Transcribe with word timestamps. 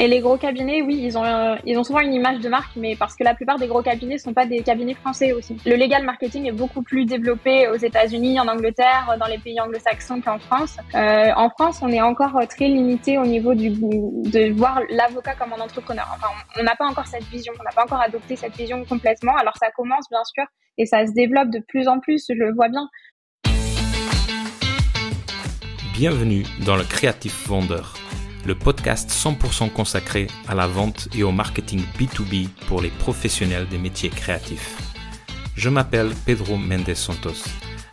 Et 0.00 0.06
les 0.06 0.20
gros 0.20 0.36
cabinets, 0.36 0.80
oui, 0.80 1.00
ils 1.02 1.18
ont, 1.18 1.24
euh, 1.24 1.56
ils 1.64 1.76
ont 1.76 1.82
souvent 1.82 1.98
une 1.98 2.14
image 2.14 2.38
de 2.38 2.48
marque, 2.48 2.76
mais 2.76 2.94
parce 2.94 3.16
que 3.16 3.24
la 3.24 3.34
plupart 3.34 3.58
des 3.58 3.66
gros 3.66 3.82
cabinets 3.82 4.14
ne 4.14 4.20
sont 4.20 4.32
pas 4.32 4.46
des 4.46 4.62
cabinets 4.62 4.94
français 4.94 5.32
aussi. 5.32 5.56
Le 5.66 5.74
legal 5.74 6.04
marketing 6.04 6.46
est 6.46 6.52
beaucoup 6.52 6.82
plus 6.82 7.04
développé 7.04 7.66
aux 7.66 7.74
États-Unis, 7.74 8.38
en 8.38 8.46
Angleterre, 8.46 9.16
dans 9.18 9.26
les 9.26 9.38
pays 9.38 9.60
anglo-saxons 9.60 10.20
qu'en 10.20 10.38
France. 10.38 10.76
Euh, 10.94 11.32
en 11.34 11.50
France, 11.50 11.80
on 11.82 11.88
est 11.88 12.00
encore 12.00 12.38
très 12.48 12.68
limité 12.68 13.18
au 13.18 13.26
niveau 13.26 13.54
du, 13.54 13.70
de 13.70 14.52
voir 14.52 14.80
l'avocat 14.88 15.34
comme 15.34 15.52
un 15.52 15.60
entrepreneur. 15.60 16.06
On 16.56 16.62
n'a 16.62 16.76
pas 16.76 16.86
encore 16.86 17.08
cette 17.08 17.24
vision, 17.24 17.52
on 17.58 17.64
n'a 17.64 17.72
pas 17.74 17.82
encore 17.82 18.00
adopté 18.00 18.36
cette 18.36 18.54
vision 18.56 18.84
complètement. 18.84 19.34
Alors 19.36 19.56
ça 19.56 19.72
commence 19.72 20.08
bien 20.08 20.22
sûr 20.32 20.44
et 20.76 20.86
ça 20.86 21.08
se 21.08 21.12
développe 21.12 21.50
de 21.50 21.58
plus 21.66 21.88
en 21.88 21.98
plus, 21.98 22.24
je 22.28 22.34
le 22.34 22.54
vois 22.54 22.68
bien. 22.68 22.88
Bienvenue 25.92 26.44
dans 26.64 26.76
le 26.76 26.84
Creative 26.84 27.34
Vendeur 27.48 27.94
le 28.44 28.54
podcast 28.54 29.10
100% 29.10 29.70
consacré 29.72 30.26
à 30.46 30.54
la 30.54 30.66
vente 30.66 31.08
et 31.14 31.22
au 31.22 31.32
marketing 31.32 31.82
B2B 31.98 32.48
pour 32.66 32.80
les 32.80 32.90
professionnels 32.90 33.68
des 33.68 33.78
métiers 33.78 34.10
créatifs. 34.10 34.76
Je 35.56 35.68
m'appelle 35.68 36.10
Pedro 36.24 36.56
Mendes 36.56 36.94
Santos. 36.94 37.44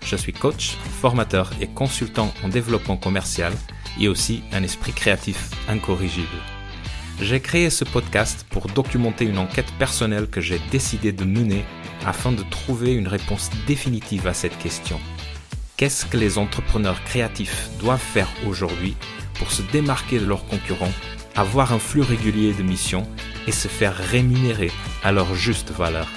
Je 0.06 0.16
suis 0.16 0.34
coach, 0.34 0.78
formateur 1.02 1.52
et 1.60 1.68
consultant 1.68 2.34
en 2.44 2.50
développement 2.50 2.98
commercial 2.98 3.54
et 4.00 4.08
aussi 4.08 4.44
un 4.52 4.64
esprit 4.64 4.94
créatif 4.94 5.50
incorrigible. 5.68 6.28
J'ai 7.22 7.40
créé 7.40 7.70
ce 7.70 7.86
podcast 7.86 8.46
pour 8.50 8.68
documenter 8.68 9.26
une 9.26 9.38
enquête 9.38 9.72
personnelle 9.80 10.28
que 10.28 10.42
j'ai 10.42 10.60
décidé 10.70 11.12
de 11.12 11.24
mener 11.24 11.64
afin 12.06 12.32
de 12.32 12.44
trouver 12.44 12.94
une 12.94 13.08
réponse 13.08 13.50
définitive 13.66 14.28
à 14.28 14.34
cette 14.34 14.58
question. 14.60 15.00
Qu'est-ce 15.78 16.06
que 16.06 16.18
les 16.18 16.38
entrepreneurs 16.38 17.04
créatifs 17.04 17.70
doivent 17.80 18.00
faire 18.00 18.30
aujourd'hui 18.46 18.96
pour 19.38 19.52
se 19.52 19.62
démarquer 19.62 20.20
de 20.20 20.26
leurs 20.26 20.46
concurrents, 20.46 20.94
avoir 21.36 21.74
un 21.74 21.80
flux 21.80 22.02
régulier 22.02 22.54
de 22.54 22.64
missions 22.64 23.08
et 23.48 23.52
se 23.52 23.68
faire 23.68 23.96
rémunérer 23.96 24.72
à 25.04 25.12
leur 25.12 25.36
juste 25.36 25.72
valeur. 25.72 26.08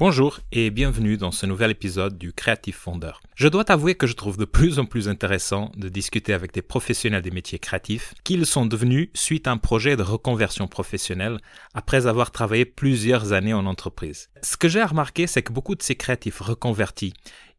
Bonjour 0.00 0.40
et 0.50 0.70
bienvenue 0.70 1.18
dans 1.18 1.30
ce 1.30 1.44
nouvel 1.44 1.72
épisode 1.72 2.16
du 2.16 2.32
Creative 2.32 2.74
Founder. 2.74 3.12
Je 3.34 3.48
dois 3.48 3.64
t'avouer 3.64 3.96
que 3.96 4.06
je 4.06 4.14
trouve 4.14 4.38
de 4.38 4.46
plus 4.46 4.78
en 4.78 4.86
plus 4.86 5.10
intéressant 5.10 5.70
de 5.76 5.90
discuter 5.90 6.32
avec 6.32 6.54
des 6.54 6.62
professionnels 6.62 7.20
des 7.20 7.30
métiers 7.30 7.58
créatifs 7.58 8.14
qu'ils 8.24 8.46
sont 8.46 8.64
devenus 8.64 9.10
suite 9.12 9.46
à 9.46 9.50
un 9.50 9.58
projet 9.58 9.98
de 9.98 10.02
reconversion 10.02 10.68
professionnelle 10.68 11.36
après 11.74 12.06
avoir 12.06 12.30
travaillé 12.30 12.64
plusieurs 12.64 13.34
années 13.34 13.52
en 13.52 13.66
entreprise. 13.66 14.30
Ce 14.42 14.56
que 14.56 14.70
j'ai 14.70 14.82
remarqué, 14.82 15.26
c'est 15.26 15.42
que 15.42 15.52
beaucoup 15.52 15.74
de 15.74 15.82
ces 15.82 15.96
créatifs 15.96 16.40
reconvertis 16.40 17.12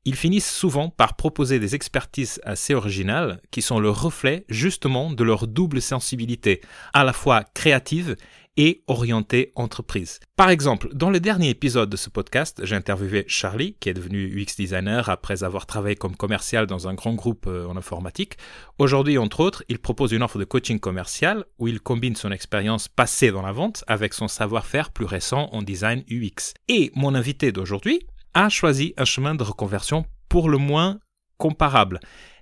ils 0.05 0.15
finissent 0.15 0.51
souvent 0.51 0.89
par 0.89 1.15
proposer 1.15 1.59
des 1.59 1.75
expertises 1.75 2.39
assez 2.43 2.73
originales 2.73 3.41
qui 3.51 3.61
sont 3.61 3.79
le 3.79 3.89
reflet 3.89 4.45
justement 4.49 5.11
de 5.11 5.23
leur 5.23 5.47
double 5.47 5.81
sensibilité, 5.81 6.61
à 6.93 7.03
la 7.03 7.13
fois 7.13 7.43
créative 7.53 8.15
et 8.57 8.83
orientée 8.87 9.51
entreprise. 9.55 10.19
Par 10.35 10.49
exemple, 10.49 10.89
dans 10.93 11.09
le 11.09 11.19
dernier 11.19 11.49
épisode 11.49 11.89
de 11.89 11.95
ce 11.97 12.09
podcast, 12.09 12.61
j'ai 12.63 12.75
interviewé 12.75 13.23
Charlie, 13.27 13.75
qui 13.79 13.89
est 13.89 13.93
devenu 13.93 14.25
UX 14.27 14.55
designer 14.57 15.07
après 15.09 15.43
avoir 15.43 15.65
travaillé 15.65 15.95
comme 15.95 16.17
commercial 16.17 16.67
dans 16.67 16.87
un 16.87 16.93
grand 16.93 17.13
groupe 17.13 17.45
euh, 17.47 17.67
en 17.67 17.77
informatique. 17.77 18.37
Aujourd'hui, 18.77 19.17
entre 19.17 19.39
autres, 19.39 19.63
il 19.69 19.79
propose 19.79 20.11
une 20.11 20.23
offre 20.23 20.37
de 20.37 20.43
coaching 20.43 20.79
commercial 20.79 21.45
où 21.59 21.67
il 21.67 21.79
combine 21.79 22.15
son 22.15 22.31
expérience 22.31 22.87
passée 22.89 23.31
dans 23.31 23.41
la 23.41 23.53
vente 23.53 23.85
avec 23.87 24.13
son 24.13 24.27
savoir-faire 24.27 24.91
plus 24.91 25.05
récent 25.05 25.47
en 25.53 25.61
design 25.61 26.03
UX. 26.09 26.53
Et 26.67 26.91
mon 26.93 27.15
invité 27.15 27.53
d'aujourd'hui, 27.53 28.05
a 28.33 28.49
choisi 28.49 28.93
un 28.97 29.05
chemin 29.05 29.35
de 29.35 29.43
reconversion 29.43 30.05
pour 30.29 30.49
le 30.49 30.57
moins 30.57 30.99
comparable. 31.37 31.99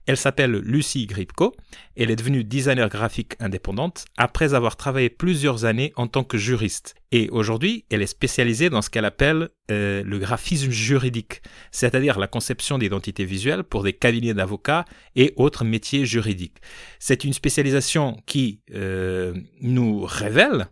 Elle 0.10 0.18
s'appelle 0.18 0.54
Lucie 0.54 1.06
Gripko. 1.06 1.56
Elle 1.96 2.10
est 2.10 2.16
devenue 2.16 2.44
designer 2.44 2.90
graphique 2.90 3.34
indépendante 3.40 4.06
après 4.18 4.56
avoir 4.56 4.76
travaillé 4.76 5.08
plusieurs 5.08 5.66
années 5.66 5.94
en 5.98 6.08
tant 6.08 6.24
que 6.24 6.36
juriste. 6.36 6.96
Et 7.12 7.30
aujourd'hui, 7.30 7.86
elle 7.92 8.02
est 8.02 8.08
spécialisée 8.08 8.72
dans 8.72 8.82
ce 8.82 8.90
qu'elle 8.90 9.06
appelle 9.06 9.50
euh, 9.70 10.02
le 10.04 10.18
graphisme 10.18 10.72
juridique, 10.72 11.44
c'est-à-dire 11.72 12.18
la 12.18 12.26
conception 12.26 12.80
d'identités 12.80 13.24
visuelles 13.24 13.64
pour 13.64 13.84
des 13.84 13.94
cabinets 13.94 14.34
d'avocats 14.34 14.86
et 15.16 15.34
autres 15.36 15.64
métiers 15.64 16.08
juridiques. 16.08 16.58
C'est 16.98 17.24
une 17.24 17.34
spécialisation 17.34 18.18
qui 18.26 18.62
euh, 18.74 19.36
nous 19.62 20.06
révèle 20.06 20.70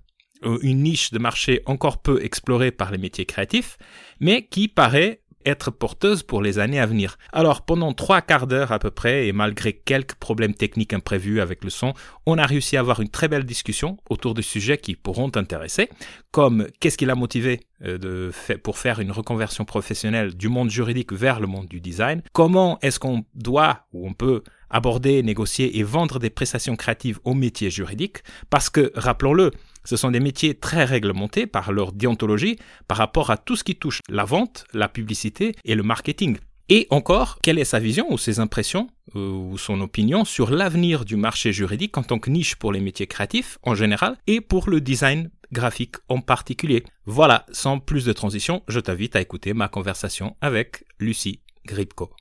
une 0.61 0.83
niche 0.83 1.11
de 1.11 1.19
marché 1.19 1.61
encore 1.65 2.01
peu 2.01 2.23
explorée 2.23 2.71
par 2.71 2.91
les 2.91 2.97
métiers 2.97 3.25
créatifs, 3.25 3.77
mais 4.19 4.45
qui 4.45 4.67
paraît 4.67 5.21
être 5.47 5.71
porteuse 5.71 6.23
pour 6.23 6.41
les 6.41 6.59
années 6.59 6.79
à 6.79 6.85
venir. 6.85 7.17
Alors 7.31 7.63
pendant 7.63 7.93
trois 7.93 8.21
quarts 8.21 8.47
d'heure 8.47 8.71
à 8.71 8.79
peu 8.79 8.91
près, 8.91 9.27
et 9.27 9.31
malgré 9.31 9.73
quelques 9.73 10.15
problèmes 10.15 10.53
techniques 10.53 10.93
imprévus 10.93 11.41
avec 11.41 11.63
le 11.63 11.69
son, 11.69 11.93
on 12.25 12.37
a 12.37 12.45
réussi 12.45 12.77
à 12.77 12.81
avoir 12.81 12.99
une 12.99 13.09
très 13.09 13.27
belle 13.27 13.45
discussion 13.45 13.97
autour 14.09 14.33
de 14.33 14.41
sujets 14.41 14.77
qui 14.77 14.95
pourront 14.95 15.29
t'intéresser, 15.29 15.89
comme 16.31 16.67
qu'est-ce 16.79 16.97
qui 16.97 17.05
l'a 17.05 17.15
motivé 17.15 17.61
euh, 17.83 18.31
pour 18.63 18.77
faire 18.77 18.99
une 18.99 19.11
reconversion 19.11 19.65
professionnelle 19.65 20.35
du 20.35 20.49
monde 20.49 20.69
juridique 20.69 21.13
vers 21.13 21.39
le 21.39 21.47
monde 21.47 21.67
du 21.67 21.79
design, 21.79 22.21
comment 22.33 22.77
est-ce 22.81 22.99
qu'on 22.99 23.23
doit 23.33 23.85
ou 23.93 24.07
on 24.07 24.13
peut 24.13 24.43
aborder, 24.69 25.23
négocier 25.23 25.77
et 25.77 25.83
vendre 25.83 26.19
des 26.19 26.29
prestations 26.29 26.75
créatives 26.75 27.19
au 27.23 27.33
métier 27.33 27.69
juridique, 27.69 28.17
parce 28.49 28.69
que, 28.69 28.91
rappelons-le, 28.95 29.51
ce 29.83 29.95
sont 29.95 30.11
des 30.11 30.19
métiers 30.19 30.55
très 30.55 30.83
réglementés 30.83 31.47
par 31.47 31.71
leur 31.71 31.93
déontologie 31.93 32.57
par 32.87 32.97
rapport 32.97 33.29
à 33.29 33.37
tout 33.37 33.55
ce 33.55 33.63
qui 33.63 33.75
touche 33.75 34.01
la 34.09 34.25
vente, 34.25 34.65
la 34.73 34.89
publicité 34.89 35.55
et 35.63 35.75
le 35.75 35.83
marketing. 35.83 36.37
Et 36.69 36.87
encore, 36.89 37.39
quelle 37.41 37.59
est 37.59 37.65
sa 37.65 37.79
vision 37.79 38.11
ou 38.11 38.17
ses 38.17 38.41
impressions 38.41 38.89
euh, 39.15 39.29
ou 39.29 39.57
son 39.57 39.79
opinion 39.79 40.25
sur 40.25 40.51
l'avenir 40.51 41.05
du 41.05 41.15
marché 41.15 41.53
juridique 41.53 41.97
en 41.97 42.03
tant 42.03 42.19
que 42.19 42.29
niche 42.29 42.57
pour 42.57 42.73
les 42.73 42.81
métiers 42.81 43.07
créatifs 43.07 43.57
en 43.63 43.73
général 43.73 44.17
et 44.27 44.41
pour 44.41 44.69
le 44.69 44.81
design 44.81 45.29
graphique 45.53 45.95
en 46.09 46.19
particulier? 46.19 46.83
Voilà, 47.05 47.45
sans 47.53 47.79
plus 47.79 48.03
de 48.03 48.11
transition, 48.11 48.63
je 48.67 48.81
t'invite 48.81 49.15
à 49.15 49.21
écouter 49.21 49.53
ma 49.53 49.69
conversation 49.69 50.35
avec 50.41 50.83
Lucie 50.99 51.39
Gripko. 51.65 52.11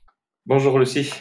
Bonjour 0.45 0.79
Lucie. 0.79 1.11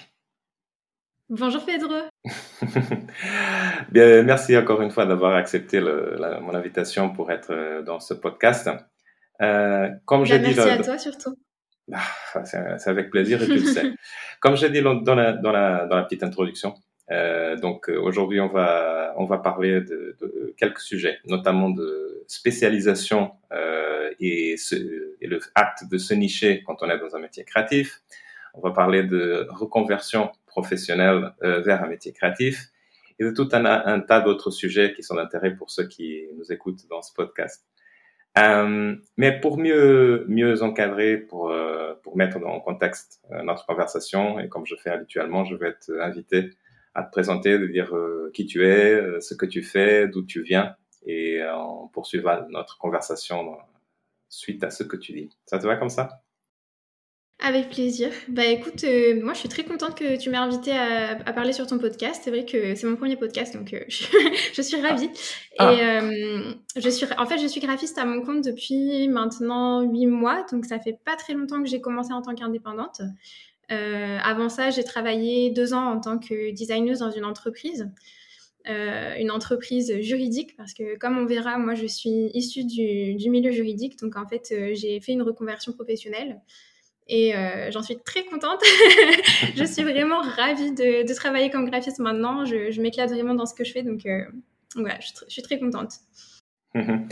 Bonjour 1.29 1.65
Pedro. 1.65 1.95
Bien, 3.91 4.23
merci 4.23 4.57
encore 4.57 4.81
une 4.81 4.91
fois 4.91 5.07
d'avoir 5.07 5.35
accepté 5.35 5.81
mon 5.81 6.55
invitation 6.55 7.13
pour 7.13 7.33
être 7.33 7.51
euh, 7.51 7.83
dans 7.83 7.99
ce 7.99 8.15
podcast. 8.15 8.71
Euh, 9.41 9.89
comme 10.05 10.25
j'ai 10.25 10.39
dit, 10.39 10.55
merci 10.55 10.61
à 10.61 10.83
toi 10.83 10.99
surtout. 10.99 11.37
Ah, 11.93 12.03
c'est 12.45 12.91
avec 12.91 13.11
plaisir 13.11 13.43
et 13.43 13.47
tu 13.47 13.55
le 13.55 13.59
sais. 13.61 13.93
Comme 14.41 14.57
j'ai 14.57 14.71
dit 14.71 14.83
dans 14.83 15.15
la, 15.15 15.33
dans, 15.33 15.53
la, 15.53 15.87
dans 15.87 15.97
la 15.97 16.03
petite 16.03 16.23
introduction, 16.23 16.75
euh, 17.11 17.57
donc 17.57 17.89
aujourd'hui 17.89 18.41
on 18.41 18.49
va 18.49 19.15
on 19.17 19.25
va 19.25 19.39
parler 19.39 19.81
de, 19.81 20.17
de, 20.21 20.55
quelques 20.57 20.81
sujets, 20.81 21.19
notamment 21.27 21.71
de 21.71 22.25
spécialisation 22.27 23.33
euh, 23.53 24.11
et, 24.19 24.57
ce, 24.57 24.75
et 25.21 25.27
le 25.27 25.41
acte 25.55 25.89
de 25.91 25.99
se 25.99 26.15
nicher 26.15 26.63
quand 26.67 26.83
on 26.83 26.91
est 26.91 26.99
dans 26.99 27.15
un 27.15 27.21
métier 27.21 27.45
créatif. 27.45 28.01
On 28.57 28.61
va 28.61 28.71
parler 28.71 29.03
de 29.03 29.47
reconversion 29.51 30.33
professionnel 30.47 31.35
euh, 31.43 31.61
vers 31.61 31.85
un 31.85 31.89
métier 31.89 32.13
créatif 32.13 32.69
et 33.19 33.25
de 33.25 33.31
tout 33.31 33.49
un, 33.53 34.01
tas 34.01 34.21
d'autres 34.21 34.51
sujets 34.51 34.95
qui 34.95 35.03
sont 35.03 35.17
d'intérêt 35.17 35.55
pour 35.55 35.71
ceux 35.71 35.87
qui 35.87 36.25
nous 36.39 36.51
écoutent 36.51 36.87
dans 36.89 37.03
ce 37.03 37.13
podcast. 37.13 37.67
Euh, 38.39 38.95
mais 39.17 39.41
pour 39.41 39.59
mieux 39.59 40.25
mieux 40.29 40.63
encadrer, 40.63 41.17
pour 41.19 41.51
euh, 41.51 41.95
pour 42.03 42.17
mettre 42.17 42.39
en 42.45 42.61
contexte 42.61 43.23
notre 43.45 43.65
conversation 43.67 44.39
et 44.41 44.49
comme 44.49 44.67
je 44.67 44.75
fais 44.77 44.91
habituellement, 44.91 45.45
je 45.45 45.55
vais 45.55 45.75
t'inviter 45.75 46.51
à 46.95 47.03
te 47.03 47.11
présenter, 47.11 47.59
de 47.59 47.67
dire 47.67 47.95
qui 48.33 48.47
tu 48.47 48.67
es, 48.67 49.21
ce 49.21 49.35
que 49.35 49.47
tu 49.47 49.63
fais, 49.63 50.09
d'où 50.09 50.25
tu 50.25 50.43
viens 50.43 50.77
et 51.07 51.43
on 51.55 51.89
poursuivra 51.89 52.47
notre 52.51 52.79
conversation 52.79 53.59
suite 54.29 54.65
à 54.65 54.71
ce 54.71 54.83
que 54.83 54.97
tu 54.97 55.13
dis. 55.13 55.31
Ça 55.47 55.59
te 55.59 55.67
va 55.67 55.77
comme 55.77 55.91
ça? 55.91 56.26
Avec 57.39 57.69
plaisir. 57.69 58.11
Bah 58.29 58.47
écoute, 58.47 58.83
euh, 58.85 59.21
moi 59.23 59.35
je 59.35 59.41
suis 59.41 59.49
très 59.49 59.63
contente 59.63 59.95
que 59.95 60.17
tu 60.17 60.31
m'aies 60.31 60.39
invité 60.39 60.73
à, 60.73 61.17
parler 61.33 61.53
sur 61.53 61.67
ton 61.67 61.79
podcast. 61.79 62.23
C'est 62.25 62.31
vrai 62.31 62.47
que 62.47 62.75
c'est 62.75 62.87
mon 62.87 62.97
premier 62.97 63.17
podcast, 63.17 63.55
donc 63.55 63.75
euh, 63.75 63.81
je, 63.89 64.63
suis 64.63 64.81
ravie. 64.81 65.11
Ah. 65.59 65.73
Et 65.73 65.83
euh, 65.83 66.55
je 66.77 66.89
suis, 66.89 67.07
en 67.19 67.27
fait, 67.27 67.39
je 67.39 67.47
suis 67.47 67.61
graphiste 67.61 67.99
à 67.99 68.07
mon 68.07 68.23
compte 68.23 68.43
depuis 68.43 69.09
maintenant 69.09 69.83
huit 69.83 70.07
mois, 70.07 70.47
donc 70.51 70.65
ça 70.65 70.79
fait 70.79 70.99
pas 71.05 71.15
très 71.17 71.35
longtemps 71.35 71.63
que 71.63 71.69
j'ai 71.69 71.81
commencé 71.81 72.13
en 72.13 72.23
tant 72.23 72.35
qu'indépendante. 72.35 73.03
avant 73.69 74.49
ça, 74.49 74.71
j'ai 74.71 74.85
travaillé 74.85 75.51
deux 75.51 75.75
ans 75.75 75.93
en 75.93 76.01
tant 76.01 76.19
que 76.19 76.53
designeuse 76.53 77.01
dans 77.01 77.11
une 77.11 77.27
entreprise. 77.27 77.91
une 78.67 79.31
entreprise 79.31 80.01
juridique 80.01 80.57
parce 80.57 80.73
que 80.73 80.97
comme 80.97 81.19
on 81.19 81.27
verra, 81.27 81.59
moi 81.59 81.75
je 81.75 81.87
suis 81.87 82.31
issue 82.33 82.65
du, 82.65 83.15
du 83.15 83.29
milieu 83.29 83.51
juridique, 83.51 83.99
donc 83.99 84.17
en 84.17 84.27
fait 84.27 84.55
j'ai 84.73 85.01
fait 85.01 85.13
une 85.13 85.23
reconversion 85.23 85.73
professionnelle. 85.73 86.41
Et 87.09 87.37
euh, 87.37 87.71
j'en 87.71 87.83
suis 87.83 87.99
très 87.99 88.25
contente. 88.25 88.61
je 89.57 89.65
suis 89.65 89.85
vraiment 89.85 90.21
ravie 90.21 90.73
de, 90.73 91.07
de, 91.07 91.15
travailler 91.15 91.51
comme 91.51 91.69
graphiste 91.69 92.01
maintenant. 92.01 92.45
Je, 92.45 92.71
je 92.71 92.81
m'éclate 92.81 93.11
vraiment 93.11 93.35
dans 93.35 93.47
ce 93.47 93.55
que 93.55 93.65
je 93.65 93.73
fais. 93.73 93.83
Donc, 93.83 94.07
euh, 94.07 94.25
voilà, 94.75 94.99
je, 95.01 95.09
je, 95.27 95.33
suis 95.33 95.43
très 95.43 95.59
contente. 95.59 95.95
Mhm. 96.75 97.09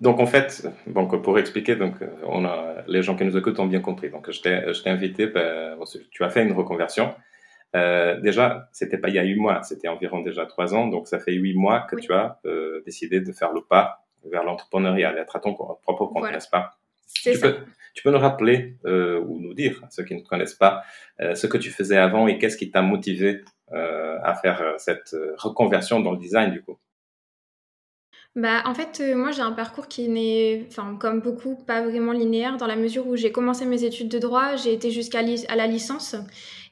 Donc, 0.00 0.18
en 0.18 0.26
fait, 0.26 0.66
donc, 0.86 1.22
pour 1.22 1.38
expliquer, 1.38 1.76
donc, 1.76 1.94
on 2.26 2.44
a, 2.44 2.84
les 2.88 3.02
gens 3.02 3.16
qui 3.16 3.24
nous 3.24 3.36
écoutent 3.36 3.58
ont 3.60 3.66
bien 3.66 3.80
compris. 3.80 4.10
Donc, 4.10 4.30
je 4.30 4.40
t'ai 4.40 4.90
invité, 4.90 5.26
ben, 5.26 5.76
tu 6.10 6.24
as 6.24 6.30
fait 6.30 6.42
une 6.42 6.52
reconversion. 6.52 7.14
Euh, 7.74 8.20
déjà, 8.20 8.68
c'était 8.72 8.98
pas 8.98 9.08
il 9.08 9.14
y 9.14 9.18
a 9.18 9.22
huit 9.22 9.36
mois, 9.36 9.62
c'était 9.62 9.88
environ 9.88 10.20
déjà 10.20 10.44
trois 10.44 10.74
ans, 10.74 10.88
donc 10.88 11.08
ça 11.08 11.18
fait 11.18 11.32
huit 11.32 11.54
mois 11.54 11.80
que 11.80 11.96
tu 11.96 12.12
as 12.12 12.38
euh, 12.44 12.82
décidé 12.84 13.20
de 13.20 13.32
faire 13.32 13.52
le 13.52 13.62
pas 13.62 14.04
vers 14.30 14.44
l'entrepreneuriat, 14.44 15.14
d'être 15.14 15.34
à 15.36 15.40
ton 15.40 15.54
propre 15.54 16.06
compte, 16.06 16.30
n'est-ce 16.30 16.50
pas? 16.50 16.76
Tu 17.14 17.38
peux, 17.38 17.56
tu 17.94 18.02
peux 18.02 18.10
nous 18.10 18.18
rappeler 18.18 18.76
euh, 18.86 19.20
ou 19.20 19.38
nous 19.38 19.54
dire, 19.54 19.82
ceux 19.90 20.04
qui 20.04 20.14
ne 20.14 20.22
connaissent 20.22 20.54
pas, 20.54 20.82
euh, 21.20 21.34
ce 21.34 21.46
que 21.46 21.58
tu 21.58 21.70
faisais 21.70 21.96
avant 21.96 22.26
et 22.26 22.38
qu'est-ce 22.38 22.56
qui 22.56 22.70
t'a 22.70 22.82
motivé 22.82 23.42
euh, 23.72 24.18
à 24.22 24.34
faire 24.34 24.74
cette 24.78 25.14
reconversion 25.36 26.00
dans 26.00 26.12
le 26.12 26.18
design 26.18 26.52
du 26.52 26.62
coup? 26.62 26.78
Bah, 28.34 28.62
en 28.64 28.72
fait, 28.72 29.02
moi, 29.14 29.30
j'ai 29.30 29.42
un 29.42 29.52
parcours 29.52 29.88
qui 29.88 30.08
n'est, 30.08 30.66
comme 30.98 31.20
beaucoup, 31.20 31.54
pas 31.54 31.82
vraiment 31.82 32.12
linéaire, 32.12 32.56
dans 32.56 32.66
la 32.66 32.76
mesure 32.76 33.06
où 33.06 33.14
j'ai 33.14 33.30
commencé 33.30 33.66
mes 33.66 33.84
études 33.84 34.08
de 34.08 34.18
droit, 34.18 34.56
j'ai 34.56 34.72
été 34.72 34.90
jusqu'à 34.90 35.20
la 35.20 35.66
licence. 35.66 36.16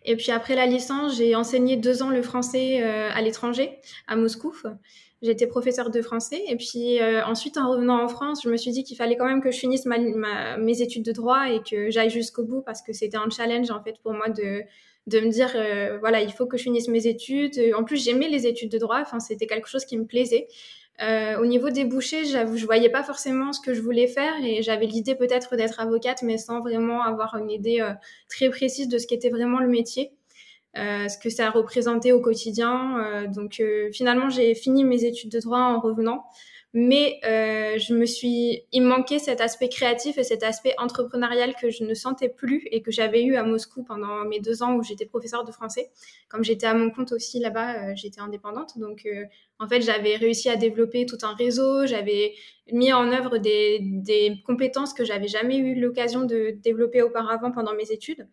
Et 0.06 0.16
puis 0.16 0.30
après 0.30 0.54
la 0.54 0.64
licence, 0.64 1.18
j'ai 1.18 1.36
enseigné 1.36 1.76
deux 1.76 2.02
ans 2.02 2.08
le 2.08 2.22
français 2.22 2.82
à 2.82 3.20
l'étranger, 3.20 3.76
à 4.06 4.16
Moscou. 4.16 4.54
J'étais 5.22 5.46
professeur 5.46 5.90
de 5.90 6.00
français. 6.00 6.42
Et 6.48 6.56
puis 6.56 7.00
euh, 7.00 7.24
ensuite, 7.24 7.58
en 7.58 7.70
revenant 7.70 8.02
en 8.02 8.08
France, 8.08 8.40
je 8.44 8.48
me 8.48 8.56
suis 8.56 8.70
dit 8.70 8.84
qu'il 8.84 8.96
fallait 8.96 9.16
quand 9.16 9.26
même 9.26 9.42
que 9.42 9.50
je 9.50 9.58
finisse 9.58 9.84
ma, 9.86 10.56
mes 10.56 10.82
études 10.82 11.04
de 11.04 11.12
droit 11.12 11.50
et 11.50 11.60
que 11.62 11.90
j'aille 11.90 12.10
jusqu'au 12.10 12.44
bout 12.44 12.62
parce 12.62 12.80
que 12.80 12.92
c'était 12.92 13.18
un 13.18 13.28
challenge 13.28 13.70
en 13.70 13.82
fait 13.82 13.96
pour 14.02 14.14
moi 14.14 14.30
de, 14.30 14.62
de 15.06 15.20
me 15.20 15.28
dire 15.28 15.52
euh, 15.54 15.98
voilà, 15.98 16.22
il 16.22 16.32
faut 16.32 16.46
que 16.46 16.56
je 16.56 16.62
finisse 16.62 16.88
mes 16.88 17.06
études. 17.06 17.60
En 17.76 17.84
plus, 17.84 18.02
j'aimais 18.02 18.28
les 18.28 18.46
études 18.46 18.70
de 18.70 18.78
droit. 18.78 18.98
Enfin, 19.00 19.20
c'était 19.20 19.46
quelque 19.46 19.68
chose 19.68 19.84
qui 19.84 19.98
me 19.98 20.06
plaisait. 20.06 20.48
Euh, 21.02 21.38
au 21.38 21.46
niveau 21.46 21.70
des 21.70 21.84
bouchées, 21.84 22.26
je 22.26 22.64
voyais 22.66 22.90
pas 22.90 23.02
forcément 23.02 23.52
ce 23.54 23.60
que 23.60 23.72
je 23.72 23.80
voulais 23.80 24.06
faire 24.06 24.34
et 24.44 24.62
j'avais 24.62 24.84
l'idée 24.84 25.14
peut-être 25.14 25.56
d'être 25.56 25.80
avocate, 25.80 26.22
mais 26.22 26.36
sans 26.36 26.60
vraiment 26.60 27.02
avoir 27.02 27.36
une 27.36 27.50
idée 27.50 27.80
euh, 27.80 27.92
très 28.28 28.50
précise 28.50 28.86
de 28.86 28.98
ce 28.98 29.06
qu'était 29.06 29.30
vraiment 29.30 29.60
le 29.60 29.68
métier. 29.68 30.12
Euh, 30.76 31.08
ce 31.08 31.18
que 31.18 31.30
ça 31.30 31.50
représentait 31.50 32.12
au 32.12 32.20
quotidien. 32.20 32.98
Euh, 33.04 33.26
donc 33.26 33.58
euh, 33.58 33.90
finalement, 33.92 34.28
j'ai 34.28 34.54
fini 34.54 34.84
mes 34.84 35.04
études 35.04 35.32
de 35.32 35.40
droit 35.40 35.58
en 35.58 35.80
revenant, 35.80 36.24
mais 36.72 37.18
je 37.24 37.94
me 37.94 38.06
suis, 38.06 38.62
il 38.70 38.82
manquait 38.82 39.18
cet 39.18 39.40
aspect 39.40 39.68
créatif 39.68 40.18
et 40.18 40.22
cet 40.22 40.44
aspect 40.44 40.74
entrepreneurial 40.78 41.54
que 41.60 41.70
je 41.70 41.82
ne 41.82 41.94
sentais 41.94 42.28
plus 42.28 42.68
et 42.70 42.82
que 42.82 42.92
j'avais 42.92 43.24
eu 43.24 43.34
à 43.34 43.42
Moscou 43.42 43.82
pendant 43.82 44.24
mes 44.24 44.38
deux 44.38 44.62
ans 44.62 44.74
où 44.74 44.82
j'étais 44.84 45.06
professeur 45.06 45.44
de 45.44 45.50
français. 45.50 45.90
Comme 46.28 46.44
j'étais 46.44 46.66
à 46.66 46.74
mon 46.74 46.90
compte 46.90 47.10
aussi 47.10 47.40
là-bas, 47.40 47.96
j'étais 47.96 48.20
indépendante, 48.20 48.78
donc 48.78 49.08
en 49.58 49.66
fait, 49.66 49.80
j'avais 49.80 50.14
réussi 50.14 50.48
à 50.48 50.54
développer 50.54 51.06
tout 51.06 51.18
un 51.22 51.34
réseau, 51.34 51.86
j'avais 51.86 52.34
mis 52.70 52.92
en 52.92 53.10
œuvre 53.10 53.38
des, 53.38 53.80
des 53.82 54.40
compétences 54.46 54.94
que 54.94 55.04
j'avais 55.04 55.28
jamais 55.28 55.56
eu 55.56 55.74
l'occasion 55.80 56.24
de 56.24 56.56
développer 56.62 57.02
auparavant 57.02 57.50
pendant 57.50 57.74
mes 57.74 57.90
études. 57.90 58.28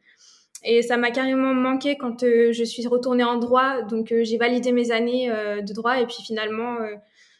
Et 0.63 0.81
ça 0.81 0.98
m'a 0.98 1.12
carrément 1.12 1.54
manqué 1.54 1.98
quand 1.98 2.24
euh, 2.24 2.51
je 2.51 2.63
suis 2.63 2.86
retournée 2.88 3.24
en 3.24 3.38
droit. 3.38 3.83
Donc, 3.83 4.12
euh, 4.12 4.24
j'ai 4.24 4.38
validé 4.38 4.71
mes 4.71 4.92
années 4.92 5.30
euh, 5.30 5.62
de 5.62 5.74
droit. 5.74 6.00
Et 6.00 6.06
puis, 6.06 6.18
finalement, 6.25 6.77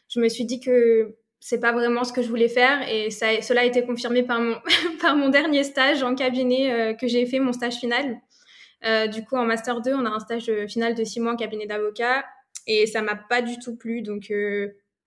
je 0.08 0.20
me 0.20 0.28
suis 0.28 0.44
dit 0.44 0.60
que 0.60 1.16
c'est 1.40 1.60
pas 1.60 1.72
vraiment 1.72 2.04
ce 2.04 2.12
que 2.12 2.22
je 2.22 2.28
voulais 2.28 2.48
faire. 2.48 2.88
Et 2.88 3.10
ça, 3.10 3.40
cela 3.42 3.62
a 3.62 3.64
été 3.64 3.84
confirmé 3.84 4.22
par 4.22 4.40
mon, 4.40 4.56
par 5.00 5.16
mon 5.16 5.28
dernier 5.28 5.64
stage 5.64 6.02
en 6.02 6.14
cabinet 6.14 6.96
que 7.00 7.08
j'ai 7.08 7.26
fait, 7.26 7.38
mon 7.38 7.52
stage 7.52 7.74
final. 7.74 8.20
du 9.12 9.24
coup, 9.24 9.36
en 9.36 9.44
Master 9.44 9.80
2, 9.80 9.94
on 9.94 10.06
a 10.06 10.10
un 10.10 10.20
stage 10.20 10.50
final 10.68 10.94
de 10.94 11.04
six 11.04 11.20
mois 11.20 11.32
en 11.32 11.36
cabinet 11.36 11.66
d'avocat. 11.66 12.24
Et 12.66 12.86
ça 12.86 13.02
m'a 13.02 13.16
pas 13.16 13.42
du 13.42 13.58
tout 13.58 13.76
plu. 13.76 14.02
Donc, 14.02 14.32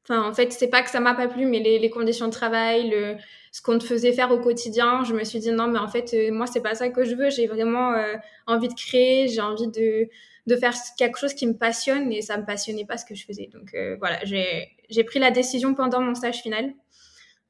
Enfin, 0.03 0.27
en 0.27 0.33
fait, 0.33 0.51
c'est 0.51 0.69
pas 0.69 0.81
que 0.81 0.89
ça 0.89 0.99
m'a 0.99 1.13
pas 1.13 1.27
plu, 1.27 1.45
mais 1.45 1.59
les, 1.59 1.77
les 1.79 1.89
conditions 1.89 2.27
de 2.27 2.31
travail, 2.31 2.89
le, 2.89 3.17
ce 3.51 3.61
qu'on 3.61 3.77
te 3.77 3.83
faisait 3.83 4.13
faire 4.13 4.31
au 4.31 4.39
quotidien, 4.39 5.03
je 5.03 5.13
me 5.13 5.23
suis 5.23 5.39
dit 5.39 5.51
non, 5.51 5.67
mais 5.67 5.79
en 5.79 5.87
fait, 5.87 6.13
euh, 6.13 6.31
moi, 6.31 6.47
c'est 6.47 6.61
pas 6.61 6.73
ça 6.75 6.89
que 6.89 7.03
je 7.03 7.15
veux. 7.15 7.29
J'ai 7.29 7.47
vraiment 7.47 7.93
euh, 7.93 8.15
envie 8.47 8.69
de 8.69 8.73
créer, 8.73 9.27
j'ai 9.27 9.41
envie 9.41 9.67
de, 9.67 10.09
de 10.47 10.55
faire 10.55 10.73
quelque 10.97 11.19
chose 11.19 11.33
qui 11.33 11.45
me 11.45 11.53
passionne 11.53 12.11
et 12.11 12.21
ça 12.21 12.37
me 12.37 12.45
passionnait 12.45 12.85
pas 12.85 12.97
ce 12.97 13.05
que 13.05 13.13
je 13.13 13.25
faisais. 13.25 13.49
Donc 13.53 13.73
euh, 13.73 13.97
voilà, 13.99 14.19
j'ai 14.23 15.03
pris 15.03 15.19
la 15.19 15.31
décision 15.31 15.75
pendant 15.75 15.99
mon 16.01 16.15
stage 16.15 16.41
final. 16.41 16.73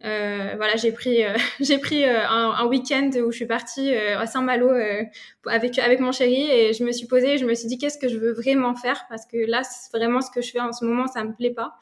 voilà, 0.02 0.76
j'ai 0.76 0.92
pris, 0.92 1.20
j'ai 1.62 1.78
pris 1.78 2.04
un, 2.04 2.52
un 2.52 2.66
week-end 2.66 3.12
où 3.24 3.32
je 3.32 3.38
suis 3.38 3.46
partie 3.46 3.94
à 3.96 4.26
Saint-Malo 4.26 4.72
avec 5.46 5.78
avec 5.78 6.00
mon 6.00 6.12
chéri 6.12 6.50
et 6.50 6.74
je 6.74 6.84
me 6.84 6.92
suis 6.92 7.06
posée, 7.08 7.38
je 7.38 7.46
me 7.46 7.54
suis 7.54 7.68
dit 7.68 7.78
qu'est-ce 7.78 8.00
que 8.00 8.10
je 8.10 8.18
veux 8.18 8.34
vraiment 8.34 8.76
faire? 8.76 9.06
Parce 9.08 9.26
que 9.28 9.38
là, 9.38 9.62
vraiment 9.94 10.22
ce 10.22 10.32
que 10.32 10.42
je 10.42 10.52
fais 10.52 10.60
en 10.60 10.74
ce 10.74 10.84
moment, 10.84 11.06
ça 11.08 11.24
me 11.24 11.34
plaît 11.34 11.54
pas. 11.54 11.78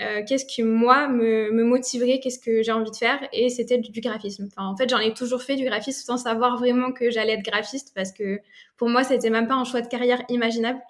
Euh, 0.00 0.22
qu'est-ce 0.26 0.44
qui 0.44 0.64
moi 0.64 1.06
me, 1.08 1.52
me 1.52 1.62
motiverait, 1.62 2.18
qu'est-ce 2.18 2.40
que 2.40 2.62
j'ai 2.62 2.72
envie 2.72 2.90
de 2.90 2.96
faire, 2.96 3.20
et 3.32 3.48
c'était 3.48 3.78
du, 3.78 4.00
graphisme. 4.00 4.48
Enfin, 4.50 4.68
en 4.68 4.76
fait, 4.76 4.88
j'en 4.88 4.98
ai 4.98 5.14
toujours 5.14 5.42
fait 5.42 5.54
du 5.54 5.64
graphisme 5.64 6.02
sans 6.04 6.16
savoir 6.16 6.58
vraiment 6.58 6.90
que 6.90 7.10
j'allais 7.10 7.34
être 7.34 7.44
graphiste, 7.44 7.92
parce 7.94 8.10
que 8.12 8.40
pour 8.76 8.88
moi, 8.88 9.04
c'était 9.04 9.30
même 9.30 9.46
pas 9.46 9.54
un 9.54 9.64
choix 9.64 9.82
de 9.82 9.88
carrière 9.88 10.22
imaginable. 10.28 10.80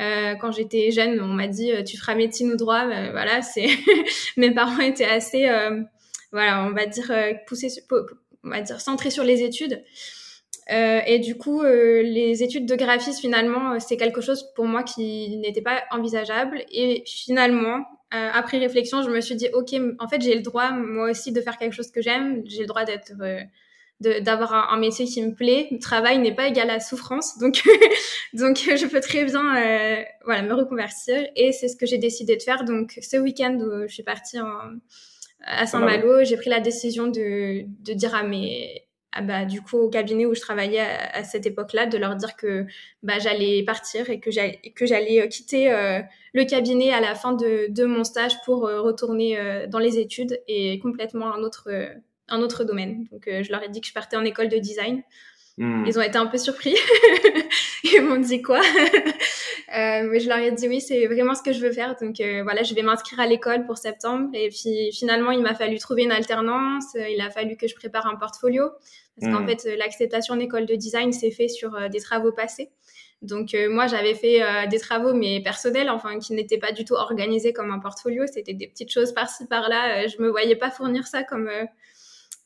Euh, 0.00 0.34
quand 0.36 0.52
j'étais 0.52 0.90
jeune, 0.92 1.20
on 1.20 1.26
m'a 1.26 1.48
dit 1.48 1.72
euh, 1.72 1.82
tu 1.82 1.98
feras 1.98 2.14
médecine 2.14 2.52
ou 2.52 2.56
droit. 2.56 2.86
Ben, 2.86 3.10
voilà, 3.10 3.42
c'est 3.42 3.66
mes 4.36 4.52
parents 4.52 4.80
étaient 4.80 5.04
assez, 5.04 5.48
euh, 5.48 5.82
voilà, 6.32 6.64
on 6.64 6.72
va 6.72 6.86
dire 6.86 7.12
poussés, 7.46 7.68
on 8.44 8.48
va 8.48 8.62
dire 8.62 8.80
centrés 8.80 9.10
sur 9.10 9.24
les 9.24 9.42
études. 9.42 9.82
Euh, 10.70 11.00
et 11.06 11.18
du 11.18 11.36
coup, 11.36 11.62
euh, 11.62 12.02
les 12.02 12.42
études 12.42 12.66
de 12.66 12.74
graphisme, 12.74 13.20
finalement, 13.20 13.80
c'est 13.80 13.96
quelque 13.96 14.20
chose 14.20 14.52
pour 14.54 14.66
moi 14.66 14.82
qui 14.82 15.36
n'était 15.38 15.62
pas 15.62 15.82
envisageable. 15.90 16.62
Et 16.70 17.02
finalement, 17.06 17.84
euh, 18.14 18.30
après 18.32 18.58
réflexion, 18.58 19.02
je 19.02 19.10
me 19.10 19.20
suis 19.20 19.34
dit, 19.34 19.48
OK, 19.52 19.74
en 19.98 20.08
fait, 20.08 20.20
j'ai 20.22 20.34
le 20.34 20.42
droit, 20.42 20.70
moi 20.70 21.10
aussi, 21.10 21.32
de 21.32 21.40
faire 21.40 21.58
quelque 21.58 21.74
chose 21.74 21.90
que 21.90 22.00
j'aime. 22.00 22.42
J'ai 22.46 22.60
le 22.60 22.66
droit 22.66 22.84
d'être, 22.84 23.12
euh, 23.20 24.20
d'avoir 24.20 24.72
un, 24.72 24.78
métier 24.78 25.04
qui 25.04 25.22
me 25.22 25.34
plaît. 25.34 25.68
Le 25.70 25.78
travail 25.78 26.18
n'est 26.18 26.34
pas 26.34 26.48
égal 26.48 26.70
à 26.70 26.80
souffrance. 26.80 27.38
Donc, 27.38 27.62
donc 28.32 28.56
je 28.56 28.86
peux 28.86 29.00
très 29.00 29.24
bien, 29.24 29.56
euh, 29.56 30.02
voilà, 30.24 30.42
me 30.42 30.54
reconvertir. 30.54 31.28
Et 31.36 31.52
c'est 31.52 31.68
ce 31.68 31.76
que 31.76 31.84
j'ai 31.84 31.98
décidé 31.98 32.36
de 32.36 32.42
faire. 32.42 32.64
Donc, 32.64 32.98
ce 33.02 33.18
week-end 33.18 33.58
où 33.60 33.86
je 33.86 33.92
suis 33.92 34.02
partie 34.02 34.40
en, 34.40 34.78
à 35.44 35.66
Saint-Malo, 35.66 36.24
j'ai 36.24 36.36
pris 36.36 36.50
la 36.50 36.60
décision 36.60 37.08
de, 37.08 37.64
de 37.66 37.92
dire 37.92 38.14
à 38.14 38.22
mes, 38.22 38.87
ah 39.12 39.22
bah, 39.22 39.46
du 39.46 39.62
coup 39.62 39.78
au 39.78 39.88
cabinet 39.88 40.26
où 40.26 40.34
je 40.34 40.40
travaillais 40.40 40.80
à, 40.80 41.24
cette 41.24 41.46
époque-là, 41.46 41.86
de 41.86 41.96
leur 41.96 42.14
dire 42.16 42.36
que 42.36 42.66
bah, 43.02 43.18
j'allais 43.18 43.62
partir 43.62 44.10
et 44.10 44.20
que 44.20 44.30
j'allais, 44.30 45.22
euh, 45.22 45.26
quitter 45.28 45.72
euh, 45.72 46.00
le 46.34 46.44
cabinet 46.44 46.92
à 46.92 47.00
la 47.00 47.14
fin 47.14 47.32
de, 47.32 47.66
de 47.70 47.84
mon 47.84 48.04
stage 48.04 48.34
pour 48.44 48.66
euh, 48.66 48.82
retourner 48.82 49.38
dans 49.68 49.78
les 49.78 49.98
études 49.98 50.40
et 50.46 50.78
complètement 50.80 51.34
un 51.34 51.42
autre, 51.42 51.70
un 52.28 52.40
autre 52.40 52.64
domaine. 52.64 53.06
Donc 53.10 53.22
je 53.26 53.50
leur 53.50 53.62
ai 53.62 53.68
dit 53.68 53.80
que 53.80 53.86
je 53.86 53.94
partais 53.94 54.16
en 54.16 54.24
école 54.24 54.48
de 54.48 54.58
design. 54.58 55.02
Hmm. 55.56 55.84
Ils 55.86 55.98
ont 55.98 56.02
été 56.02 56.18
un 56.18 56.26
peu 56.26 56.38
surpris. 56.38 56.76
Ils 57.84 58.02
m'ont 58.02 58.20
dit 58.20 58.42
quoi? 58.42 58.60
Mais 59.70 60.20
je 60.20 60.28
leur 60.28 60.38
ai 60.38 60.50
dit 60.50 60.68
oui, 60.68 60.80
c'est 60.80 61.06
vraiment 61.06 61.34
ce 61.34 61.42
que 61.42 61.52
je 61.52 61.60
veux 61.60 61.72
faire. 61.72 61.96
Donc 62.00 62.16
voilà, 62.42 62.62
je 62.62 62.74
vais 62.74 62.82
m'inscrire 62.82 63.20
à 63.20 63.26
l'école 63.26 63.66
pour 63.66 63.78
septembre. 63.78 64.30
Et 64.34 64.48
puis 64.48 64.92
finalement, 64.92 65.30
il 65.30 65.42
m'a 65.42 65.54
fallu 65.54 65.78
trouver 65.78 66.04
une 66.04 66.12
alternance. 66.12 66.94
Il 66.94 67.20
a 67.20 67.30
fallu 67.30 67.56
que 67.56 67.68
je 67.68 67.74
prépare 67.74 68.06
un 68.06 68.16
portfolio. 68.16 68.70
Parce 69.20 69.32
qu'en 69.32 69.42
hmm. 69.42 69.48
fait, 69.48 69.76
l'acceptation 69.76 70.36
d'école 70.36 70.66
de 70.66 70.74
design 70.74 71.12
s'est 71.12 71.30
fait 71.30 71.48
sur 71.48 71.74
euh, 71.74 71.88
des 71.88 72.00
travaux 72.00 72.32
passés. 72.32 72.70
Donc 73.20 73.52
euh, 73.54 73.68
moi, 73.68 73.88
j'avais 73.88 74.14
fait 74.14 74.42
euh, 74.42 74.66
des 74.66 74.78
travaux, 74.78 75.12
mais 75.12 75.40
personnels, 75.42 75.90
enfin, 75.90 76.18
qui 76.18 76.34
n'étaient 76.34 76.58
pas 76.58 76.72
du 76.72 76.84
tout 76.84 76.94
organisés 76.94 77.52
comme 77.52 77.70
un 77.70 77.80
portfolio. 77.80 78.24
C'était 78.32 78.54
des 78.54 78.68
petites 78.68 78.92
choses 78.92 79.12
par-ci, 79.12 79.46
par-là. 79.46 80.06
je 80.06 80.22
me 80.22 80.28
voyais 80.28 80.56
pas 80.56 80.70
fournir 80.70 81.06
ça 81.06 81.24
comme 81.24 81.50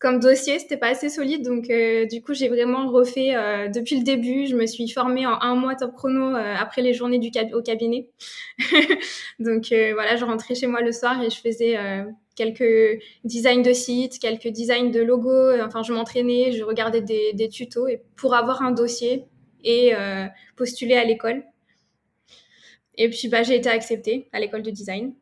comme 0.02 0.18
dossier, 0.18 0.59
c'était 0.59 0.76
pas 0.76 0.88
assez 0.88 1.09
solide. 1.09 1.44
Donc, 1.44 1.68
du 2.11 2.23
coup, 2.23 2.35
j'ai 2.35 2.49
vraiment 2.49 2.90
refait 2.90 3.35
depuis 3.73 3.97
le 3.97 4.02
début. 4.02 4.47
Je 4.47 4.56
me 4.56 4.66
suis 4.66 4.88
formée 4.88 5.26
en 5.26 5.40
un 5.40 5.54
mois 5.54 5.76
top 5.76 5.94
chrono 5.94 6.35
après 6.37 6.82
les 6.82 6.92
journées 6.92 7.18
du 7.21 7.30
au 7.54 7.62
cabinet. 7.62 8.09
donc, 9.38 9.66
voilà, 9.68 10.16
je 10.16 10.25
rentrais 10.25 10.56
chez 10.56 10.66
moi 10.66 10.80
le 10.80 10.90
soir 10.90 11.23
et 11.23 11.30
je 11.30 11.37
faisais 11.37 11.78
quelques 12.35 13.00
designs 13.25 13.62
de 13.62 13.73
sites, 13.73 14.18
quelques 14.18 14.49
designs 14.49 14.90
de 14.90 15.00
logos. 15.00 15.61
Enfin, 15.64 15.82
je 15.82 15.92
m'entraînais, 15.92 16.52
je 16.52 16.64
regardais 16.64 17.00
des, 17.00 17.32
des, 17.32 17.49
tutos 17.49 17.87
et 17.87 18.02
pour 18.16 18.35
avoir 18.35 18.62
un 18.62 18.73
dossier 18.73 19.26
et 19.64 19.94
euh, 19.94 20.26
postuler 20.56 20.94
à 20.94 21.04
l'école. 21.04 21.44
Et 22.97 23.09
puis, 23.09 23.28
bah, 23.28 23.42
j'ai 23.42 23.56
été 23.56 23.68
acceptée 23.68 24.28
à 24.32 24.40
l'école 24.40 24.62
de 24.62 24.71
design. 24.71 25.14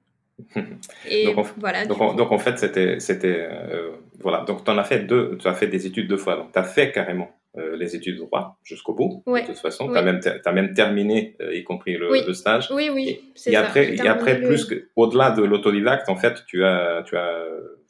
et 1.08 1.26
donc, 1.26 1.38
en, 1.38 1.42
voilà. 1.58 1.86
Donc, 1.86 2.00
en, 2.00 2.38
fait, 2.38 2.58
c'était, 2.58 3.48
euh, 3.50 3.92
voilà. 4.22 4.44
Donc, 4.44 4.64
tu 4.64 4.70
en 4.70 4.78
as 4.78 4.84
fait 4.84 5.00
deux, 5.00 5.36
tu 5.38 5.48
as 5.48 5.54
fait 5.54 5.66
des 5.66 5.86
études 5.86 6.08
deux 6.08 6.16
fois. 6.16 6.36
Donc, 6.36 6.52
tu 6.52 6.58
as 6.58 6.64
fait 6.64 6.92
carrément 6.92 7.30
euh, 7.56 7.76
les 7.76 7.96
études 7.96 8.16
de 8.16 8.20
droit 8.20 8.58
jusqu'au 8.62 8.94
bout. 8.94 9.22
De 9.26 9.46
toute 9.46 9.58
façon, 9.58 9.90
tu 9.90 9.96
as, 9.96 10.02
même, 10.02 10.20
as 10.44 10.52
même 10.52 10.74
terminé, 10.74 11.36
euh, 11.40 11.54
y 11.54 11.64
compris 11.64 11.96
le, 11.96 12.08
le, 12.26 12.34
stage. 12.34 12.70
Oui, 12.70 12.90
oui. 12.92 13.20
Et, 13.46 13.52
et 13.52 13.56
après, 13.56 13.94
et 13.94 14.06
après 14.06 14.40
plus 14.40 14.64
que, 14.64 14.88
au-delà 14.96 15.30
de 15.32 15.42
l'autodidacte, 15.42 16.08
en 16.08 16.16
fait, 16.16 16.44
tu 16.46 16.64
as, 16.64 17.02
tu 17.06 17.16
as 17.16 17.44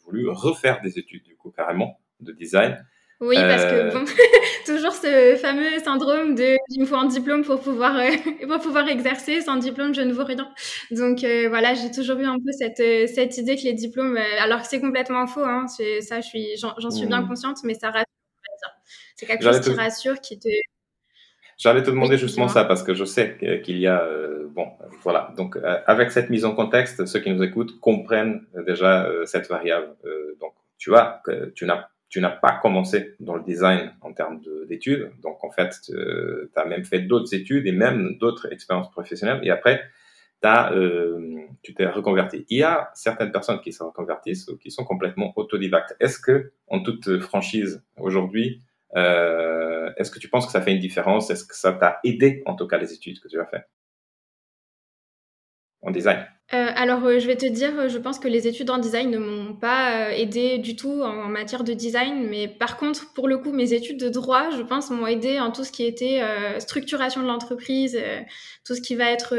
voulu 0.05 0.29
refaire 0.29 0.81
des 0.83 0.99
études, 0.99 1.25
du 1.25 1.37
coup, 1.37 1.51
carrément, 1.51 2.01
de 2.21 2.33
design. 2.33 2.85
Oui, 3.21 3.37
parce 3.37 3.65
que 3.67 3.75
euh, 3.75 3.91
bon, 3.91 4.05
toujours 4.67 4.93
ce 4.93 5.37
fameux 5.41 5.79
syndrome 5.85 6.35
de 6.35 6.57
il 6.71 6.81
me 6.81 6.87
faut 6.87 6.97
un 6.97 7.07
diplôme 7.07 7.45
pour 7.45 7.61
pouvoir 7.61 7.95
pour 8.49 8.61
pouvoir 8.61 8.89
exercer. 8.89 9.43
Sans 9.43 9.57
diplôme, 9.57 9.95
je 9.95 10.01
ne 10.01 10.13
vaux 10.13 10.25
rien. 10.25 10.49
Donc 10.91 11.21
voilà, 11.49 11.75
j'ai 11.75 11.91
toujours 11.91 12.19
eu 12.19 12.25
un 12.25 12.39
peu 12.39 12.53
cette 12.53 13.09
cette 13.09 13.37
idée 13.37 13.57
que 13.57 13.63
les 13.63 13.75
diplômes, 13.75 14.19
alors 14.41 14.63
que 14.63 14.69
c'est 14.69 14.81
complètement 14.81 15.27
faux. 15.27 15.45
Hein, 15.45 15.67
ça, 15.69 16.21
je 16.21 16.27
suis 16.27 16.57
j'en 16.57 16.91
suis 16.91 17.07
bien 17.07 17.21
mmh. 17.21 17.29
consciente, 17.29 17.59
mais 17.65 17.75
ça 17.75 17.91
reste 17.91 18.07
c'est 19.21 19.27
quelque 19.27 19.45
chose 19.45 19.61
qui 19.61 19.75
rassure, 19.75 20.21
qui 20.21 20.39
te. 20.39 20.49
J'allais 21.59 21.83
te 21.83 21.91
demander 21.91 22.17
justement 22.17 22.49
ça 22.49 22.65
parce 22.65 22.83
que 22.83 22.95
je 22.95 23.05
sais 23.05 23.37
qu'il 23.63 23.79
y 23.79 23.87
a, 23.87 24.03
euh, 24.03 24.47
bon, 24.49 24.69
voilà. 25.03 25.35
Donc, 25.37 25.57
euh, 25.57 25.79
avec 25.87 26.11
cette 26.11 26.31
mise 26.31 26.47
en 26.47 26.55
contexte, 26.55 27.05
ceux 27.05 27.21
qui 27.21 27.31
nous 27.31 27.43
écoutent 27.43 27.79
comprennent 27.81 28.47
déjà 28.67 29.05
euh, 29.05 29.27
cette 29.27 29.47
variable. 29.47 29.95
donc, 30.41 30.55
tu 30.79 30.89
vois 30.89 31.21
que 31.27 31.51
tu 31.55 31.67
n'as 31.67 31.91
tu 32.11 32.21
n'as 32.21 32.31
pas 32.31 32.59
commencé 32.61 33.15
dans 33.21 33.37
le 33.37 33.43
design 33.43 33.95
en 34.03 34.13
termes 34.13 34.41
d'études. 34.69 35.11
Donc, 35.23 35.43
en 35.43 35.51
fait, 35.51 35.75
tu 35.85 35.95
as 36.57 36.65
même 36.67 36.85
fait 36.85 37.01
d'autres 37.01 37.33
études 37.35 37.67
et 37.67 37.73
même 37.73 38.19
d'autres 38.19 38.53
expériences 38.53 38.91
professionnelles. 38.91 39.41
Et 39.45 39.51
après, 39.51 39.83
as, 40.43 40.73
tu 41.63 41.75
t'es 41.75 41.87
reconverti. 41.87 42.45
Il 42.51 42.59
y 42.59 42.63
a 42.63 42.91
certaines 42.95 43.31
personnes 43.31 43.61
qui 43.61 43.73
se 43.73 43.83
reconvertissent 43.83 44.49
ou 44.49 44.59
qui 44.59 44.71
sont 44.71 44.85
complètement 44.85 45.33
autodidactes. 45.37 45.97
Est-ce 46.01 46.19
que, 46.19 46.53
en 46.67 46.83
toute 46.83 47.21
franchise, 47.21 47.83
aujourd'hui, 47.97 48.63
euh, 48.97 49.93
Est-ce 49.97 50.11
que 50.11 50.19
tu 50.19 50.29
penses 50.29 50.47
que 50.47 50.53
ça 50.53 50.63
fait 50.63 50.73
une 50.73 50.81
différence? 50.81 51.31
Est-ce 51.31 51.45
que 51.45 51.55
ça 51.55 51.73
t'a 51.73 52.01
aidé, 52.05 52.43
en 52.47 52.57
tout 52.57 52.67
cas, 52.67 52.79
les 52.79 52.93
études 52.93 53.21
que 53.21 53.29
tu 53.29 53.39
as 53.39 53.47
fait 53.47 53.65
en 55.83 55.91
design 55.91 56.27
euh, 56.53 56.67
alors, 56.75 57.05
euh, 57.05 57.21
je 57.21 57.29
vais 57.29 57.37
te 57.37 57.47
dire, 57.47 57.79
euh, 57.79 57.89
je 57.89 57.97
pense 57.99 58.19
que 58.19 58.27
les 58.27 58.49
études 58.49 58.71
en 58.71 58.79
design 58.79 59.09
ne 59.11 59.19
m'ont 59.19 59.55
pas 59.55 60.13
aidé 60.13 60.59
du 60.59 60.75
tout 60.75 61.01
en, 61.03 61.29
matière 61.29 61.63
de 61.63 61.73
design, 61.73 62.27
mais 62.29 62.49
par 62.49 62.77
contre, 62.77 63.13
pour 63.13 63.29
le 63.29 63.39
coup, 63.39 63.53
mes 63.53 63.73
études 63.73 64.01
de 64.01 64.09
droit, 64.09 64.51
je 64.51 64.63
pense, 64.63 64.91
m'ont 64.91 65.07
aidé 65.07 65.39
en 65.39 65.53
tout 65.53 65.63
ce 65.63 65.71
qui 65.71 65.85
était 65.85 66.21
structuration 66.59 67.23
de 67.23 67.27
l'entreprise, 67.29 67.97
tout 68.65 68.75
ce 68.75 68.81
qui 68.81 68.97
va 68.97 69.11
être 69.11 69.37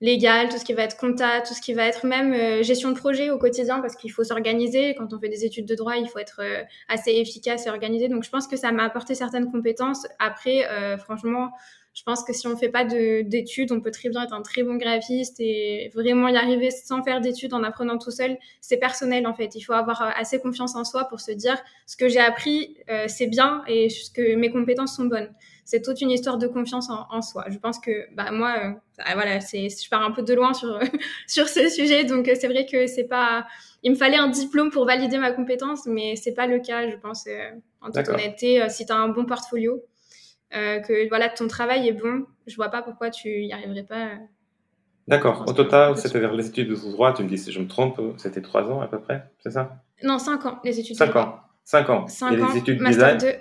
légal, 0.00 0.48
tout 0.48 0.58
ce 0.58 0.64
qui 0.64 0.72
va 0.72 0.82
être 0.82 0.96
compta, 0.96 1.40
tout 1.40 1.54
ce 1.54 1.60
qui 1.60 1.72
va 1.72 1.86
être 1.86 2.04
même 2.04 2.62
gestion 2.64 2.90
de 2.90 2.96
projet 2.96 3.30
au 3.30 3.38
quotidien 3.38 3.80
parce 3.80 3.94
qu'il 3.94 4.10
faut 4.10 4.24
s'organiser. 4.24 4.94
Quand 4.96 5.12
on 5.12 5.20
fait 5.20 5.28
des 5.28 5.44
études 5.44 5.66
de 5.66 5.74
droit, 5.76 5.96
il 5.96 6.08
faut 6.08 6.18
être 6.18 6.40
assez 6.88 7.12
efficace 7.12 7.66
et 7.66 7.70
organisé. 7.70 8.08
Donc 8.08 8.24
je 8.24 8.30
pense 8.30 8.48
que 8.48 8.56
ça 8.56 8.72
m'a 8.72 8.84
apporté 8.84 9.14
certaines 9.14 9.50
compétences. 9.50 10.06
Après, 10.18 10.66
franchement, 10.98 11.52
je 11.94 12.02
pense 12.02 12.24
que 12.24 12.32
si 12.32 12.46
on 12.46 12.56
fait 12.56 12.68
pas 12.68 12.84
d'études, 12.84 13.72
on 13.72 13.80
peut 13.80 13.90
très 13.90 14.08
bien 14.08 14.24
être 14.24 14.34
un 14.34 14.42
très 14.42 14.62
bon 14.62 14.76
graphiste 14.76 15.36
et 15.38 15.90
vraiment 15.94 16.28
y 16.28 16.36
arriver 16.36 16.70
sans 16.70 17.02
faire 17.02 17.20
d'études, 17.20 17.54
en 17.54 17.62
apprenant 17.62 17.98
tout 17.98 18.10
seul. 18.10 18.36
C'est 18.60 18.78
personnel 18.78 19.26
en 19.26 19.34
fait. 19.34 19.54
Il 19.54 19.62
faut 19.62 19.72
avoir 19.72 20.02
assez 20.02 20.40
confiance 20.40 20.74
en 20.76 20.84
soi 20.84 21.04
pour 21.04 21.20
se 21.20 21.32
dire 21.32 21.56
ce 21.86 21.96
que 21.96 22.08
j'ai 22.08 22.20
appris, 22.20 22.76
c'est 23.06 23.28
bien 23.28 23.62
et 23.68 23.88
ce 23.88 24.10
que 24.10 24.34
mes 24.34 24.50
compétences 24.50 24.96
sont 24.96 25.04
bonnes 25.04 25.30
c'est 25.64 25.82
toute 25.82 26.00
une 26.00 26.10
histoire 26.10 26.38
de 26.38 26.46
confiance 26.46 26.88
en, 26.90 27.22
soi. 27.22 27.46
Je 27.48 27.58
pense 27.58 27.78
que 27.78 28.06
bah, 28.14 28.30
moi, 28.30 28.54
euh, 28.62 29.12
voilà, 29.14 29.40
c'est, 29.40 29.68
je 29.68 29.88
pars 29.88 30.02
un 30.02 30.10
peu 30.10 30.22
de 30.22 30.34
loin 30.34 30.52
sur, 30.52 30.78
sur 31.26 31.48
ce 31.48 31.68
sujet, 31.68 32.04
donc 32.04 32.28
euh, 32.28 32.34
c'est 32.38 32.48
vrai 32.48 32.66
que 32.66 32.86
c'est 32.86 33.04
pas. 33.04 33.46
Il 33.82 33.92
me 33.92 33.96
fallait 33.96 34.16
un 34.16 34.28
diplôme 34.28 34.70
pour 34.70 34.84
valider 34.84 35.18
ma 35.18 35.32
compétence, 35.32 35.86
mais 35.86 36.16
c'est 36.16 36.34
pas 36.34 36.46
le 36.46 36.58
cas, 36.58 36.88
je 36.90 36.96
pense, 36.96 37.26
euh, 37.26 37.50
en 37.80 37.90
toute 37.90 38.08
honnêteté. 38.08 38.66
si 38.68 38.86
tu 38.86 38.92
as 38.92 38.96
un 38.96 39.08
bon 39.08 39.24
portfolio, 39.24 39.82
que 40.54 41.08
voilà, 41.08 41.28
ton 41.28 41.48
travail 41.48 41.88
est 41.88 41.92
bon, 41.92 42.26
je 42.46 42.54
vois 42.56 42.68
pas 42.68 42.82
pourquoi 42.82 43.10
tu 43.10 43.28
y 43.28 43.52
arriverais 43.52 43.82
pas. 43.82 44.10
D'accord. 45.08 45.44
Au 45.46 45.52
total, 45.52 45.96
c'était 45.98 46.20
vers 46.20 46.32
les 46.32 46.46
études 46.46 46.70
de 46.70 46.74
droit, 46.74 47.12
tu 47.12 47.22
me 47.22 47.28
dis 47.28 47.36
si 47.36 47.52
je 47.52 47.60
me 47.60 47.66
trompe, 47.66 48.00
c'était 48.16 48.40
trois 48.40 48.70
ans 48.70 48.80
à 48.80 48.86
peu 48.86 49.00
près, 49.00 49.24
c'est 49.40 49.50
ça? 49.50 49.82
Non, 50.02 50.18
cinq 50.18 50.46
ans, 50.46 50.60
les 50.64 50.80
études 50.80 50.96
cinq 50.96 51.06
de 51.06 51.10
droit. 51.10 51.48
Cinq 51.64 51.90
ans. 51.90 52.06
Cinq 52.08 52.40
ans. 52.40 52.48
Les 52.52 52.58
études 52.58 52.80
master 52.80 53.16
design? 53.16 53.36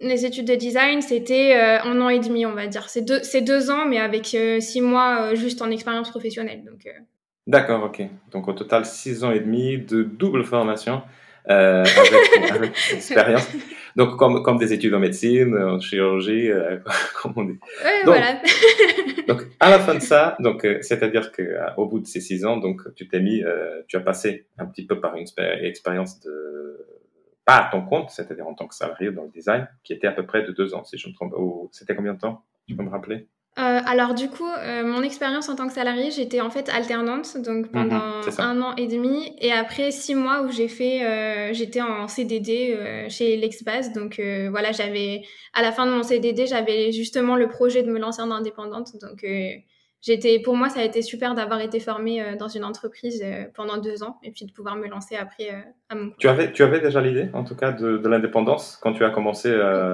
les 0.00 0.24
études 0.24 0.46
de 0.46 0.54
design, 0.54 1.02
c'était 1.02 1.54
euh, 1.54 1.82
un 1.82 2.00
an 2.00 2.08
et 2.08 2.20
demi, 2.20 2.46
on 2.46 2.54
va 2.54 2.66
dire. 2.66 2.88
C'est 2.88 3.02
deux, 3.02 3.20
deux 3.42 3.70
ans, 3.70 3.86
mais 3.86 3.98
avec 3.98 4.34
euh, 4.34 4.60
six 4.60 4.80
mois 4.80 5.20
euh, 5.20 5.34
juste 5.34 5.60
en 5.62 5.70
expérience 5.70 6.10
professionnelle. 6.10 6.64
Donc, 6.64 6.88
D'accord, 7.46 7.84
ok. 7.84 8.02
Donc 8.32 8.48
au 8.48 8.52
total, 8.52 8.84
six 8.84 9.24
ans 9.24 9.30
et 9.30 9.40
demi 9.40 9.78
de 9.78 10.02
double 10.02 10.44
formation 10.44 11.02
avec, 11.46 12.50
avec 12.50 12.70
expérience. 12.92 13.48
Donc 13.96 14.16
comme, 14.16 14.42
comme 14.42 14.58
des 14.58 14.72
études 14.72 14.94
en 14.94 14.98
médecine, 15.00 15.56
en 15.56 15.80
chirurgie, 15.80 16.50
comme 17.22 17.32
on 17.36 17.44
dit. 17.44 17.58
Ouais, 17.84 18.02
voilà. 18.04 18.40
donc 19.28 19.42
à 19.58 19.70
la 19.70 19.78
fin 19.78 19.94
de 19.94 20.00
ça, 20.00 20.36
donc 20.40 20.66
c'est-à-dire 20.80 21.32
que 21.32 21.56
au 21.76 21.86
bout 21.86 22.00
de 22.00 22.06
ces 22.06 22.20
six 22.20 22.44
ans, 22.44 22.56
donc 22.56 22.82
tu 22.94 23.08
t'es 23.08 23.20
mis, 23.20 23.42
tu 23.88 23.96
as 23.96 24.00
passé 24.00 24.46
un 24.58 24.66
petit 24.66 24.86
peu 24.86 25.00
par 25.00 25.16
une 25.16 25.26
expérience 25.62 26.20
de 26.20 26.86
à 27.46 27.68
ton 27.72 27.82
compte, 27.82 28.10
c'est-à-dire 28.10 28.46
en 28.46 28.54
tant 28.54 28.68
que 28.68 28.74
salarié 28.74 29.10
dans 29.10 29.24
le 29.24 29.30
design, 29.30 29.66
qui 29.82 29.92
était 29.92 30.06
à 30.06 30.12
peu 30.12 30.24
près 30.24 30.42
de 30.42 30.52
deux 30.52 30.72
ans, 30.74 30.84
si 30.84 30.96
je 30.98 31.08
me 31.08 31.14
trompe. 31.14 31.34
C'était 31.72 31.96
combien 31.96 32.14
de 32.14 32.20
temps? 32.20 32.44
Tu 32.68 32.76
peux 32.76 32.84
me 32.84 32.90
rappeler? 32.90 33.16
euh, 33.16 33.39
alors 33.86 34.14
du 34.14 34.28
coup, 34.28 34.46
euh, 34.46 34.84
mon 34.84 35.02
expérience 35.02 35.48
en 35.48 35.56
tant 35.56 35.66
que 35.66 35.72
salarié, 35.72 36.10
j'étais 36.10 36.40
en 36.40 36.50
fait 36.50 36.68
alternante, 36.68 37.36
donc 37.38 37.66
mhm, 37.66 37.70
pendant 37.72 38.02
un 38.38 38.62
an 38.62 38.74
et 38.76 38.86
demi, 38.86 39.34
et 39.40 39.52
après 39.52 39.90
six 39.90 40.14
mois 40.14 40.42
où 40.42 40.50
j'ai 40.50 40.68
fait, 40.68 41.04
euh, 41.04 41.52
j'étais 41.52 41.80
en 41.80 42.08
CDD 42.08 43.06
chez 43.08 43.36
l'Exbase, 43.36 43.92
donc 43.92 44.20
voilà, 44.50 44.72
j'avais 44.72 45.22
à 45.54 45.62
la 45.62 45.72
fin 45.72 45.86
de 45.86 45.92
mon 45.92 46.02
CDD, 46.02 46.46
j'avais 46.46 46.92
justement 46.92 47.36
le 47.36 47.48
projet 47.48 47.82
de 47.82 47.90
me 47.90 47.98
lancer 47.98 48.22
en 48.22 48.30
indépendante, 48.30 48.92
donc 49.00 49.24
j'étais, 50.02 50.40
pour 50.40 50.56
moi, 50.56 50.68
ça 50.68 50.80
a 50.80 50.84
été 50.84 51.02
super 51.02 51.34
d'avoir 51.34 51.60
été 51.60 51.80
formée 51.80 52.22
euh, 52.22 52.36
dans 52.36 52.48
une 52.48 52.64
entreprise 52.64 53.22
euh, 53.24 53.44
pendant 53.54 53.78
deux 53.78 54.02
ans 54.02 54.18
et 54.22 54.30
puis 54.30 54.46
de 54.46 54.52
pouvoir 54.52 54.76
me 54.76 54.86
lancer 54.88 55.16
après 55.16 55.50
euh, 55.50 55.60
à 55.88 55.94
mon 55.94 56.06
compte. 56.06 56.18
Tu 56.18 56.28
avais, 56.28 56.52
tu 56.52 56.62
avais 56.62 56.80
déjà 56.80 57.00
l'idée, 57.00 57.28
en 57.32 57.44
tout 57.44 57.56
cas, 57.56 57.72
de, 57.72 57.98
de 57.98 58.08
l'indépendance 58.08 58.78
quand 58.80 58.92
tu 58.92 59.04
as 59.04 59.10
commencé 59.10 59.50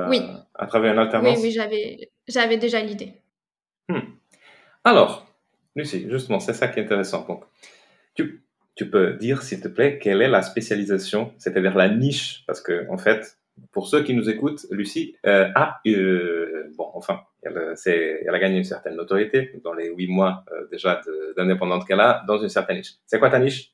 oui. 0.09 0.21
à 0.55 0.67
travailler 0.67 0.93
en 0.93 0.99
alternance 0.99 1.37
Oui, 1.39 1.45
oui, 1.45 1.51
j'avais, 1.51 2.11
j'avais 2.29 2.57
déjà 2.57 2.81
l'idée. 2.81 3.15
Alors, 4.87 5.27
Lucie, 5.75 6.09
justement, 6.09 6.39
c'est 6.39 6.53
ça 6.53 6.69
qui 6.69 6.79
est 6.79 6.85
intéressant. 6.85 7.27
Donc, 7.27 7.43
tu, 8.15 8.45
tu 8.77 8.89
peux 8.89 9.15
dire, 9.15 9.43
s'il 9.43 9.61
te 9.61 9.67
plaît, 9.67 9.99
quelle 9.99 10.23
est 10.23 10.29
la 10.29 10.43
spécialisation, 10.43 11.33
c'est-à-dire 11.39 11.77
la 11.77 11.89
niche, 11.89 12.45
parce 12.47 12.61
que 12.61 12.89
en 12.89 12.97
fait, 12.97 13.37
pour 13.73 13.89
ceux 13.89 14.05
qui 14.05 14.15
nous 14.15 14.31
écoutent, 14.31 14.65
Lucie 14.71 15.17
euh, 15.27 15.49
a, 15.57 15.81
euh, 15.89 16.71
bon, 16.77 16.89
enfin, 16.95 17.23
elle, 17.43 17.75
elle, 17.85 18.33
a 18.33 18.39
gagné 18.39 18.59
une 18.59 18.65
certaine 18.65 18.95
notoriété 18.95 19.61
dans 19.65 19.75
les 19.75 19.89
huit 19.89 20.07
mois 20.07 20.45
euh, 20.53 20.69
déjà 20.71 21.01
d'indépendante 21.37 21.85
qu'elle 21.85 21.99
a 21.99 22.23
dans 22.29 22.39
une 22.39 22.49
certaine 22.49 22.77
niche. 22.77 22.93
C'est 23.07 23.19
quoi 23.19 23.29
ta 23.29 23.41
niche? 23.41 23.73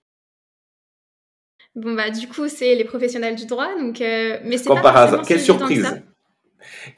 Bon 1.75 1.95
bah 1.95 2.11
du 2.11 2.26
coup 2.28 2.49
c'est 2.49 2.75
les 2.75 2.85
professionnels 2.85 3.35
du 3.35 3.47
droit 3.47 3.75
donc 3.78 3.99
mais 4.00 4.59
c'est 4.59 4.69
pas 4.69 4.83
par 4.83 4.95
hasard 4.95 5.23
quelle 5.26 5.40
surprise 5.40 6.02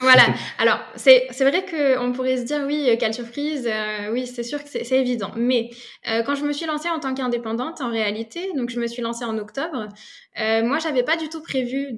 voilà. 0.00 0.22
Alors, 0.58 0.78
c'est 0.96 1.28
vrai 1.40 1.64
qu'on 1.64 2.12
pourrait 2.12 2.36
se 2.36 2.42
dire, 2.44 2.64
oui, 2.66 2.88
euh, 2.88 2.96
quelle 2.98 3.14
surprise, 3.14 3.68
euh, 3.70 4.12
oui, 4.12 4.26
c'est 4.26 4.42
sûr 4.42 4.62
que 4.62 4.68
c'est 4.68 4.98
évident. 4.98 5.30
Mais 5.36 5.70
euh, 6.08 6.22
quand 6.22 6.34
je 6.34 6.44
me 6.44 6.52
suis 6.52 6.66
lancée 6.66 6.88
en 6.88 7.00
tant 7.00 7.14
qu'indépendante, 7.14 7.80
en 7.80 7.90
réalité, 7.90 8.52
donc 8.56 8.70
je 8.70 8.80
me 8.80 8.86
suis 8.86 9.02
lancée 9.02 9.24
en 9.24 9.38
octobre, 9.38 9.88
euh, 10.40 10.64
moi, 10.64 10.78
j'avais 10.78 11.02
pas 11.02 11.16
du 11.16 11.28
tout 11.28 11.42
prévu 11.42 11.92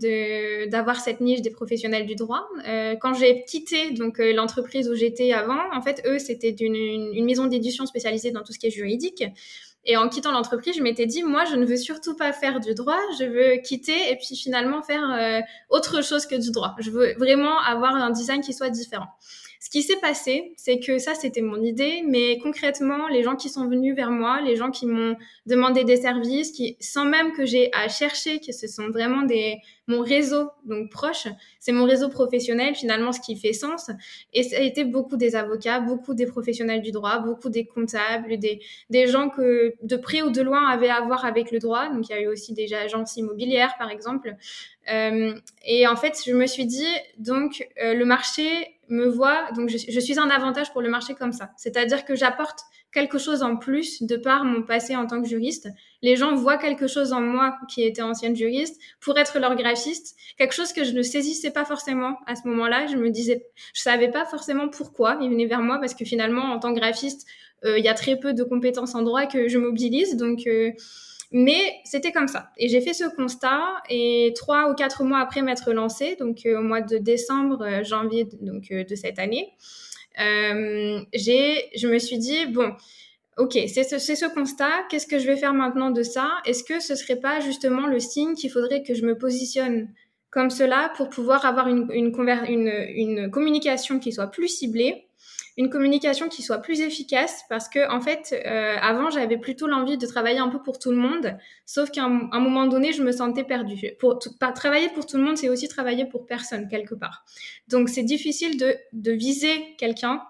d'avoir 0.68 1.00
cette 1.00 1.20
niche 1.20 1.42
des 1.42 1.50
professionnels 1.50 2.06
du 2.06 2.14
droit. 2.14 2.46
Euh, 2.66 2.94
quand 3.00 3.14
j'ai 3.14 3.44
quitté 3.44 3.92
donc 3.92 4.18
l'entreprise 4.18 4.88
où 4.88 4.94
j'étais 4.94 5.32
avant, 5.32 5.58
en 5.72 5.82
fait, 5.82 6.02
eux, 6.06 6.18
c'était 6.18 6.50
une, 6.50 6.74
une 6.74 7.24
maison 7.24 7.46
d'édition 7.46 7.86
spécialisée 7.86 8.30
dans 8.30 8.42
tout 8.42 8.52
ce 8.52 8.58
qui 8.58 8.66
est 8.66 8.70
juridique. 8.70 9.24
Et 9.86 9.96
en 9.96 10.08
quittant 10.08 10.32
l'entreprise, 10.32 10.76
je 10.76 10.82
m'étais 10.82 11.06
dit, 11.06 11.22
moi, 11.22 11.44
je 11.44 11.54
ne 11.54 11.64
veux 11.64 11.76
surtout 11.76 12.16
pas 12.16 12.32
faire 12.32 12.58
du 12.58 12.74
droit, 12.74 12.98
je 13.18 13.24
veux 13.24 13.62
quitter 13.62 14.10
et 14.10 14.16
puis 14.16 14.36
finalement 14.36 14.82
faire 14.82 15.02
euh, 15.12 15.40
autre 15.70 16.02
chose 16.02 16.26
que 16.26 16.34
du 16.34 16.50
droit. 16.50 16.74
Je 16.78 16.90
veux 16.90 17.14
vraiment 17.14 17.60
avoir 17.60 17.94
un 17.94 18.10
design 18.10 18.40
qui 18.40 18.52
soit 18.52 18.70
différent. 18.70 19.06
Ce 19.60 19.70
qui 19.70 19.82
s'est 19.82 20.00
passé, 20.00 20.52
c'est 20.56 20.78
que 20.78 20.98
ça, 20.98 21.14
c'était 21.14 21.40
mon 21.40 21.62
idée, 21.62 22.02
mais 22.06 22.38
concrètement, 22.38 23.08
les 23.08 23.22
gens 23.22 23.36
qui 23.36 23.48
sont 23.48 23.68
venus 23.68 23.94
vers 23.94 24.10
moi, 24.10 24.40
les 24.40 24.56
gens 24.56 24.70
qui 24.70 24.86
m'ont 24.86 25.16
demandé 25.46 25.84
des 25.84 25.96
services, 25.96 26.52
sans 26.80 27.04
même 27.04 27.32
que 27.32 27.46
j'ai 27.46 27.70
à 27.74 27.88
chercher, 27.88 28.38
que 28.40 28.52
ce 28.52 28.66
sont 28.66 28.88
vraiment 28.90 29.22
des, 29.22 29.56
mon 29.88 30.00
réseau, 30.00 30.50
donc 30.64 30.90
proche, 30.90 31.28
c'est 31.60 31.72
mon 31.72 31.84
réseau 31.84 32.08
professionnel, 32.08 32.74
finalement, 32.74 33.12
ce 33.12 33.20
qui 33.20 33.36
fait 33.36 33.52
sens. 33.52 33.90
Et 34.32 34.42
ça 34.42 34.56
a 34.56 34.60
été 34.60 34.84
beaucoup 34.84 35.16
des 35.16 35.36
avocats, 35.36 35.80
beaucoup 35.80 36.14
des 36.14 36.26
professionnels 36.26 36.82
du 36.82 36.90
droit, 36.90 37.18
beaucoup 37.18 37.48
des 37.48 37.64
comptables, 37.64 38.38
des, 38.38 38.60
des 38.90 39.06
gens 39.06 39.28
que, 39.28 39.74
de 39.82 39.96
près 39.96 40.22
ou 40.22 40.30
de 40.30 40.42
loin, 40.42 40.66
avaient 40.68 40.90
à 40.90 41.00
voir 41.02 41.24
avec 41.24 41.50
le 41.50 41.58
droit. 41.58 41.88
Donc, 41.88 42.08
il 42.08 42.12
y 42.12 42.14
a 42.14 42.20
eu 42.20 42.26
aussi 42.26 42.52
des 42.52 42.72
agences 42.74 43.16
immobilières, 43.16 43.74
par 43.78 43.90
exemple. 43.90 44.34
Euh, 44.92 45.34
et 45.64 45.86
en 45.86 45.96
fait, 45.96 46.20
je 46.24 46.32
me 46.32 46.46
suis 46.46 46.66
dit, 46.66 46.86
donc, 47.18 47.66
euh, 47.82 47.94
le 47.94 48.04
marché 48.04 48.75
me 48.88 49.06
voit, 49.06 49.50
donc 49.52 49.68
je, 49.68 50.00
suis 50.00 50.18
un 50.18 50.30
avantage 50.30 50.72
pour 50.72 50.82
le 50.82 50.88
marché 50.88 51.14
comme 51.14 51.32
ça. 51.32 51.50
C'est-à-dire 51.56 52.04
que 52.04 52.14
j'apporte 52.14 52.60
quelque 52.92 53.18
chose 53.18 53.42
en 53.42 53.56
plus 53.56 54.02
de 54.02 54.16
par 54.16 54.44
mon 54.44 54.62
passé 54.62 54.96
en 54.96 55.06
tant 55.06 55.20
que 55.20 55.28
juriste. 55.28 55.68
Les 56.02 56.16
gens 56.16 56.34
voient 56.34 56.56
quelque 56.56 56.86
chose 56.86 57.12
en 57.12 57.20
moi 57.20 57.56
qui 57.68 57.82
était 57.82 58.02
ancienne 58.02 58.36
juriste 58.36 58.80
pour 59.00 59.18
être 59.18 59.38
leur 59.38 59.54
graphiste, 59.56 60.16
quelque 60.38 60.54
chose 60.54 60.72
que 60.72 60.84
je 60.84 60.92
ne 60.92 61.02
saisissais 61.02 61.50
pas 61.50 61.64
forcément 61.64 62.16
à 62.26 62.36
ce 62.36 62.46
moment-là. 62.48 62.86
Je 62.86 62.96
me 62.96 63.10
disais, 63.10 63.46
je 63.74 63.82
savais 63.82 64.10
pas 64.10 64.24
forcément 64.24 64.68
pourquoi 64.68 65.18
ils 65.20 65.30
venaient 65.30 65.46
vers 65.46 65.62
moi 65.62 65.78
parce 65.78 65.94
que 65.94 66.04
finalement, 66.04 66.52
en 66.52 66.58
tant 66.58 66.72
que 66.72 66.78
graphiste, 66.78 67.26
euh, 67.64 67.78
il 67.78 67.84
y 67.84 67.88
a 67.88 67.94
très 67.94 68.16
peu 68.16 68.34
de 68.34 68.44
compétences 68.44 68.94
en 68.94 69.02
droit 69.02 69.26
que 69.26 69.48
je 69.48 69.58
mobilise, 69.58 70.16
donc 70.16 70.46
mais 71.32 71.80
c'était 71.84 72.12
comme 72.12 72.28
ça. 72.28 72.50
Et 72.56 72.68
j'ai 72.68 72.80
fait 72.80 72.94
ce 72.94 73.04
constat 73.04 73.60
et 73.90 74.32
trois 74.36 74.70
ou 74.70 74.74
quatre 74.74 75.04
mois 75.04 75.18
après 75.18 75.42
m'être 75.42 75.72
lancée, 75.72 76.16
donc 76.16 76.46
euh, 76.46 76.60
au 76.60 76.62
mois 76.62 76.80
de 76.80 76.98
décembre, 76.98 77.62
euh, 77.62 77.84
janvier 77.84 78.28
donc, 78.40 78.70
euh, 78.70 78.84
de 78.84 78.94
cette 78.94 79.18
année, 79.18 79.52
j'ai, 81.12 81.68
je 81.76 81.88
me 81.88 81.98
suis 81.98 82.18
dit, 82.18 82.46
bon, 82.46 82.72
ok, 83.36 83.52
c'est 83.68 83.82
ce, 83.82 83.98
ce, 83.98 84.34
constat, 84.34 84.70
qu'est-ce 84.88 85.06
que 85.06 85.18
je 85.18 85.26
vais 85.26 85.36
faire 85.36 85.52
maintenant 85.52 85.90
de 85.90 86.02
ça? 86.02 86.30
Est-ce 86.46 86.64
que 86.64 86.80
ce 86.80 86.94
serait 86.94 87.20
pas 87.20 87.40
justement 87.40 87.86
le 87.86 87.98
signe 87.98 88.34
qu'il 88.34 88.50
faudrait 88.50 88.82
que 88.82 88.94
je 88.94 89.04
me 89.04 89.18
positionne 89.18 89.92
comme 90.30 90.48
cela 90.48 90.90
pour 90.96 91.10
pouvoir 91.10 91.44
avoir 91.44 91.68
une, 91.68 91.86
une, 91.92 92.14
une 92.94 93.30
communication 93.30 93.98
qui 93.98 94.12
soit 94.12 94.28
plus 94.30 94.48
ciblée? 94.48 95.05
Une 95.56 95.70
communication 95.70 96.28
qui 96.28 96.42
soit 96.42 96.58
plus 96.58 96.80
efficace 96.80 97.44
parce 97.48 97.68
que 97.68 97.90
en 97.90 98.00
fait 98.00 98.34
euh, 98.34 98.76
avant 98.80 99.10
j'avais 99.10 99.38
plutôt 99.38 99.66
l'envie 99.66 99.96
de 99.96 100.06
travailler 100.06 100.38
un 100.38 100.48
peu 100.48 100.62
pour 100.62 100.78
tout 100.78 100.90
le 100.90 100.98
monde 100.98 101.36
sauf 101.64 101.90
qu'à 101.90 102.04
un, 102.04 102.40
moment 102.40 102.66
donné 102.66 102.92
je 102.92 103.02
me 103.02 103.12
sentais 103.12 103.44
perdue. 103.44 103.92
Pour 103.98 104.18
pas 104.38 104.52
travailler 104.52 104.88
pour 104.90 105.06
tout 105.06 105.16
le 105.16 105.22
monde 105.22 105.38
c'est 105.38 105.48
aussi 105.48 105.68
travailler 105.68 106.04
pour 106.04 106.26
personne 106.26 106.68
quelque 106.68 106.94
part. 106.94 107.24
Donc 107.68 107.88
c'est 107.88 108.02
difficile 108.02 108.58
de, 108.58 108.76
de 108.92 109.12
viser 109.12 109.74
quelqu'un 109.78 110.22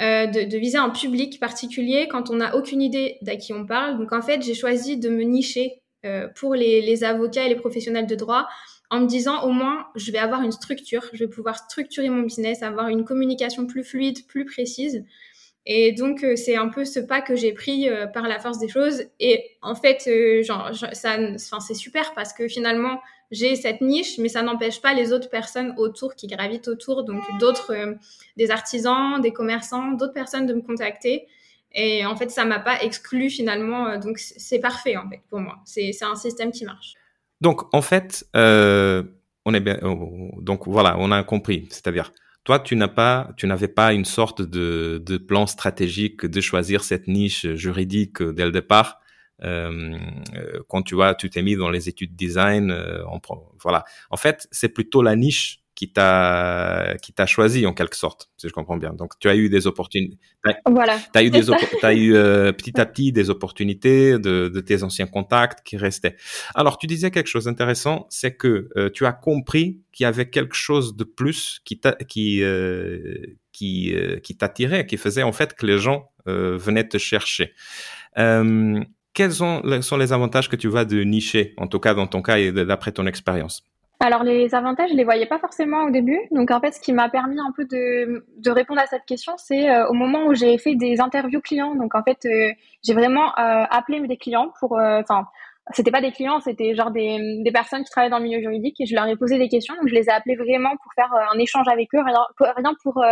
euh, 0.00 0.26
de, 0.26 0.44
de, 0.44 0.58
viser 0.58 0.78
un 0.78 0.90
public 0.90 1.40
particulier 1.40 2.08
quand 2.08 2.30
on 2.30 2.36
n'a 2.36 2.56
aucune 2.56 2.80
idée 2.80 3.18
d'à 3.22 3.36
qui 3.36 3.52
on 3.52 3.66
parle. 3.66 3.98
Donc 3.98 4.12
en 4.12 4.22
fait 4.22 4.42
j'ai 4.42 4.54
choisi 4.54 4.98
de 4.98 5.08
me 5.08 5.22
nicher 5.22 5.82
euh, 6.04 6.28
pour 6.28 6.54
les, 6.54 6.80
les 6.80 7.04
avocats 7.04 7.44
et 7.44 7.48
les 7.48 7.56
professionnels 7.56 8.06
de 8.06 8.14
droit 8.14 8.46
en 8.90 9.00
me 9.00 9.06
disant 9.06 9.44
au 9.44 9.50
moins 9.50 9.86
je 9.94 10.10
vais 10.10 10.18
avoir 10.18 10.42
une 10.42 10.52
structure, 10.52 11.04
je 11.12 11.18
vais 11.24 11.30
pouvoir 11.30 11.56
structurer 11.56 12.10
mon 12.10 12.22
business, 12.22 12.62
avoir 12.62 12.88
une 12.88 13.04
communication 13.04 13.66
plus 13.66 13.84
fluide, 13.84 14.26
plus 14.26 14.44
précise. 14.44 15.04
Et 15.66 15.92
donc 15.92 16.24
euh, 16.24 16.36
c'est 16.36 16.56
un 16.56 16.68
peu 16.68 16.84
ce 16.84 17.00
pas 17.00 17.20
que 17.20 17.36
j'ai 17.36 17.52
pris 17.52 17.88
euh, 17.88 18.06
par 18.06 18.26
la 18.26 18.38
force 18.40 18.58
des 18.58 18.68
choses. 18.68 19.04
Et 19.20 19.44
en 19.62 19.74
fait, 19.74 20.04
euh, 20.08 20.42
genre, 20.42 20.70
ça, 20.92 21.16
enfin 21.34 21.60
c'est 21.60 21.74
super 21.74 22.12
parce 22.14 22.32
que 22.32 22.48
finalement 22.48 23.00
j'ai 23.30 23.54
cette 23.54 23.80
niche, 23.80 24.18
mais 24.18 24.28
ça 24.28 24.42
n'empêche 24.42 24.80
pas 24.80 24.92
les 24.92 25.12
autres 25.12 25.30
personnes 25.30 25.74
autour 25.76 26.16
qui 26.16 26.26
gravitent 26.26 26.66
autour, 26.66 27.04
donc 27.04 27.22
d'autres, 27.38 27.96
des 28.36 28.50
artisans, 28.50 29.20
des 29.20 29.32
commerçants, 29.32 29.92
d'autres 29.92 30.14
personnes 30.14 30.46
de 30.46 30.54
me 30.54 30.62
contacter. 30.62 31.28
Et 31.72 32.04
en 32.04 32.16
fait, 32.16 32.28
ça 32.32 32.44
m'a 32.44 32.58
pas 32.58 32.82
exclu 32.82 33.30
finalement, 33.30 33.96
donc 33.98 34.18
c'est 34.18 34.58
parfait 34.58 34.96
en 34.96 35.08
fait 35.08 35.20
pour 35.30 35.38
moi. 35.38 35.60
C'est 35.64 35.92
un 36.02 36.16
système 36.16 36.50
qui 36.50 36.64
marche. 36.64 36.96
Donc, 37.40 37.74
en 37.74 37.82
fait, 37.82 38.26
euh, 38.36 39.02
on 39.44 39.54
est 39.54 39.60
bien. 39.60 39.78
Oh, 39.82 40.30
donc 40.40 40.66
voilà, 40.66 40.96
on 40.98 41.10
a 41.10 41.22
compris. 41.22 41.68
C'est-à-dire, 41.70 42.12
toi, 42.44 42.58
tu 42.58 42.76
n'as 42.76 42.88
pas, 42.88 43.30
tu 43.36 43.46
n'avais 43.46 43.68
pas 43.68 43.92
une 43.92 44.04
sorte 44.04 44.42
de, 44.42 45.02
de, 45.04 45.16
plan 45.18 45.46
stratégique 45.46 46.26
de 46.26 46.40
choisir 46.40 46.84
cette 46.84 47.06
niche 47.06 47.46
juridique 47.54 48.22
dès 48.22 48.44
le 48.44 48.52
départ. 48.52 49.00
Euh, 49.42 49.96
euh 50.34 50.60
quand 50.68 50.82
tu 50.82 50.94
vois, 50.94 51.14
tu 51.14 51.30
t'es 51.30 51.42
mis 51.42 51.56
dans 51.56 51.70
les 51.70 51.88
études 51.88 52.14
design, 52.14 52.70
euh, 52.70 53.02
voilà. 53.62 53.84
En 54.10 54.16
fait, 54.16 54.48
c'est 54.50 54.68
plutôt 54.68 55.02
la 55.02 55.16
niche 55.16 55.59
qui 55.80 55.90
t'a 55.90 56.94
qui 57.00 57.14
t'a 57.14 57.24
choisi 57.24 57.64
en 57.64 57.72
quelque 57.72 57.96
sorte, 57.96 58.28
si 58.36 58.46
je 58.46 58.52
comprends 58.52 58.76
bien. 58.76 58.92
Donc 58.92 59.18
tu 59.18 59.30
as 59.30 59.34
eu 59.34 59.48
des 59.48 59.66
opportunités. 59.66 60.18
Voilà. 60.66 60.98
Tu 60.98 61.18
as 61.18 61.22
eu 61.22 61.30
des 61.30 61.50
as 61.82 61.94
eu 61.94 62.14
euh, 62.14 62.52
petit 62.52 62.78
à 62.78 62.84
petit 62.84 63.12
des 63.12 63.30
opportunités 63.30 64.18
de, 64.18 64.48
de, 64.48 64.60
tes 64.60 64.82
anciens 64.82 65.06
contacts 65.06 65.66
qui 65.66 65.78
restaient. 65.78 66.16
Alors 66.54 66.76
tu 66.76 66.86
disais 66.86 67.10
quelque 67.10 67.28
chose 67.28 67.44
d'intéressant, 67.44 68.06
c'est 68.10 68.34
que 68.36 68.68
euh, 68.76 68.90
tu 68.90 69.06
as 69.06 69.12
compris 69.12 69.80
qu'il 69.90 70.04
y 70.04 70.06
avait 70.06 70.28
quelque 70.28 70.54
chose 70.54 70.96
de 70.96 71.04
plus 71.04 71.62
qui 71.64 71.80
t'a 71.80 71.92
qui 71.92 72.42
euh, 72.42 73.38
qui 73.50 73.94
qui 74.22 74.36
t'attirait, 74.36 74.84
qui 74.84 74.98
faisait 74.98 75.22
en 75.22 75.32
fait 75.32 75.54
que 75.54 75.64
les 75.64 75.78
gens 75.78 76.10
venaient 76.26 76.86
te 76.86 76.98
chercher. 76.98 77.54
quels 78.14 79.32
sont, 79.32 79.62
sont 79.80 79.96
les 79.96 80.12
avantages 80.12 80.50
que 80.50 80.56
tu 80.56 80.68
vas 80.68 80.84
de 80.84 81.02
nicher, 81.04 81.54
en 81.56 81.66
tout 81.68 81.80
cas 81.80 81.94
dans 81.94 82.06
ton 82.06 82.20
cas 82.20 82.36
et 82.36 82.52
d'après 82.52 82.92
ton 82.92 83.06
expérience? 83.06 83.64
Alors 84.00 84.24
les 84.24 84.54
avantages, 84.54 84.90
je 84.90 84.96
les 84.96 85.04
voyais 85.04 85.26
pas 85.26 85.38
forcément 85.38 85.84
au 85.84 85.90
début. 85.90 86.18
Donc 86.30 86.50
en 86.50 86.60
fait, 86.60 86.72
ce 86.72 86.80
qui 86.80 86.92
m'a 86.92 87.10
permis 87.10 87.38
un 87.38 87.52
peu 87.54 87.66
de, 87.66 88.24
de 88.38 88.50
répondre 88.50 88.80
à 88.80 88.86
cette 88.86 89.04
question, 89.04 89.34
c'est 89.36 89.70
euh, 89.70 89.86
au 89.88 89.92
moment 89.92 90.24
où 90.26 90.34
j'ai 90.34 90.56
fait 90.56 90.74
des 90.74 91.00
interviews 91.00 91.42
clients. 91.42 91.74
Donc 91.74 91.94
en 91.94 92.02
fait, 92.02 92.24
euh, 92.24 92.50
j'ai 92.82 92.94
vraiment 92.94 93.28
euh, 93.38 93.64
appelé 93.70 94.00
des 94.06 94.16
clients 94.16 94.52
pour, 94.58 94.72
enfin, 94.72 95.26
c'était 95.74 95.90
pas 95.90 96.00
des 96.00 96.12
clients, 96.12 96.40
c'était 96.40 96.74
genre 96.74 96.90
des, 96.90 97.42
des 97.44 97.52
personnes 97.52 97.84
qui 97.84 97.90
travaillent 97.90 98.10
dans 98.10 98.18
le 98.18 98.24
milieu 98.24 98.40
juridique 98.40 98.80
et 98.80 98.86
je 98.86 98.94
leur 98.94 99.06
ai 99.06 99.16
posé 99.16 99.38
des 99.38 99.48
questions. 99.48 99.74
Donc 99.74 99.88
je 99.88 99.94
les 99.94 100.06
ai 100.06 100.10
appelés 100.10 100.36
vraiment 100.36 100.70
pour 100.70 100.92
faire 100.94 101.12
un 101.32 101.38
échange 101.38 101.68
avec 101.68 101.88
eux, 101.94 102.00
rien, 102.02 102.24
rien 102.56 102.72
pour, 102.82 103.04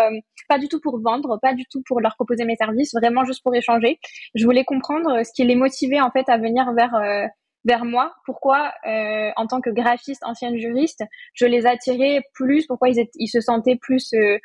pas 0.48 0.58
du 0.58 0.68
tout 0.68 0.80
pour 0.80 0.98
vendre, 1.02 1.38
pas 1.42 1.52
du 1.52 1.64
tout 1.70 1.82
pour 1.86 2.00
leur 2.00 2.14
proposer 2.14 2.46
mes 2.46 2.56
services, 2.56 2.94
vraiment 2.94 3.24
juste 3.24 3.42
pour 3.42 3.54
échanger. 3.54 3.98
Je 4.34 4.44
voulais 4.44 4.64
comprendre 4.64 5.22
ce 5.22 5.32
qui 5.34 5.44
les 5.44 5.54
motivait 5.54 6.00
en 6.00 6.10
fait 6.10 6.28
à 6.30 6.38
venir 6.38 6.72
vers 6.72 7.28
vers 7.64 7.84
moi. 7.84 8.14
Pourquoi, 8.24 8.72
euh, 8.86 9.30
en 9.36 9.46
tant 9.46 9.60
que 9.60 9.70
graphiste, 9.70 10.22
ancienne 10.24 10.56
juriste, 10.56 11.02
je 11.34 11.46
les 11.46 11.66
attirais 11.66 12.22
plus 12.34 12.66
Pourquoi 12.66 12.88
ils, 12.88 13.06
ils 13.14 13.28
se 13.28 13.40
sentaient 13.40 13.76
plus 13.76 14.12
euh, 14.14 14.38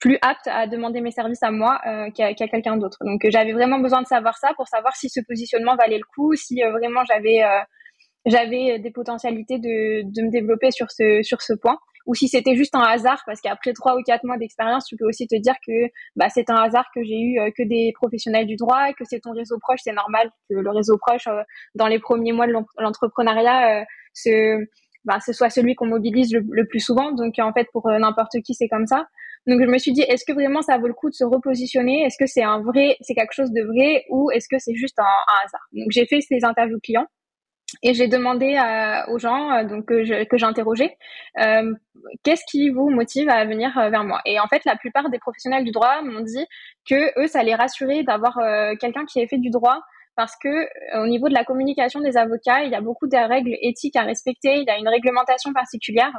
plus 0.00 0.16
aptes 0.22 0.46
à 0.46 0.68
demander 0.68 1.00
mes 1.00 1.10
services 1.10 1.42
à 1.42 1.50
moi 1.50 1.80
euh, 1.84 2.08
qu'à 2.12 2.32
quelqu'un 2.34 2.76
d'autre. 2.76 2.98
Donc 3.00 3.26
j'avais 3.30 3.52
vraiment 3.52 3.80
besoin 3.80 4.00
de 4.00 4.06
savoir 4.06 4.36
ça 4.38 4.52
pour 4.54 4.68
savoir 4.68 4.94
si 4.94 5.08
ce 5.08 5.20
positionnement 5.26 5.74
valait 5.74 5.98
le 5.98 6.04
coup, 6.14 6.34
si 6.36 6.62
vraiment 6.62 7.02
j'avais 7.04 7.42
j'avais 8.24 8.78
des 8.78 8.90
potentialités 8.92 9.58
de, 9.58 10.02
de 10.02 10.22
me 10.22 10.30
développer 10.30 10.70
sur 10.70 10.90
ce 10.90 11.22
sur 11.22 11.42
ce 11.42 11.52
point 11.52 11.78
ou 12.08 12.14
si 12.14 12.26
c'était 12.26 12.56
juste 12.56 12.74
un 12.74 12.80
hasard, 12.80 13.22
parce 13.26 13.40
qu'après 13.42 13.74
trois 13.74 13.94
ou 13.96 14.02
quatre 14.02 14.24
mois 14.24 14.38
d'expérience, 14.38 14.86
tu 14.86 14.96
peux 14.96 15.06
aussi 15.06 15.26
te 15.26 15.36
dire 15.36 15.54
que 15.64 15.90
bah, 16.16 16.30
c'est 16.30 16.48
un 16.48 16.56
hasard 16.56 16.86
que 16.94 17.04
j'ai 17.04 17.20
eu 17.20 17.38
euh, 17.38 17.50
que 17.56 17.62
des 17.62 17.92
professionnels 17.94 18.46
du 18.46 18.56
droit, 18.56 18.94
que 18.94 19.04
c'est 19.04 19.20
ton 19.20 19.32
réseau 19.32 19.58
proche, 19.60 19.80
c'est 19.84 19.92
normal 19.92 20.30
que 20.48 20.54
le 20.54 20.70
réseau 20.70 20.96
proche, 20.96 21.26
euh, 21.26 21.42
dans 21.74 21.86
les 21.86 21.98
premiers 21.98 22.32
mois 22.32 22.46
de 22.46 22.54
l'entrepreneuriat, 22.78 23.82
euh, 23.82 23.84
ce, 24.14 24.64
bah, 25.04 25.18
ce 25.20 25.34
soit 25.34 25.50
celui 25.50 25.74
qu'on 25.74 25.86
mobilise 25.86 26.32
le, 26.32 26.66
plus 26.66 26.80
souvent. 26.80 27.12
Donc 27.12 27.34
en 27.38 27.52
fait, 27.52 27.66
pour 27.74 27.86
n'importe 27.90 28.40
qui, 28.42 28.54
c'est 28.54 28.68
comme 28.68 28.86
ça. 28.86 29.06
Donc 29.46 29.60
je 29.60 29.66
me 29.66 29.76
suis 29.76 29.92
dit, 29.92 30.00
est-ce 30.00 30.24
que 30.26 30.32
vraiment 30.32 30.62
ça 30.62 30.78
vaut 30.78 30.88
le 30.88 30.94
coup 30.94 31.10
de 31.10 31.14
se 31.14 31.24
repositionner? 31.24 32.04
Est-ce 32.04 32.16
que 32.18 32.26
c'est 32.26 32.42
un 32.42 32.62
vrai, 32.62 32.96
c'est 33.02 33.14
quelque 33.14 33.34
chose 33.34 33.52
de 33.52 33.62
vrai, 33.62 34.06
ou 34.08 34.30
est-ce 34.30 34.48
que 34.50 34.58
c'est 34.58 34.74
juste 34.74 34.98
un 34.98 35.44
hasard? 35.44 35.66
Donc 35.72 35.88
j'ai 35.90 36.06
fait 36.06 36.22
ces 36.22 36.42
interviews 36.42 36.80
clients. 36.82 37.06
Et 37.82 37.92
j'ai 37.92 38.08
demandé 38.08 38.56
à, 38.56 39.08
aux 39.10 39.18
gens 39.18 39.52
euh, 39.52 39.64
donc 39.64 39.86
que, 39.86 40.02
j'ai 40.02 40.26
interrogé 40.44 40.96
euh, 41.38 41.74
qu'est-ce 42.22 42.44
qui 42.48 42.70
vous 42.70 42.90
motive 42.90 43.28
à 43.28 43.44
venir 43.44 43.76
euh, 43.78 43.90
vers 43.90 44.04
moi? 44.04 44.20
Et 44.24 44.40
en 44.40 44.46
fait, 44.48 44.64
la 44.64 44.76
plupart 44.76 45.10
des 45.10 45.18
professionnels 45.18 45.64
du 45.64 45.70
droit 45.70 46.02
m'ont 46.02 46.20
dit 46.20 46.46
que 46.88 47.20
eux, 47.20 47.26
ça 47.26 47.42
les 47.42 47.54
rassurait 47.54 48.02
d'avoir 48.04 48.38
euh, 48.38 48.74
quelqu'un 48.80 49.04
qui 49.04 49.20
ait 49.20 49.28
fait 49.28 49.38
du 49.38 49.50
droit 49.50 49.80
parce 50.16 50.34
que 50.42 50.66
au 51.00 51.06
niveau 51.06 51.28
de 51.28 51.34
la 51.34 51.44
communication 51.44 52.00
des 52.00 52.16
avocats, 52.16 52.64
il 52.64 52.72
y 52.72 52.74
a 52.74 52.80
beaucoup 52.80 53.06
de 53.06 53.16
règles 53.16 53.54
éthiques 53.62 53.94
à 53.94 54.02
respecter, 54.02 54.56
il 54.56 54.64
y 54.64 54.70
a 54.70 54.76
une 54.76 54.88
réglementation 54.88 55.52
particulière. 55.52 56.12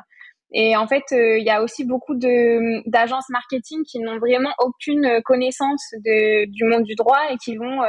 Et 0.53 0.77
en 0.77 0.87
fait, 0.87 1.03
il 1.11 1.43
y 1.43 1.49
a 1.49 1.61
aussi 1.61 1.83
beaucoup 1.83 2.15
d'agences 2.15 3.27
marketing 3.27 3.83
qui 3.83 3.99
n'ont 3.99 4.17
vraiment 4.17 4.53
aucune 4.59 5.21
connaissance 5.25 5.93
du 6.05 6.63
monde 6.63 6.83
du 6.83 6.95
droit 6.95 7.19
et 7.29 7.35
qui 7.43 7.57
vont 7.57 7.81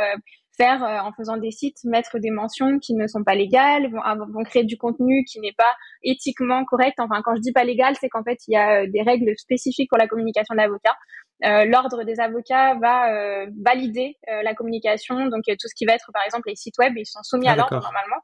faire 0.61 0.85
euh, 0.85 0.99
en 0.99 1.13
faisant 1.13 1.37
des 1.37 1.51
sites, 1.51 1.79
mettre 1.85 2.19
des 2.19 2.31
mentions 2.31 2.79
qui 2.79 2.95
ne 2.95 3.07
sont 3.07 3.25
pas 3.25 3.35
légales, 3.35 3.91
vont, 3.91 4.01
vont 4.33 4.45
créer 4.45 4.65
du 4.65 4.77
contenu 4.77 5.25
qui 5.25 5.41
n'est 5.41 5.55
pas 5.57 5.75
éthiquement 6.03 6.65
correct. 6.65 6.99
Enfin, 6.99 7.23
quand 7.25 7.35
je 7.37 7.41
dis 7.41 7.53
pas 7.53 7.65
légal, 7.65 7.95
c'est 7.99 8.09
qu'en 8.09 8.23
fait, 8.23 8.39
il 8.47 8.53
y 8.53 8.57
a 8.57 8.83
euh, 8.83 8.87
des 8.89 9.03
règles 9.03 9.33
spécifiques 9.39 9.89
pour 9.89 9.99
la 9.99 10.07
communication 10.07 10.55
d'avocats. 10.55 10.97
Euh, 11.45 11.65
L'ordre 11.65 12.05
des 12.05 12.21
avocats 12.21 12.75
va 12.75 13.13
euh, 13.13 13.47
valider 13.65 14.17
la 14.27 14.55
communication, 14.55 15.17
donc 15.29 15.43
tout 15.47 15.69
ce 15.69 15.75
qui 15.75 15.87
va 15.87 15.95
être, 15.95 16.11
par 16.13 16.23
exemple, 16.25 16.49
les 16.49 16.57
sites 16.57 16.77
web, 16.79 16.93
ils 16.97 17.07
sont 17.07 17.23
soumis 17.23 17.49
à 17.49 17.53
ah, 17.53 17.57
l'ordre 17.57 17.81
normalement. 17.81 18.21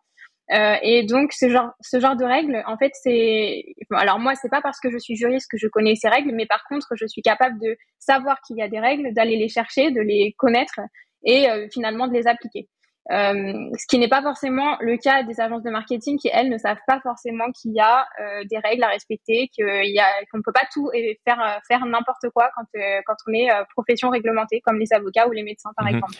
Euh, 0.52 0.76
et 0.82 1.04
donc 1.04 1.32
ce 1.32 1.48
genre, 1.48 1.72
ce 1.80 1.98
genre 1.98 2.14
de 2.14 2.24
règles, 2.24 2.62
en 2.66 2.76
fait, 2.76 2.92
c'est 2.94 3.64
alors 3.90 4.20
moi, 4.20 4.34
c'est 4.36 4.48
pas 4.48 4.60
parce 4.62 4.78
que 4.78 4.90
je 4.90 4.98
suis 4.98 5.16
juriste 5.16 5.50
que 5.50 5.58
je 5.58 5.66
connais 5.66 5.96
ces 5.96 6.08
règles, 6.08 6.32
mais 6.34 6.46
par 6.46 6.62
contre, 6.68 6.86
je 6.94 7.06
suis 7.06 7.22
capable 7.22 7.58
de 7.58 7.76
savoir 7.98 8.40
qu'il 8.42 8.56
y 8.56 8.62
a 8.62 8.68
des 8.68 8.78
règles, 8.78 9.12
d'aller 9.12 9.36
les 9.36 9.48
chercher, 9.48 9.90
de 9.90 10.00
les 10.00 10.34
connaître 10.38 10.78
et 11.24 11.50
euh, 11.50 11.66
finalement 11.72 12.06
de 12.06 12.12
les 12.12 12.26
appliquer. 12.26 12.68
Euh, 13.12 13.70
ce 13.78 13.86
qui 13.88 14.00
n'est 14.00 14.08
pas 14.08 14.20
forcément 14.20 14.76
le 14.80 14.96
cas 14.96 15.22
des 15.22 15.40
agences 15.40 15.62
de 15.62 15.70
marketing 15.70 16.18
qui 16.18 16.28
elles 16.32 16.50
ne 16.50 16.58
savent 16.58 16.80
pas 16.88 16.98
forcément 17.00 17.52
qu'il 17.52 17.72
y 17.72 17.78
a 17.78 18.04
euh, 18.20 18.42
des 18.50 18.58
règles 18.58 18.82
à 18.82 18.88
respecter, 18.88 19.48
qu'il 19.54 19.92
y 19.94 20.00
a 20.00 20.08
qu'on 20.30 20.38
ne 20.38 20.42
peut 20.42 20.52
pas 20.52 20.66
tout 20.72 20.90
et 20.92 21.20
faire 21.24 21.60
faire 21.68 21.86
n'importe 21.86 22.28
quoi 22.34 22.50
quand 22.56 22.64
quand 23.06 23.14
on 23.28 23.32
est 23.32 23.48
profession 23.70 24.10
réglementée 24.10 24.60
comme 24.60 24.80
les 24.80 24.92
avocats 24.92 25.28
ou 25.28 25.30
les 25.30 25.44
médecins 25.44 25.70
par 25.76 25.86
mhm. 25.86 25.96
exemple. 25.96 26.16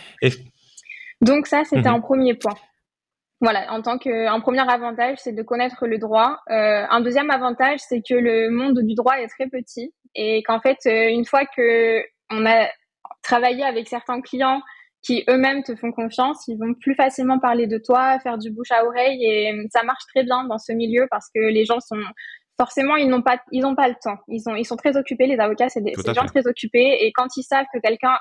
Donc 1.23 1.49
ça 1.49 1.65
c'était 1.65 1.89
mhm. 1.89 1.97
un 1.97 2.01
premier 2.01 2.35
point. 2.35 2.55
Voilà, 3.41 3.71
en 3.71 3.83
tant 3.83 3.99
que 3.99 4.29
un 4.29 4.41
premier 4.41 4.69
avantage, 4.71 5.19
c'est 5.19 5.33
de 5.33 5.43
connaître 5.43 5.87
le 5.87 5.99
droit. 5.99 6.39
Euh, 6.51 6.87
un 6.89 7.01
deuxième 7.01 7.31
avantage, 7.31 7.81
c'est 7.81 8.01
que 8.01 8.15
le 8.15 8.51
monde 8.51 8.79
du 8.81 8.95
droit 8.95 9.19
est 9.19 9.29
très 9.29 9.47
petit 9.47 9.93
et 10.15 10.43
qu'en 10.43 10.61
fait, 10.61 10.79
une 10.87 11.27
fois 11.27 11.45
que 11.45 12.03
on 12.31 12.47
a 12.47 12.67
travaillé 13.23 13.63
avec 13.63 13.89
certains 13.89 14.23
clients 14.23 14.63
qui 15.07 15.23
eux-mêmes 15.29 15.63
te 15.63 15.77
font 15.77 15.93
confiance, 15.93 16.49
ils 16.49 16.59
vont 16.59 16.75
plus 16.75 16.95
facilement 16.97 17.39
parler 17.39 17.69
de 17.69 17.79
toi, 17.79 18.19
faire 18.19 18.39
du 18.39 18.51
bouche 18.51 18.73
à 18.73 18.85
oreille 18.85 19.25
et 19.25 19.55
ça 19.71 19.85
marche 19.85 20.05
très 20.13 20.25
bien 20.25 20.45
dans 20.45 20.59
ce 20.59 20.73
milieu 20.73 21.07
parce 21.11 21.29
que 21.33 21.41
les 21.41 21.65
gens 21.65 21.79
sont 21.81 22.03
forcément 22.59 22.97
ils 22.97 23.09
n'ont 23.09 23.23
pas 23.23 23.41
ils 23.53 23.63
n'ont 23.63 23.77
pas 23.77 23.89
le 23.89 23.95
temps. 24.03 24.19
Ils 24.29 24.41
sont 24.41 24.57
ils 24.57 24.65
sont 24.65 24.77
très 24.77 24.97
occupés 24.97 25.27
les 25.27 25.39
avocats, 25.39 25.69
c'est 25.69 25.81
des, 25.81 25.93
gens 25.95 26.27
très 26.27 26.47
occupés 26.49 26.99
et 27.01 27.13
quand 27.13 27.37
ils 27.37 27.45
savent 27.45 27.67
que 27.73 27.79
quelqu'un 27.79 28.19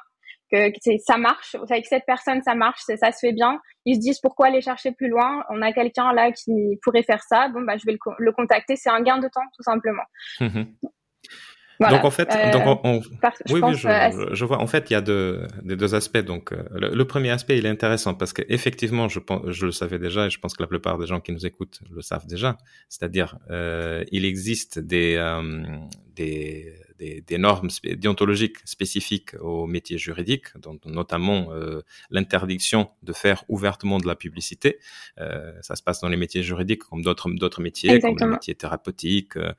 que, 0.52 0.72
ça 1.04 1.18
marche, 1.18 1.56
avec 1.70 1.88
cette 1.88 2.06
personne 2.06 2.44
ça 2.44 2.54
marche, 2.54 2.82
ça 2.82 3.12
se 3.12 3.20
fait 3.20 3.34
bien, 3.34 3.60
ils 3.86 3.96
se 3.96 4.00
disent 4.00 4.20
pourquoi 4.20 4.48
aller 4.48 4.62
chercher 4.62 4.92
plus 4.92 5.08
loin? 5.08 5.44
On 5.50 5.64
a 5.64 5.74
quelqu'un 5.74 6.14
là 6.14 6.32
qui 6.32 6.54
pourrait 6.84 7.04
faire 7.04 7.24
ça, 7.24 7.50
bon 7.50 7.62
bah 7.62 7.78
je 7.78 7.86
vais 7.88 7.94
le, 7.94 8.00
le 8.20 8.32
contacter, 8.32 8.76
c'est 8.76 8.92
un 8.92 9.02
gain 9.02 9.18
de 9.18 9.28
temps 9.28 9.42
tout 9.56 9.64
simplement. 9.64 10.04
Donc 11.80 12.04
en 12.04 12.12
fait, 12.12 12.30
donc 12.54 12.80
on, 12.84 13.02
oui, 13.50 13.62
oui, 13.64 13.74
je, 13.76 14.30
je, 14.32 14.46
vois. 14.46 14.60
En 14.60 14.68
fait, 14.68 14.90
il 14.90 14.94
y 14.94 14.96
a 14.96 15.02
deux, 15.02 15.48
des 15.64 15.76
deux 15.76 15.96
aspects. 15.96 16.18
Donc 16.18 16.52
le, 16.72 17.04
premier 17.04 17.32
aspect, 17.32 17.58
il 17.58 17.66
est 17.66 17.70
intéressant 17.70 18.14
parce 18.14 18.34
qu'effectivement, 18.34 19.10
je 19.10 19.20
pense, 19.20 19.42
je 19.52 19.66
le 19.66 19.72
savais 19.72 20.00
déjà, 20.00 20.28
et 20.28 20.30
je 20.30 20.40
pense 20.40 20.56
que 20.56 20.64
la 20.64 20.68
plupart 20.68 20.98
des 20.98 21.08
gens 21.08 21.20
qui 21.20 21.32
nous 21.32 21.46
écoutent 21.46 21.82
le 21.92 22.02
savent 22.02 22.28
déjà. 22.28 22.58
C'est-à-dire, 22.90 23.38
il 24.12 24.26
existe 24.26 24.80
des 24.80 25.16
des 26.16 26.74
des, 27.06 27.22
des, 27.22 27.38
normes 27.38 27.70
déontologiques 27.84 28.58
spécifiques 28.66 29.36
au 29.40 29.68
métier 29.68 29.98
juridique, 29.98 30.46
dont, 30.58 30.80
notamment 30.86 31.52
euh, 31.52 31.82
l'interdiction 32.10 32.90
de 33.04 33.14
faire 33.14 33.44
ouvertement 33.48 34.00
de 34.00 34.08
la 34.08 34.16
publicité. 34.16 34.80
Euh, 35.20 35.54
ça 35.62 35.76
se 35.76 35.84
passe 35.84 36.02
dans 36.02 36.10
les 36.10 36.18
métiers 36.18 36.44
juridiques 36.44 36.84
comme 36.84 37.02
d'autres 37.02 37.30
d'autres 37.34 37.62
métiers, 37.62 38.00
comme 38.00 38.16
les 38.20 38.28
métiers 38.28 38.56
thérapeutiques, 38.56 39.38
euh, 39.38 39.54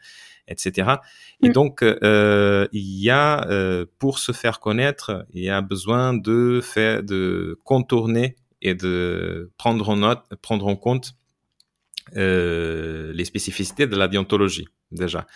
etc. 0.49 0.97
Et 1.43 1.49
mm. 1.49 1.53
donc 1.53 1.83
euh, 1.83 2.67
il 2.73 3.01
y 3.01 3.11
a 3.11 3.47
euh, 3.49 3.87
pour 3.99 4.19
se 4.19 4.33
faire 4.33 4.61
connaître, 4.61 5.27
il 5.33 5.43
y 5.43 5.51
a 5.51 5.61
besoin 5.61 6.15
de 6.15 6.61
faire 6.63 7.03
de 7.03 7.59
contourner 7.65 8.37
et 8.63 8.75
de 8.75 9.51
prendre 9.59 9.89
en 9.89 9.97
note, 9.97 10.23
prendre 10.43 10.67
en 10.67 10.77
compte 10.77 11.15
les 12.15 13.25
spécificités 13.25 13.87
de 13.89 13.97
la 13.97 14.07
déontologie 14.07 14.69
déjà. 14.93 15.27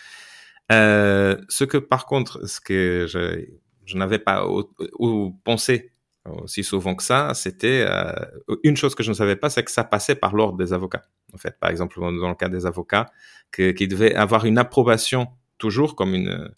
Euh, 0.71 1.37
ce 1.49 1.63
que 1.63 1.77
par 1.77 2.05
contre, 2.05 2.47
ce 2.47 2.59
que 2.61 3.05
je, 3.07 3.45
je 3.85 3.97
n'avais 3.97 4.19
pas 4.19 4.47
ou, 4.47 5.37
pensé 5.43 5.91
aussi 6.25 6.63
souvent 6.63 6.95
que 6.95 7.03
ça, 7.03 7.33
c'était 7.33 7.83
euh, 7.87 8.13
une 8.63 8.77
chose 8.77 8.93
que 8.93 9.03
je 9.03 9.09
ne 9.09 9.15
savais 9.15 9.35
pas, 9.35 9.49
c'est 9.49 9.63
que 9.63 9.71
ça 9.71 9.83
passait 9.83 10.15
par 10.15 10.35
l'ordre 10.35 10.57
des 10.57 10.71
avocats. 10.71 11.03
En 11.33 11.37
fait, 11.37 11.57
par 11.59 11.69
exemple, 11.71 11.99
dans 11.99 12.29
le 12.29 12.35
cas 12.35 12.49
des 12.49 12.65
avocats, 12.65 13.11
qui 13.51 13.87
devaient 13.87 14.13
avoir 14.15 14.45
une 14.45 14.57
approbation 14.57 15.27
toujours 15.57 15.95
comme 15.95 16.13
une 16.13 16.51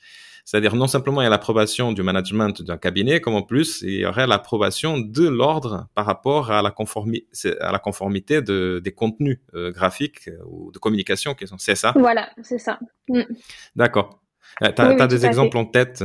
c'est-à-dire 0.45 0.75
non 0.75 0.88
simplement 0.88 1.21
il 1.21 1.23
y 1.23 1.27
a 1.27 1.29
l'approbation 1.29 1.93
du 1.93 2.03
management 2.03 2.62
d'un 2.62 2.77
cabinet, 2.77 3.21
comme 3.21 3.36
en 3.36 3.43
plus 3.43 3.82
il 3.82 3.99
y 4.01 4.06
aurait 4.06 4.27
l'approbation 4.27 4.97
de 4.97 5.27
l'ordre 5.27 5.88
par 5.95 6.06
rapport 6.06 6.51
à 6.51 6.62
la, 6.62 6.71
conformité, 6.71 7.27
à 7.62 7.71
la 7.71 7.79
conformité 7.79 8.41
de, 8.41 8.82
des 8.84 8.91
contenus 8.91 9.39
euh, 9.53 9.71
graphiques 9.71 10.27
euh, 10.27 10.38
ou 10.45 10.71
de 10.71 10.79
communication 10.79 11.34
qui 11.34 11.47
sont. 11.47 11.58
C'est 11.58 11.75
ça? 11.75 11.93
Voilà, 11.95 12.29
c'est 12.41 12.58
ça. 12.58 12.79
Mm. 13.08 13.21
D'accord. 13.75 14.19
Euh, 14.62 14.71
tu 14.71 14.82
as, 14.82 15.08
des 15.08 15.25
exemples 15.25 15.58
en 15.58 15.65
tête, 15.65 16.03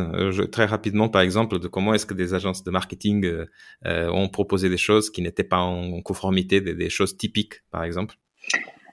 très 0.51 0.65
rapidement, 0.65 1.11
par 1.11 1.21
exemple, 1.21 1.59
de 1.59 1.69
comment 1.69 1.93
est-ce 1.93 2.07
que 2.07 2.15
des 2.15 2.33
agences 2.33 2.65
de 2.65 2.71
marketing 2.71 3.31
ont 3.85 4.29
proposé 4.31 4.71
des 4.71 4.79
choses 4.79 5.11
qui 5.11 5.21
n'étaient 5.21 5.45
pas 5.45 5.59
en 5.59 6.01
conformité, 6.01 6.63
des, 6.63 6.75
des, 6.75 6.89
choses 6.89 7.19
typiques, 7.19 7.63
par 7.71 7.85
exemple? 7.85 8.15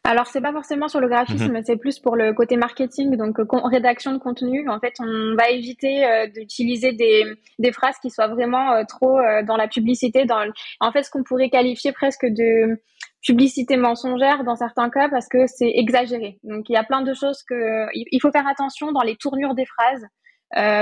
Alors 0.06 0.28
c'est 0.28 0.42
pas 0.42 0.52
forcément 0.52 0.88
sur 0.88 1.00
le 1.00 1.08
graphisme, 1.08 1.52
mhm. 1.52 1.64
c'est 1.66 1.78
plus 1.78 1.98
pour 1.98 2.16
le 2.16 2.32
côté 2.34 2.58
marketing, 2.58 3.18
donc 3.18 3.40
euh, 3.40 3.46
rédaction 3.64 4.14
de 4.14 4.20
contenu. 4.20 4.70
En 4.70 4.80
fait, 4.80 4.94
on 5.00 5.36
va 5.36 5.50
éviter 5.50 6.06
euh, 6.06 6.28
d'utiliser 6.28 6.94
des, 6.94 7.26
des 7.58 7.72
phrases 7.72 7.98
qui 8.00 8.12
soient 8.12 8.28
vraiment 8.28 8.74
euh, 8.74 8.84
trop 8.88 9.20
dans 9.48 9.58
la 9.58 9.68
publicité, 9.68 10.26
dans 10.26 10.46
en 10.80 10.92
fait 10.92 11.04
ce 11.04 11.10
qu'on 11.10 11.24
pourrait 11.24 11.50
qualifier 11.50 11.92
presque 11.92 12.26
de 12.26 12.80
publicité 13.26 13.78
mensongère 13.78 14.44
dans 14.44 14.56
certains 14.56 14.92
cas 14.92 15.10
parce 15.10 15.28
que 15.28 15.48
c'est 15.48 15.72
exagéré. 15.74 16.38
Donc 16.44 16.70
il 16.70 16.74
y 16.74 16.78
a 16.78 16.84
plein 16.84 17.02
de 17.02 17.14
choses 17.16 17.42
que 17.42 17.88
il 17.94 18.20
faut 18.22 18.32
faire 18.32 18.48
attention 18.48 18.92
dans 18.92 19.02
les 19.02 19.16
tournures 19.16 19.56
des 19.56 19.66
phrases. 19.66 20.06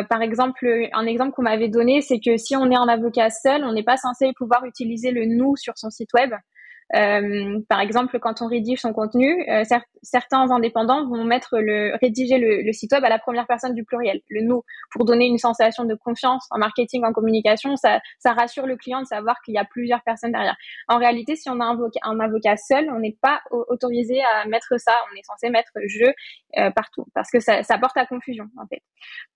par 0.09 0.21
exemple, 0.21 0.67
un 0.91 1.05
exemple 1.05 1.31
qu'on 1.31 1.43
m'avait 1.43 1.69
donné, 1.69 2.01
c'est 2.01 2.19
que 2.19 2.35
si 2.35 2.57
on 2.57 2.69
est 2.69 2.75
un 2.75 2.89
avocat 2.89 3.29
seul, 3.29 3.63
on 3.63 3.71
n'est 3.71 3.83
pas 3.83 3.95
censé 3.95 4.33
pouvoir 4.35 4.65
utiliser 4.65 5.11
le 5.11 5.25
nous 5.25 5.55
sur 5.55 5.77
son 5.77 5.89
site 5.89 6.09
web. 6.13 6.33
Euh, 6.95 7.59
par 7.69 7.79
exemple, 7.79 8.19
quand 8.19 8.41
on 8.41 8.47
rédige 8.47 8.81
son 8.81 8.93
contenu, 8.93 9.45
euh, 9.49 9.63
certains 10.01 10.51
indépendants 10.51 11.07
vont 11.07 11.23
mettre 11.23 11.57
le 11.59 11.95
rédiger 12.01 12.37
le, 12.37 12.71
site 12.73 12.91
web 12.91 13.03
à 13.03 13.09
la 13.09 13.19
première 13.19 13.47
personne 13.47 13.73
du 13.73 13.83
pluriel, 13.83 14.21
le 14.29 14.41
nous, 14.41 14.63
pour 14.91 15.05
donner 15.05 15.25
une 15.25 15.37
sensation 15.37 15.85
de 15.85 15.95
confiance 15.95 16.47
en 16.51 16.57
marketing, 16.59 17.03
en 17.05 17.13
communication. 17.13 17.75
Ça, 17.75 17.99
ça 18.19 18.33
rassure 18.33 18.67
le 18.67 18.75
client 18.75 19.01
de 19.01 19.07
savoir 19.07 19.41
qu'il 19.43 19.53
y 19.53 19.57
a 19.57 19.65
plusieurs 19.65 20.01
personnes 20.03 20.31
derrière. 20.31 20.57
En 20.87 20.97
réalité, 20.97 21.35
si 21.35 21.49
on 21.49 21.59
a 21.59 21.65
un 21.65 21.73
avocat, 21.73 21.99
un 22.03 22.19
avocat 22.19 22.57
seul, 22.57 22.89
on 22.91 22.99
n'est 22.99 23.17
pas 23.21 23.41
autorisé 23.51 24.21
à 24.23 24.45
mettre 24.47 24.79
ça. 24.79 24.93
On 25.11 25.15
est 25.15 25.23
censé 25.23 25.49
mettre 25.49 25.71
je 25.87 26.05
euh, 26.57 26.69
partout 26.69 27.07
parce 27.15 27.31
que 27.31 27.39
ça, 27.39 27.63
ça, 27.63 27.79
porte 27.79 27.97
à 27.97 28.05
confusion 28.05 28.45
en 28.57 28.67
fait. 28.67 28.81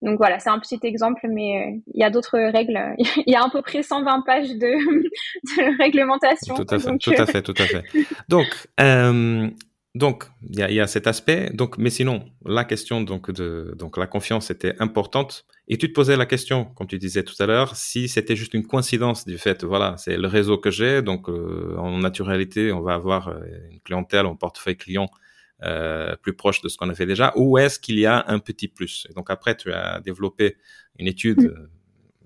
Donc 0.04 0.18
voilà, 0.20 0.38
c'est 0.38 0.52
un 0.52 0.60
petit 0.60 0.80
exemple, 0.84 1.28
mais 1.28 1.58
euh, 1.58 1.80
il 1.94 2.00
y 2.00 2.04
a 2.04 2.12
d'autres 2.12 2.38
règles. 2.38 2.80
il 3.26 3.34
y 3.34 3.36
a 3.36 3.44
à 3.44 3.50
peu 3.50 3.62
près 3.64 3.82
120 3.82 4.22
pages 4.22 4.50
de, 4.50 4.58
de 5.58 5.78
réglementation. 5.82 6.54
Tout 6.54 6.66
à 6.70 6.78
fait, 6.78 6.98
tout 7.00 7.12
à 7.18 7.26
fait 7.26 7.37
tout 7.42 7.56
à 7.58 7.66
fait. 7.66 7.84
Donc, 8.30 8.48
euh, 8.80 9.50
donc 9.96 10.26
il 10.50 10.60
y 10.60 10.64
a, 10.64 10.72
y 10.72 10.80
a, 10.80 10.88
cet 10.88 11.08
aspect. 11.08 11.50
Donc, 11.54 11.78
mais 11.78 11.90
sinon, 11.90 12.26
la 12.46 12.64
question 12.64 13.02
donc 13.02 13.32
de 13.32 13.74
donc 13.78 13.98
la 13.98 14.08
confiance 14.08 14.52
était 14.52 14.76
importante. 14.80 15.46
Et 15.68 15.78
tu 15.78 15.90
te 15.90 15.94
posais 15.94 16.16
la 16.16 16.26
question, 16.26 16.66
comme 16.66 16.88
tu 16.88 16.98
disais 16.98 17.24
tout 17.24 17.36
à 17.40 17.46
l'heure, 17.46 17.76
si 17.76 18.08
c'était 18.08 18.38
juste 18.38 18.54
une 18.54 18.66
coïncidence 18.66 19.26
du 19.26 19.38
fait, 19.38 19.66
voilà, 19.66 19.96
c'est 19.98 20.16
le 20.16 20.28
réseau 20.28 20.58
que 20.58 20.72
j'ai, 20.72 21.02
donc 21.02 21.30
euh, 21.30 21.76
en 21.78 21.98
naturalité, 21.98 22.72
on 22.72 22.82
va 22.82 22.94
avoir 22.94 23.28
euh, 23.28 23.40
une 23.72 23.82
clientèle, 23.82 24.26
un 24.26 24.36
portefeuille 24.36 24.78
client 24.78 25.10
euh, 25.64 26.16
plus 26.16 26.34
proche 26.34 26.62
de 26.62 26.70
ce 26.70 26.78
qu'on 26.78 26.90
a 26.90 26.96
fait 26.96 27.06
déjà, 27.06 27.34
ou 27.36 27.58
est-ce 27.58 27.80
qu'il 27.80 28.00
y 28.00 28.06
a 28.06 28.24
un 28.28 28.40
petit 28.40 28.70
plus? 28.70 29.08
Et 29.10 29.14
donc 29.14 29.30
après, 29.30 29.58
tu 29.58 29.74
as 29.74 30.00
développé 30.00 30.56
une 31.00 31.08
étude 31.08 31.42
mm 31.42 31.77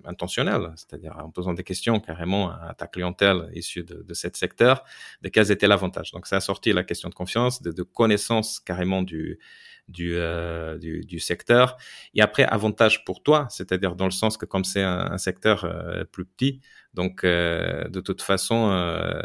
intentionnel, 0.05 0.71
c'est-à-dire 0.75 1.15
en 1.17 1.29
posant 1.29 1.53
des 1.53 1.63
questions 1.63 1.99
carrément 1.99 2.49
à 2.49 2.73
ta 2.77 2.87
clientèle 2.87 3.49
issue 3.53 3.83
de, 3.83 4.01
de 4.01 4.13
ce 4.13 4.29
secteur, 4.33 4.83
de 5.21 5.29
quels 5.29 5.51
étaient 5.51 5.67
l'avantage. 5.67 6.11
Donc 6.11 6.27
ça 6.27 6.37
a 6.37 6.39
sorti 6.41 6.73
la 6.73 6.83
question 6.83 7.09
de 7.09 7.15
confiance, 7.15 7.61
de, 7.61 7.71
de 7.71 7.83
connaissance 7.83 8.59
carrément 8.59 9.01
du, 9.01 9.39
du, 9.87 10.15
euh, 10.15 10.77
du, 10.77 11.01
du, 11.01 11.19
secteur. 11.19 11.77
Et 12.13 12.21
après, 12.21 12.43
avantage 12.43 13.03
pour 13.05 13.23
toi, 13.23 13.47
c'est-à-dire 13.49 13.95
dans 13.95 14.05
le 14.05 14.11
sens 14.11 14.37
que 14.37 14.45
comme 14.45 14.63
c'est 14.63 14.83
un, 14.83 15.17
secteur 15.17 15.65
euh, 15.65 16.03
plus 16.05 16.25
petit, 16.25 16.61
donc 16.93 17.23
euh, 17.23 17.87
de 17.89 18.01
toute 18.01 18.21
façon, 18.21 18.71
euh, 18.71 19.21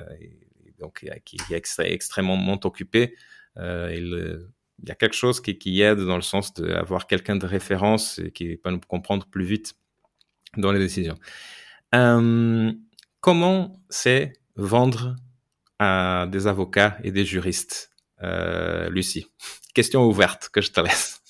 donc 0.79 1.07
qui 1.25 1.39
est 1.51 1.73
extrêmement 1.81 2.59
occupé, 2.65 3.15
il, 3.57 4.47
il 4.83 4.89
y 4.89 4.93
a 4.93 4.95
quelque 4.95 5.17
chose 5.17 5.41
qui, 5.41 5.57
qui 5.59 5.81
aide 5.81 6.01
dans 6.01 6.17
le 6.17 6.23
sens 6.23 6.53
d'avoir 6.53 7.07
quelqu'un 7.07 7.37
de 7.37 7.47
référence 7.47 8.19
et 8.19 8.31
qui 8.31 8.57
peut 8.57 8.71
nous 8.71 8.81
comprendre 8.81 9.27
plus 9.27 9.45
vite 9.45 9.75
dans 10.57 10.73
les 10.73 10.79
décisions. 10.79 11.17
Euh, 11.95 12.73
comment 13.21 13.73
c'est 13.89 14.33
vendre 14.57 15.17
à 15.79 16.27
des 16.29 16.47
avocats 16.47 16.97
et 17.05 17.11
des 17.11 17.25
juristes, 17.25 17.91
euh, 18.23 18.89
Lucie? 18.91 19.27
Question 19.75 20.05
ouverte 20.05 20.49
que 20.49 20.61
je 20.61 20.73
te 20.73 20.81
laisse. 20.81 21.23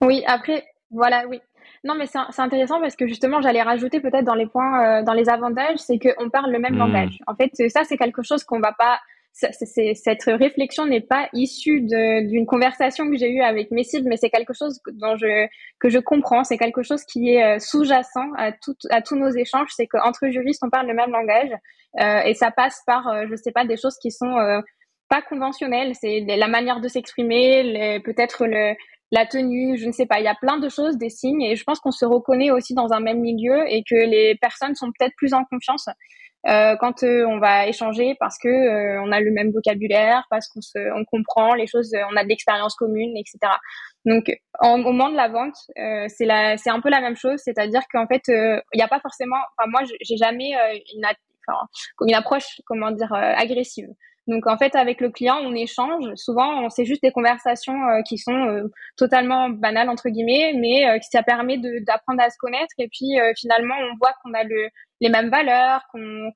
Oui, 0.00 0.22
après, 0.26 0.64
voilà, 0.90 1.26
oui. 1.28 1.40
Non, 1.84 1.94
mais 1.94 2.06
c'est 2.06 2.40
intéressant 2.40 2.80
parce 2.80 2.96
que 2.96 3.06
justement, 3.06 3.42
j'allais 3.42 3.62
rajouter 3.62 4.00
peut-être 4.00 4.24
dans 4.24 4.34
les 4.34 4.46
points, 4.46 5.00
euh, 5.00 5.02
dans 5.02 5.12
les 5.12 5.28
avantages, 5.28 5.78
c'est 5.78 5.98
qu'on 5.98 6.30
parle 6.30 6.50
le 6.50 6.58
même 6.58 6.74
hmm. 6.74 6.78
langage. 6.78 7.18
En 7.26 7.34
fait, 7.34 7.50
ça, 7.68 7.84
c'est 7.84 7.98
quelque 7.98 8.22
chose 8.22 8.42
qu'on 8.44 8.60
va 8.60 8.72
pas 8.72 8.98
cette 9.34 10.24
réflexion 10.26 10.86
n'est 10.86 11.00
pas 11.00 11.28
issue 11.32 11.80
d'une 11.80 12.46
conversation 12.46 13.10
que 13.10 13.16
j'ai 13.16 13.30
eue 13.30 13.42
avec 13.42 13.72
mes 13.72 13.82
cibles, 13.82 14.08
mais 14.08 14.16
c'est 14.16 14.30
quelque 14.30 14.52
chose 14.54 14.80
dont 14.92 15.16
je, 15.16 15.48
que 15.80 15.88
je 15.88 15.98
comprends. 15.98 16.44
C'est 16.44 16.56
quelque 16.56 16.82
chose 16.82 17.02
qui 17.04 17.34
est 17.34 17.42
euh, 17.42 17.58
sous-jacent 17.58 18.30
à, 18.36 18.52
à 18.90 19.02
tous 19.02 19.16
nos 19.16 19.30
échanges. 19.30 19.70
C'est 19.74 19.86
qu'entre 19.86 20.28
juristes, 20.28 20.62
on 20.64 20.70
parle 20.70 20.86
le 20.86 20.94
même 20.94 21.10
langage 21.10 21.50
euh, 22.00 22.20
et 22.22 22.34
ça 22.34 22.50
passe 22.50 22.82
par, 22.86 23.08
euh, 23.08 23.26
je 23.30 23.36
sais 23.36 23.52
pas, 23.52 23.64
des 23.64 23.76
choses 23.76 23.96
qui 24.00 24.10
sont 24.10 24.38
euh, 24.38 24.60
pas 25.08 25.22
conventionnelles. 25.22 25.94
C'est 25.94 26.20
la 26.20 26.48
manière 26.48 26.80
de 26.80 26.88
s'exprimer, 26.88 28.00
peut-être 28.04 28.46
le, 28.46 28.74
la 29.12 29.26
tenue, 29.26 29.76
je 29.76 29.86
ne 29.86 29.92
sais 29.92 30.06
pas. 30.06 30.18
Il 30.18 30.24
y 30.24 30.28
a 30.28 30.34
plein 30.34 30.58
de 30.58 30.68
choses, 30.68 30.96
des 30.96 31.10
signes, 31.10 31.42
et 31.42 31.56
je 31.56 31.64
pense 31.64 31.80
qu'on 31.80 31.92
se 31.92 32.04
reconnaît 32.04 32.50
aussi 32.50 32.74
dans 32.74 32.92
un 32.92 33.00
même 33.00 33.20
milieu 33.20 33.64
et 33.68 33.82
que 33.88 33.94
les 33.94 34.36
personnes 34.40 34.74
sont 34.74 34.90
peut-être 34.98 35.14
plus 35.16 35.34
en 35.34 35.44
confiance 35.44 35.88
euh, 36.46 36.76
quand 36.76 37.02
euh, 37.02 37.24
on 37.26 37.38
va 37.38 37.66
échanger 37.66 38.16
parce 38.20 38.36
que 38.38 38.48
euh, 38.48 39.02
on 39.02 39.12
a 39.12 39.20
le 39.20 39.30
même 39.30 39.50
vocabulaire, 39.50 40.26
parce 40.28 40.48
qu'on 40.48 40.60
se, 40.60 40.78
on 40.94 41.04
comprend 41.04 41.54
les 41.54 41.66
choses, 41.66 41.92
on 42.12 42.16
a 42.16 42.22
de 42.22 42.28
l'expérience 42.28 42.74
commune, 42.74 43.16
etc. 43.16 43.38
Donc, 44.04 44.30
en, 44.60 44.80
au 44.80 44.92
moment 44.92 45.08
de 45.08 45.16
la 45.16 45.28
vente, 45.28 45.56
c'est 46.08 46.26
la, 46.26 46.56
c'est 46.58 46.70
un 46.70 46.80
peu 46.80 46.90
la 46.90 47.00
même 47.00 47.16
chose, 47.16 47.40
c'est-à-dire 47.42 47.82
qu'en 47.90 48.06
fait, 48.06 48.22
il 48.28 48.76
n'y 48.76 48.82
a 48.82 48.88
pas 48.88 49.00
forcément, 49.00 49.36
enfin 49.56 49.70
moi, 49.70 49.82
j'ai 50.02 50.16
jamais 50.16 50.52
une, 50.94 51.06
une 52.06 52.14
approche, 52.14 52.60
comment 52.66 52.90
dire, 52.90 53.12
agressive. 53.12 53.88
Donc 54.26 54.46
en 54.46 54.56
fait, 54.56 54.74
avec 54.74 55.00
le 55.00 55.10
client, 55.10 55.38
on 55.42 55.54
échange. 55.54 56.04
Souvent, 56.16 56.70
c'est 56.70 56.84
juste 56.84 57.02
des 57.02 57.12
conversations 57.12 57.78
qui 58.08 58.16
sont 58.18 58.68
totalement 58.96 59.50
banales 59.50 59.90
entre 59.90 60.08
guillemets, 60.08 60.54
mais 60.56 60.98
qui 61.00 61.08
ça 61.10 61.22
permet 61.22 61.58
d'apprendre 61.58 62.22
à 62.22 62.30
se 62.30 62.36
connaître. 62.38 62.72
Et 62.78 62.88
puis 62.88 63.16
finalement, 63.36 63.74
on 63.78 63.96
voit 64.00 64.14
qu'on 64.22 64.32
a 64.32 64.44
le, 64.44 64.68
les 65.00 65.10
mêmes 65.10 65.30
valeurs, 65.30 65.82
qu'on, 65.92 66.30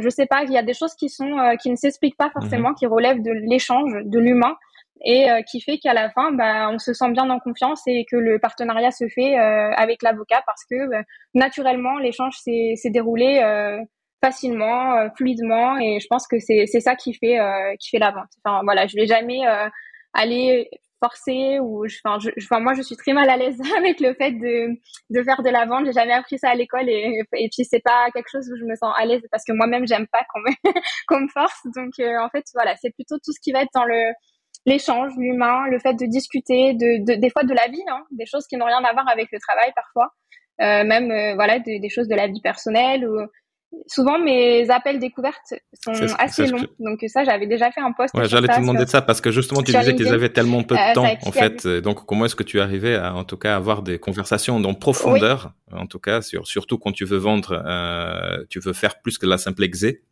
je 0.00 0.08
sais 0.08 0.26
pas, 0.26 0.42
il 0.44 0.52
y 0.52 0.58
a 0.58 0.62
des 0.62 0.74
choses 0.74 0.94
qui 0.94 1.08
sont 1.08 1.38
euh, 1.38 1.56
qui 1.56 1.70
ne 1.70 1.76
s'expliquent 1.76 2.16
pas 2.16 2.30
forcément, 2.30 2.70
mhm. 2.70 2.74
qui 2.74 2.86
relèvent 2.86 3.22
de 3.22 3.32
l'échange, 3.48 3.92
de 4.04 4.18
l'humain, 4.18 4.56
et 5.04 5.30
euh, 5.30 5.42
qui 5.42 5.60
fait 5.60 5.78
qu'à 5.78 5.94
la 5.94 6.10
fin, 6.10 6.32
bah, 6.32 6.68
on 6.70 6.78
se 6.78 6.92
sent 6.92 7.10
bien 7.12 7.28
en 7.30 7.38
confiance 7.38 7.82
et 7.86 8.04
que 8.10 8.16
le 8.16 8.38
partenariat 8.38 8.90
se 8.90 9.08
fait 9.08 9.38
euh, 9.38 9.70
avec 9.76 10.02
l'avocat 10.02 10.42
parce 10.44 10.64
que 10.68 10.90
bah, 10.90 11.02
naturellement 11.34 11.98
l'échange 11.98 12.36
s'est 12.38 12.74
déroulé 12.86 13.40
facilement, 14.22 15.08
fluidement, 15.16 15.78
et 15.78 16.00
je 16.00 16.06
pense 16.08 16.26
que 16.26 16.38
c'est 16.38 16.66
c'est 16.66 16.80
ça 16.80 16.96
qui 16.96 17.14
fait 17.14 17.38
qui 17.80 17.90
fait 17.90 17.98
la 17.98 18.10
vente. 18.10 18.30
Enfin 18.44 18.60
voilà, 18.64 18.86
je 18.86 18.96
vais 18.96 19.06
jamais 19.06 19.40
aller 20.12 20.68
forcé 21.02 21.58
ou 21.60 21.84
enfin, 21.84 22.18
je, 22.18 22.30
enfin, 22.42 22.60
moi 22.60 22.74
je 22.74 22.82
suis 22.82 22.96
très 22.96 23.12
mal 23.12 23.28
à 23.30 23.36
l'aise 23.36 23.58
avec 23.78 24.00
le 24.00 24.14
fait 24.14 24.32
de, 24.32 24.76
de 25.10 25.22
faire 25.22 25.42
de 25.42 25.50
la 25.50 25.66
vente. 25.66 25.86
J'ai 25.86 25.92
jamais 25.92 26.12
appris 26.12 26.38
ça 26.38 26.50
à 26.50 26.54
l'école 26.54 26.88
et, 26.88 27.22
et 27.34 27.48
puis 27.52 27.64
c'est 27.64 27.82
pas 27.82 28.10
quelque 28.12 28.28
chose 28.30 28.48
où 28.52 28.56
je 28.56 28.64
me 28.64 28.74
sens 28.74 28.92
à 28.96 29.04
l'aise 29.04 29.22
parce 29.30 29.44
que 29.44 29.52
moi-même 29.52 29.86
j'aime 29.86 30.06
pas 30.08 30.22
qu'on 30.32 30.40
me, 30.40 30.52
qu'on 31.08 31.20
me 31.20 31.28
force. 31.28 31.60
Donc 31.76 31.92
euh, 32.00 32.18
en 32.20 32.28
fait 32.30 32.44
voilà 32.54 32.74
c'est 32.76 32.90
plutôt 32.90 33.16
tout 33.16 33.32
ce 33.32 33.40
qui 33.42 33.52
va 33.52 33.62
être 33.62 33.72
dans 33.74 33.84
le 33.84 34.12
l'échange 34.66 35.12
l'humain 35.16 35.66
le 35.68 35.78
fait 35.78 35.94
de 35.94 36.06
discuter 36.06 36.74
de, 36.74 37.04
de, 37.04 37.14
des 37.18 37.30
fois 37.30 37.44
de 37.44 37.54
la 37.54 37.68
vie 37.68 37.84
hein, 37.88 38.04
des 38.10 38.26
choses 38.26 38.46
qui 38.46 38.56
n'ont 38.56 38.66
rien 38.66 38.82
à 38.82 38.92
voir 38.92 39.08
avec 39.08 39.28
le 39.32 39.38
travail 39.38 39.72
parfois. 39.74 40.12
Euh, 40.60 40.84
même 40.84 41.12
euh, 41.12 41.34
voilà 41.36 41.60
des 41.60 41.88
choses 41.88 42.08
de 42.08 42.16
la 42.16 42.26
vie 42.26 42.40
personnelle 42.40 43.08
ou 43.08 43.16
souvent 43.86 44.18
mes 44.18 44.68
appels 44.70 44.98
découvertes 44.98 45.54
sont 45.82 45.92
assez 46.18 46.46
longs. 46.46 46.66
Donc 46.78 47.04
ça, 47.08 47.24
j'avais 47.24 47.46
déjà 47.46 47.70
fait 47.70 47.80
un 47.80 47.92
post. 47.92 48.14
Ouais, 48.14 48.28
j'allais 48.28 48.48
te 48.48 48.60
demander 48.60 48.84
de 48.84 48.90
ça 48.90 49.02
parce 49.02 49.20
que 49.20 49.30
justement, 49.30 49.62
tu 49.62 49.72
disais 49.72 49.94
qu'ils 49.94 50.08
avaient 50.08 50.32
tellement 50.32 50.62
peu 50.62 50.74
de 50.74 50.80
euh, 50.80 50.94
temps, 50.94 51.06
en 51.26 51.32
fait. 51.32 51.66
Donc 51.66 52.06
comment 52.06 52.24
est-ce 52.26 52.36
que 52.36 52.42
tu 52.42 52.60
arrivais 52.60 52.96
à, 52.96 53.14
en 53.14 53.24
tout 53.24 53.36
cas, 53.36 53.56
avoir 53.56 53.82
des 53.82 53.98
conversations 53.98 54.56
en 54.56 54.74
profondeur, 54.74 55.52
en 55.72 55.86
tout 55.86 55.98
cas, 55.98 56.20
sur, 56.22 56.46
surtout 56.46 56.78
quand 56.78 56.92
tu 56.92 57.04
veux 57.04 57.16
vendre, 57.16 57.62
euh, 57.66 58.44
tu 58.50 58.60
veux 58.60 58.72
faire 58.72 59.00
plus 59.00 59.18
que 59.18 59.26
la 59.26 59.38
simple 59.38 59.64
exé. 59.64 60.02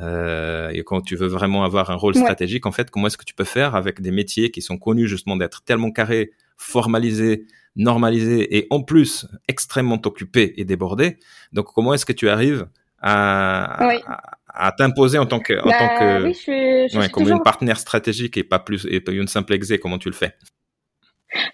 Euh, 0.00 0.68
et 0.70 0.84
quand 0.84 1.00
tu 1.00 1.16
veux 1.16 1.26
vraiment 1.26 1.64
avoir 1.64 1.90
un 1.90 1.94
rôle 1.94 2.14
stratégique, 2.14 2.66
en 2.66 2.72
fait, 2.72 2.90
comment 2.90 3.06
est-ce 3.06 3.16
que 3.16 3.24
tu 3.24 3.34
peux 3.34 3.44
faire 3.44 3.74
avec 3.74 4.00
des 4.00 4.10
métiers 4.10 4.50
qui 4.50 4.62
sont 4.62 4.78
connus 4.78 5.08
justement 5.08 5.36
d'être 5.36 5.62
tellement 5.64 5.90
carrés, 5.90 6.30
formalisés, 6.56 7.46
normalisés 7.74 8.58
et 8.58 8.66
en 8.70 8.82
plus 8.82 9.26
extrêmement 9.48 10.00
occupés 10.04 10.54
et 10.56 10.64
débordés? 10.64 11.18
Donc, 11.52 11.66
comment 11.74 11.94
est-ce 11.94 12.06
que 12.06 12.12
tu 12.12 12.28
arrives 12.28 12.66
à, 13.00 13.78
à, 14.48 14.72
t'imposer 14.72 15.18
en 15.18 15.26
tant 15.26 15.40
que, 15.40 15.54
en 15.54 15.62
tant 15.62 15.70
bah 15.70 15.98
que, 15.98 16.32
je, 16.32 16.98
ouais, 16.98 17.08
comme 17.08 17.28
une 17.28 17.42
partenaire 17.42 17.78
stratégique 17.78 18.36
et 18.36 18.44
pas 18.44 18.58
plus, 18.58 18.86
et 18.90 19.00
pas 19.00 19.12
une 19.12 19.28
simple 19.28 19.52
exé, 19.54 19.78
comment 19.78 19.98
tu 19.98 20.08
le 20.08 20.14
fais? 20.14 20.34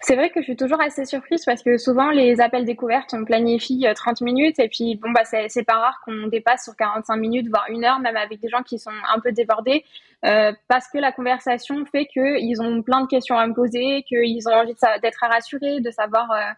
C'est 0.01 0.15
vrai 0.15 0.29
que 0.29 0.39
je 0.39 0.45
suis 0.45 0.55
toujours 0.55 0.79
assez 0.81 1.03
surprise 1.05 1.43
parce 1.45 1.61
que 1.61 1.77
souvent 1.77 2.09
les 2.09 2.39
appels 2.39 2.63
découvertes, 2.63 3.13
on 3.13 3.25
planifie 3.25 3.85
30 3.93 4.21
euh, 4.21 4.25
minutes 4.25 4.57
et 4.59 4.69
puis 4.69 4.95
bon 4.95 5.11
bah 5.11 5.23
c'est 5.25 5.63
pas 5.63 5.77
rare 5.77 5.99
qu'on 6.05 6.27
dépasse 6.27 6.63
sur 6.63 6.75
45 6.77 7.17
minutes 7.17 7.49
voire 7.49 7.65
une 7.69 7.83
heure 7.83 7.99
même 7.99 8.15
avec 8.15 8.39
des 8.39 8.47
gens 8.47 8.63
qui 8.63 8.79
sont 8.79 8.91
un 9.13 9.19
peu 9.19 9.33
débordés 9.33 9.83
euh, 10.23 10.53
parce 10.69 10.87
que 10.87 10.97
la 10.97 11.11
conversation 11.11 11.83
fait 11.85 12.05
qu'ils 12.05 12.61
ont 12.61 12.81
plein 12.83 13.01
de 13.01 13.07
questions 13.07 13.37
à 13.37 13.45
me 13.47 13.53
poser, 13.53 14.03
qu'ils 14.03 14.47
ont 14.47 14.53
envie 14.53 14.75
d'être 15.01 15.19
rassurés, 15.21 15.81
de 15.81 15.91
savoir 15.91 16.31
euh, 16.31 16.51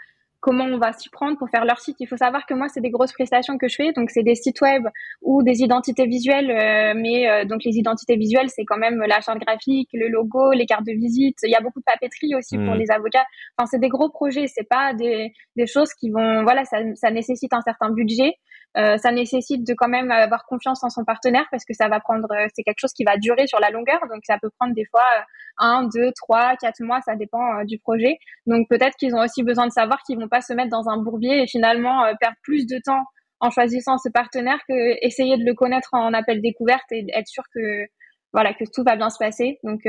comment 0.48 0.64
on 0.64 0.78
va 0.78 0.94
s'y 0.94 1.10
prendre 1.10 1.38
pour 1.38 1.50
faire 1.50 1.66
leur 1.66 1.80
site. 1.80 1.98
Il 2.00 2.08
faut 2.08 2.16
savoir 2.16 2.46
que 2.46 2.54
moi, 2.54 2.70
c'est 2.70 2.80
des 2.80 2.90
grosses 2.90 3.12
prestations 3.12 3.58
que 3.58 3.68
je 3.68 3.76
fais, 3.76 3.92
donc 3.92 4.10
c'est 4.12 4.24
des 4.24 4.36
sites 4.36 4.62
web 4.62 4.88
ou 5.22 5.44
des 5.44 5.60
identités 5.60 6.06
visuelles. 6.06 6.50
Euh, 6.50 6.94
mais 6.96 7.30
euh, 7.30 7.44
donc 7.44 7.66
les 7.66 7.76
identités 7.76 8.16
visuelles, 8.16 8.48
c'est 8.48 8.64
quand 8.64 8.78
même 8.78 9.04
la 9.06 9.20
charte 9.20 9.40
graphique, 9.40 9.90
le 9.92 10.08
logo, 10.08 10.54
les 10.54 10.66
cartes 10.66 10.86
de 10.86 10.94
visite. 10.94 11.36
Il 11.44 11.52
y 11.52 11.56
a 11.56 11.60
beaucoup 11.60 11.82
de 11.82 11.86
papeterie 11.86 12.34
aussi 12.34 12.56
pour 12.56 12.76
mmh. 12.76 12.80
les 12.80 12.92
avocats. 12.92 13.26
Enfin, 13.58 13.68
c'est 13.70 13.80
des 13.80 13.90
gros 13.90 14.10
projets. 14.10 14.48
C'est 14.48 14.70
pas 14.70 14.94
des, 14.94 15.34
des 15.58 15.68
choses 15.68 15.94
qui 15.94 16.12
vont. 16.12 16.44
Voilà, 16.44 16.64
ça, 16.64 16.78
ça 16.96 17.12
nécessite 17.12 17.52
un 17.52 17.62
certain 17.62 17.90
budget. 17.90 18.36
Euh, 18.78 18.98
ça 18.98 19.12
nécessite 19.12 19.66
de 19.66 19.74
quand 19.74 19.88
même 19.88 20.12
avoir 20.12 20.46
confiance 20.46 20.84
en 20.84 20.90
son 20.90 21.04
partenaire 21.04 21.46
parce 21.50 21.66
que 21.66 21.74
ça 21.74 21.88
va 21.88 22.00
prendre, 22.00 22.32
euh, 22.32 22.46
c'est 22.54 22.62
quelque 22.62 22.80
chose 22.80 22.94
qui 22.94 23.04
va 23.04 23.18
durer 23.18 23.48
sur 23.48 23.60
la 23.60 23.72
longueur, 23.72 24.00
donc 24.08 24.22
ça 24.24 24.38
peut 24.40 24.52
prendre 24.60 24.76
des 24.76 24.86
fois 24.86 25.02
euh, 25.18 25.22
un, 25.58 25.90
deux, 25.92 26.12
trois, 26.16 26.56
quatre 26.58 26.82
mois, 26.82 27.02
ça 27.02 27.16
dépend 27.16 27.64
du 27.64 27.80
projet. 27.80 28.20
Donc 28.46 28.68
peut-être 28.70 28.96
qu'ils 28.98 29.16
ont 29.16 29.22
aussi 29.24 29.42
besoin 29.42 29.66
de 29.66 29.72
savoir 29.72 30.04
qu'ils 30.04 30.20
vont 30.20 30.28
pas 30.28 30.42
se 30.42 30.54
mettre 30.54 30.70
dans 30.70 30.90
un 30.90 30.98
bourbier 30.98 31.42
et 31.42 31.48
finalement 31.48 32.04
perdre 32.20 32.38
plus 32.44 32.68
de 32.68 32.80
temps 32.86 33.04
en 33.40 33.50
choisissant 33.50 33.98
ce 33.98 34.10
partenaire 34.10 34.60
que 34.68 35.04
essayer 35.04 35.38
de 35.38 35.44
le 35.44 35.56
connaître 35.56 35.90
en 35.94 36.14
appel 36.14 36.42
découverte 36.42 36.86
et 36.92 37.06
être 37.16 37.28
sûr 37.28 37.44
que 37.56 37.86
voilà 38.34 38.54
que 38.54 38.66
tout 38.72 38.84
va 38.84 38.96
bien 38.96 39.10
se 39.10 39.18
passer. 39.18 39.58
Donc 39.64 39.80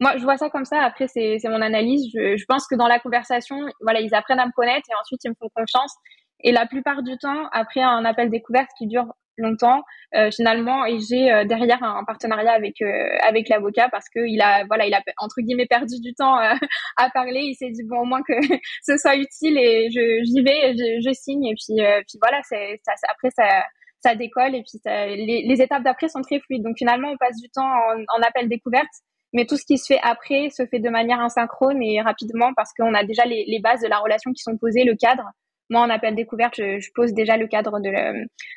moi 0.00 0.16
je 0.16 0.22
vois 0.24 0.36
ça 0.36 0.50
comme 0.50 0.64
ça. 0.64 0.80
Après 0.80 1.06
c'est 1.06 1.38
c'est 1.38 1.48
mon 1.48 1.62
analyse. 1.62 2.10
Je, 2.12 2.36
je 2.36 2.44
pense 2.46 2.66
que 2.66 2.74
dans 2.74 2.88
la 2.88 2.98
conversation, 2.98 3.56
voilà 3.82 4.00
ils 4.00 4.14
apprennent 4.14 4.40
à 4.40 4.46
me 4.46 4.52
connaître 4.52 4.88
et 4.90 4.94
ensuite 5.00 5.20
ils 5.24 5.30
me 5.30 5.34
font 5.38 5.48
confiance 5.54 5.94
et 6.42 6.52
la 6.52 6.66
plupart 6.66 7.02
du 7.02 7.16
temps, 7.18 7.48
après 7.52 7.80
un 7.80 8.04
appel 8.04 8.30
découverte 8.30 8.70
qui 8.76 8.86
dure 8.86 9.14
longtemps, 9.38 9.82
euh, 10.14 10.30
finalement, 10.30 10.84
et 10.84 10.98
j'ai 10.98 11.32
euh, 11.32 11.44
derrière 11.44 11.82
un, 11.82 12.04
partenariat 12.04 12.52
avec 12.52 12.82
euh, 12.82 13.16
avec 13.26 13.48
l'avocat 13.48 13.88
parce 13.90 14.08
que 14.08 14.20
il 14.26 14.40
a 14.42 14.64
voilà, 14.66 14.86
il 14.86 14.94
a 14.94 15.02
entre 15.18 15.40
guillemets 15.40 15.66
perdu 15.66 16.00
du 16.00 16.14
temps 16.14 16.36
à 16.96 17.10
parler. 17.10 17.40
Il 17.40 17.54
s'est 17.54 17.70
dit 17.70 17.82
bon 17.84 18.00
au 18.00 18.04
moins 18.04 18.22
que 18.22 18.34
ce 18.82 18.96
soit 18.98 19.16
utile 19.16 19.58
et 19.58 19.88
je 19.90 20.22
j'y 20.24 20.42
vais, 20.42 20.74
je, 20.74 21.00
je, 21.08 21.12
signe 21.14 21.46
et 21.46 21.54
puis 21.54 21.82
puis 22.06 22.18
voilà, 22.20 22.40
c'est 22.44 22.80
ça, 22.84 22.92
après 23.10 23.30
ça 23.30 23.64
ça 24.00 24.14
décolle 24.16 24.54
et 24.56 24.62
puis 24.62 24.80
les, 24.84 25.44
les, 25.46 25.62
étapes 25.62 25.84
d'après 25.84 26.08
sont 26.08 26.22
très 26.22 26.40
fluides. 26.40 26.64
Donc 26.64 26.76
finalement, 26.76 27.08
on 27.12 27.16
passe 27.16 27.40
du 27.40 27.48
temps 27.50 27.64
en, 27.64 28.18
en 28.18 28.22
appel 28.22 28.48
découverte 28.48 28.90
mais 29.32 29.46
tout 29.46 29.56
ce 29.56 29.64
qui 29.64 29.78
se 29.78 29.86
fait 29.86 30.00
après 30.02 30.50
se 30.50 30.66
fait 30.66 30.78
de 30.78 30.90
manière 30.90 31.20
asynchrone 31.20 31.82
et 31.82 32.00
rapidement 32.00 32.52
parce 32.54 32.72
qu'on 32.74 32.94
a 32.94 33.04
déjà 33.04 33.24
les, 33.24 33.44
les, 33.46 33.60
bases 33.60 33.80
de 33.80 33.88
la 33.88 33.98
relation 33.98 34.32
qui 34.32 34.42
sont 34.42 34.58
posées, 34.58 34.84
le 34.84 34.94
cadre 34.94 35.24
moi, 35.72 35.80
en 35.80 35.90
appel 35.90 36.14
découverte, 36.14 36.54
je, 36.56 36.88
pose 36.94 37.14
déjà 37.14 37.36
le 37.38 37.46
cadre 37.46 37.80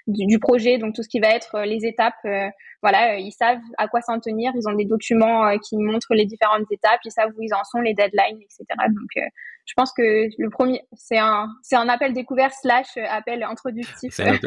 du, 0.05 0.39
projet, 0.39 0.77
donc 0.77 0.93
tout 0.93 1.01
ce 1.01 1.07
qui 1.07 1.19
va 1.21 1.29
être 1.29 1.55
euh, 1.55 1.65
les 1.65 1.85
étapes. 1.85 2.13
Euh, 2.25 2.49
voilà, 2.83 3.13
euh, 3.13 3.19
ils 3.19 3.31
savent 3.31 3.61
à 3.77 3.87
quoi 3.87 4.01
s'en 4.01 4.19
tenir. 4.19 4.51
Ils 4.55 4.67
ont 4.67 4.73
des 4.73 4.85
documents 4.85 5.57
qui 5.59 5.77
montrent 5.77 6.13
les 6.13 6.25
différentes 6.25 6.69
étapes. 6.69 6.99
Ils 7.05 7.11
savent 7.11 7.31
où 7.37 7.41
ils 7.41 7.53
en 7.53 7.63
sont, 7.63 7.79
les 7.79 7.93
deadlines, 7.93 8.41
etc. 8.41 8.65
Donc, 8.89 9.25
je 9.65 9.73
pense 9.75 9.91
que 9.91 10.29
le 10.37 10.49
premier, 10.51 10.83
c'est 10.93 11.17
un, 11.17 11.49
c'est 11.63 11.75
un 11.75 11.89
appel 11.89 12.13
découvert 12.13 12.51
slash 12.53 12.97
appel 12.97 13.41
introductif. 13.41 14.13
C'est 14.13 14.27
un, 14.27 14.37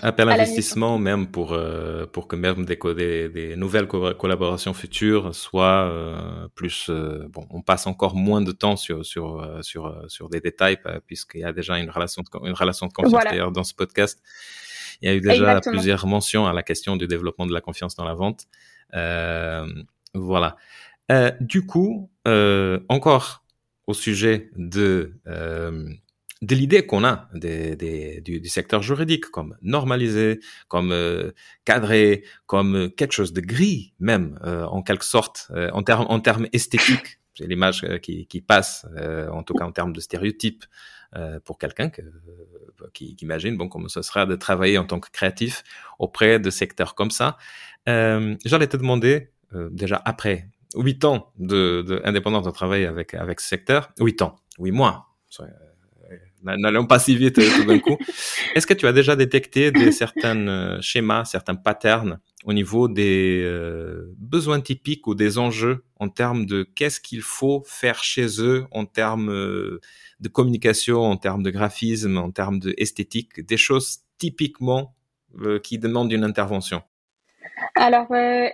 appel 0.00 0.28
investissement 0.30 0.98
même 0.98 1.26
pour, 1.26 1.52
euh, 1.52 2.06
pour 2.06 2.28
que 2.28 2.34
même 2.34 2.64
des, 2.64 2.78
des, 2.96 3.28
des 3.28 3.56
nouvelles 3.56 3.86
collaborations 3.86 4.72
futures 4.72 5.34
soient 5.34 5.86
euh, 5.86 6.48
plus, 6.54 6.88
euh, 6.88 7.28
bon, 7.28 7.46
on 7.50 7.60
passe 7.60 7.86
encore 7.86 8.16
moins 8.16 8.40
de 8.40 8.52
temps 8.52 8.76
sur, 8.76 9.04
sur, 9.04 9.46
sur, 9.60 10.02
sur 10.08 10.30
des 10.30 10.40
détails 10.40 10.78
puisqu'il 11.06 11.42
y 11.42 11.44
a 11.44 11.52
déjà 11.52 11.78
une 11.78 11.90
relation 11.90 12.22
de, 12.22 12.48
une 12.48 12.54
relation 12.54 12.86
de 12.86 12.92
confiance 12.92 13.22
d'ailleurs 13.24 13.52
dans 13.52 13.64
ce 13.64 13.74
podcast. 13.74 14.22
Il 15.02 15.10
y 15.10 15.12
a 15.12 15.14
eu 15.14 15.20
déjà 15.20 15.60
plusieurs 15.60 16.06
mentions 16.06 16.46
à 16.46 16.54
la 16.54 16.62
question 16.62 16.96
du 16.96 17.06
développement 17.06 17.44
de 17.44 17.52
la 17.52 17.60
confiance 17.60 17.96
dans 17.96 18.04
la 18.04 18.14
vente. 18.14 18.44
voilà. 20.14 20.56
du 21.40 21.66
coup, 21.66 22.10
encore 22.88 23.43
au 23.86 23.94
sujet 23.94 24.50
de, 24.56 25.14
euh, 25.26 25.88
de 26.42 26.54
l'idée 26.54 26.86
qu'on 26.86 27.04
a 27.04 27.28
des, 27.34 28.20
du, 28.22 28.48
secteur 28.48 28.82
juridique 28.82 29.26
comme 29.26 29.56
normalisé, 29.62 30.40
comme 30.68 30.92
euh, 30.92 31.32
cadré, 31.64 32.24
comme 32.46 32.90
quelque 32.96 33.12
chose 33.12 33.32
de 33.32 33.40
gris 33.40 33.94
même 33.98 34.38
euh, 34.44 34.64
en 34.66 34.82
quelque 34.82 35.04
sorte 35.04 35.50
en 35.72 35.82
termes 35.82 36.06
en 36.08 36.20
termes 36.20 36.46
esthétiques. 36.52 37.18
C'est 37.36 37.48
l'image 37.48 37.84
qui, 38.00 38.26
qui 38.26 38.40
passe, 38.40 38.86
en 39.32 39.42
tout 39.42 39.54
cas 39.54 39.64
en 39.64 39.72
termes 39.72 39.92
de 39.92 40.00
stéréotypes 40.00 40.64
pour 41.44 41.58
quelqu'un 41.58 41.90
qui, 41.90 43.16
qui, 43.16 43.16
imagine 43.22 43.56
bon 43.56 43.68
comment 43.68 43.88
ce 43.88 44.02
sera 44.02 44.24
de 44.24 44.36
travailler 44.36 44.78
en 44.78 44.84
tant 44.84 45.00
que 45.00 45.10
créatif 45.10 45.64
auprès 45.98 46.38
de 46.38 46.48
secteurs 46.50 46.94
comme 46.94 47.10
ça. 47.10 47.36
J'allais 47.86 48.68
te 48.68 48.76
demander 48.76 49.32
déjà 49.52 50.00
après 50.04 50.48
8 50.74 51.04
ans 51.04 51.32
de, 51.38 51.82
de 51.82 52.00
indépendance 52.04 52.44
de 52.44 52.50
travail 52.50 52.84
avec, 52.84 53.14
avec 53.14 53.40
ce 53.40 53.48
secteur. 53.48 53.90
8 53.98 54.22
ans, 54.22 54.36
8 54.58 54.72
mois. 54.72 55.08
Euh, 55.40 56.56
n'allons 56.56 56.86
pas 56.86 56.98
si 56.98 57.16
vite 57.16 57.38
euh, 57.38 57.48
tout 57.56 57.64
d'un 57.64 57.78
coup. 57.78 57.96
Est-ce 58.54 58.66
que 58.66 58.74
tu 58.74 58.86
as 58.86 58.92
déjà 58.92 59.16
détecté 59.16 59.70
des 59.70 59.92
certains 59.92 60.46
euh, 60.48 60.80
schémas, 60.80 61.24
certains 61.24 61.54
patterns 61.54 62.18
au 62.44 62.52
niveau 62.52 62.88
des 62.88 63.42
besoins 64.18 64.60
typiques 64.60 65.06
ou 65.06 65.14
des 65.14 65.38
enjeux 65.38 65.82
en 65.98 66.10
termes 66.10 66.44
de 66.44 66.62
qu'est-ce 66.62 67.00
qu'il 67.00 67.22
faut 67.22 67.62
faire 67.66 68.04
chez 68.04 68.42
eux 68.42 68.66
en 68.70 68.84
termes 68.84 69.28
de 69.32 70.28
communication, 70.30 71.00
en 71.04 71.16
termes 71.16 71.42
de 71.42 71.48
graphisme, 71.48 72.18
en 72.18 72.30
termes 72.30 72.58
de 72.58 72.74
esthétique, 72.76 73.40
des 73.40 73.56
choses 73.56 74.00
typiquement 74.18 74.94
qui 75.62 75.78
demandent 75.78 76.12
une 76.12 76.22
intervention? 76.22 76.82
Alors, 77.74 78.06
euh, 78.12 78.48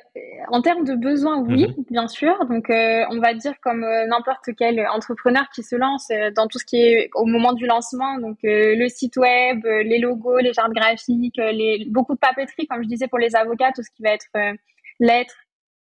en 0.48 0.62
termes 0.62 0.84
de 0.84 0.94
besoins, 0.94 1.38
oui, 1.38 1.68
mhm. 1.68 1.84
bien 1.90 2.08
sûr. 2.08 2.44
Donc, 2.46 2.70
euh, 2.70 3.04
on 3.10 3.18
va 3.18 3.34
dire 3.34 3.54
comme 3.60 3.84
euh, 3.84 4.06
n'importe 4.06 4.50
quel 4.56 4.86
entrepreneur 4.88 5.48
qui 5.54 5.62
se 5.62 5.76
lance 5.76 6.08
dans 6.36 6.46
tout 6.46 6.58
ce 6.58 6.64
qui 6.64 6.76
est 6.76 7.10
au 7.14 7.26
moment 7.26 7.52
du 7.52 7.66
lancement, 7.66 8.18
donc 8.18 8.38
le 8.42 8.88
site 8.88 9.16
web, 9.16 9.64
les 9.64 9.98
logos, 9.98 10.38
les 10.38 10.52
chartes 10.52 10.72
graphiques, 10.72 11.36
les, 11.36 11.86
beaucoup 11.88 12.14
de 12.14 12.18
papeterie, 12.18 12.66
comme 12.66 12.82
je 12.82 12.88
disais 12.88 13.08
pour 13.08 13.18
les 13.18 13.36
avocats, 13.36 13.72
tout 13.74 13.82
ce 13.82 13.90
qui 13.90 14.02
va 14.02 14.10
être 14.10 14.26
lettres, 15.00 15.36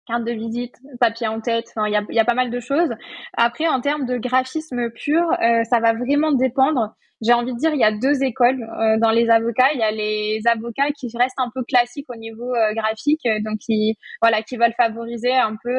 carte 0.07 0.23
de 0.23 0.31
visite, 0.31 0.75
papier 0.99 1.27
en 1.27 1.41
tête, 1.41 1.71
il 1.85 1.91
y 1.91 1.95
a, 1.95 2.03
y 2.09 2.19
a, 2.19 2.25
pas 2.25 2.33
mal 2.33 2.49
de 2.49 2.59
choses. 2.59 2.89
Après, 3.35 3.67
en 3.67 3.81
termes 3.81 4.05
de 4.05 4.17
graphisme 4.17 4.89
pur, 4.91 5.23
ça 5.69 5.79
va 5.79 5.93
vraiment 5.93 6.31
dépendre 6.31 6.95
j'ai 7.21 7.34
envie 7.34 7.53
de 7.53 7.58
dire, 7.58 7.73
il 7.73 7.80
y 7.80 7.84
a 7.84 7.91
deux 7.91 8.23
écoles 8.23 8.62
euh, 8.62 8.97
dans 8.97 9.10
les 9.10 9.30
avocats. 9.30 9.71
Il 9.73 9.80
y 9.80 9.84
a 9.84 9.91
les 9.91 10.41
avocats 10.45 10.91
qui 10.91 11.10
restent 11.17 11.39
un 11.39 11.49
peu 11.53 11.63
classiques 11.63 12.10
au 12.10 12.15
niveau 12.15 12.53
euh, 12.53 12.73
graphique, 12.73 13.25
euh, 13.25 13.39
donc 13.43 13.58
qui 13.60 13.97
voilà, 14.21 14.41
qui 14.43 14.58
veulent 14.58 14.75
favoriser 14.77 15.34
un 15.34 15.56
peu 15.63 15.73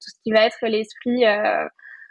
tout 0.00 0.10
ce 0.10 0.22
qui 0.22 0.32
va 0.32 0.46
être 0.46 0.58
l'esprit, 0.62 1.24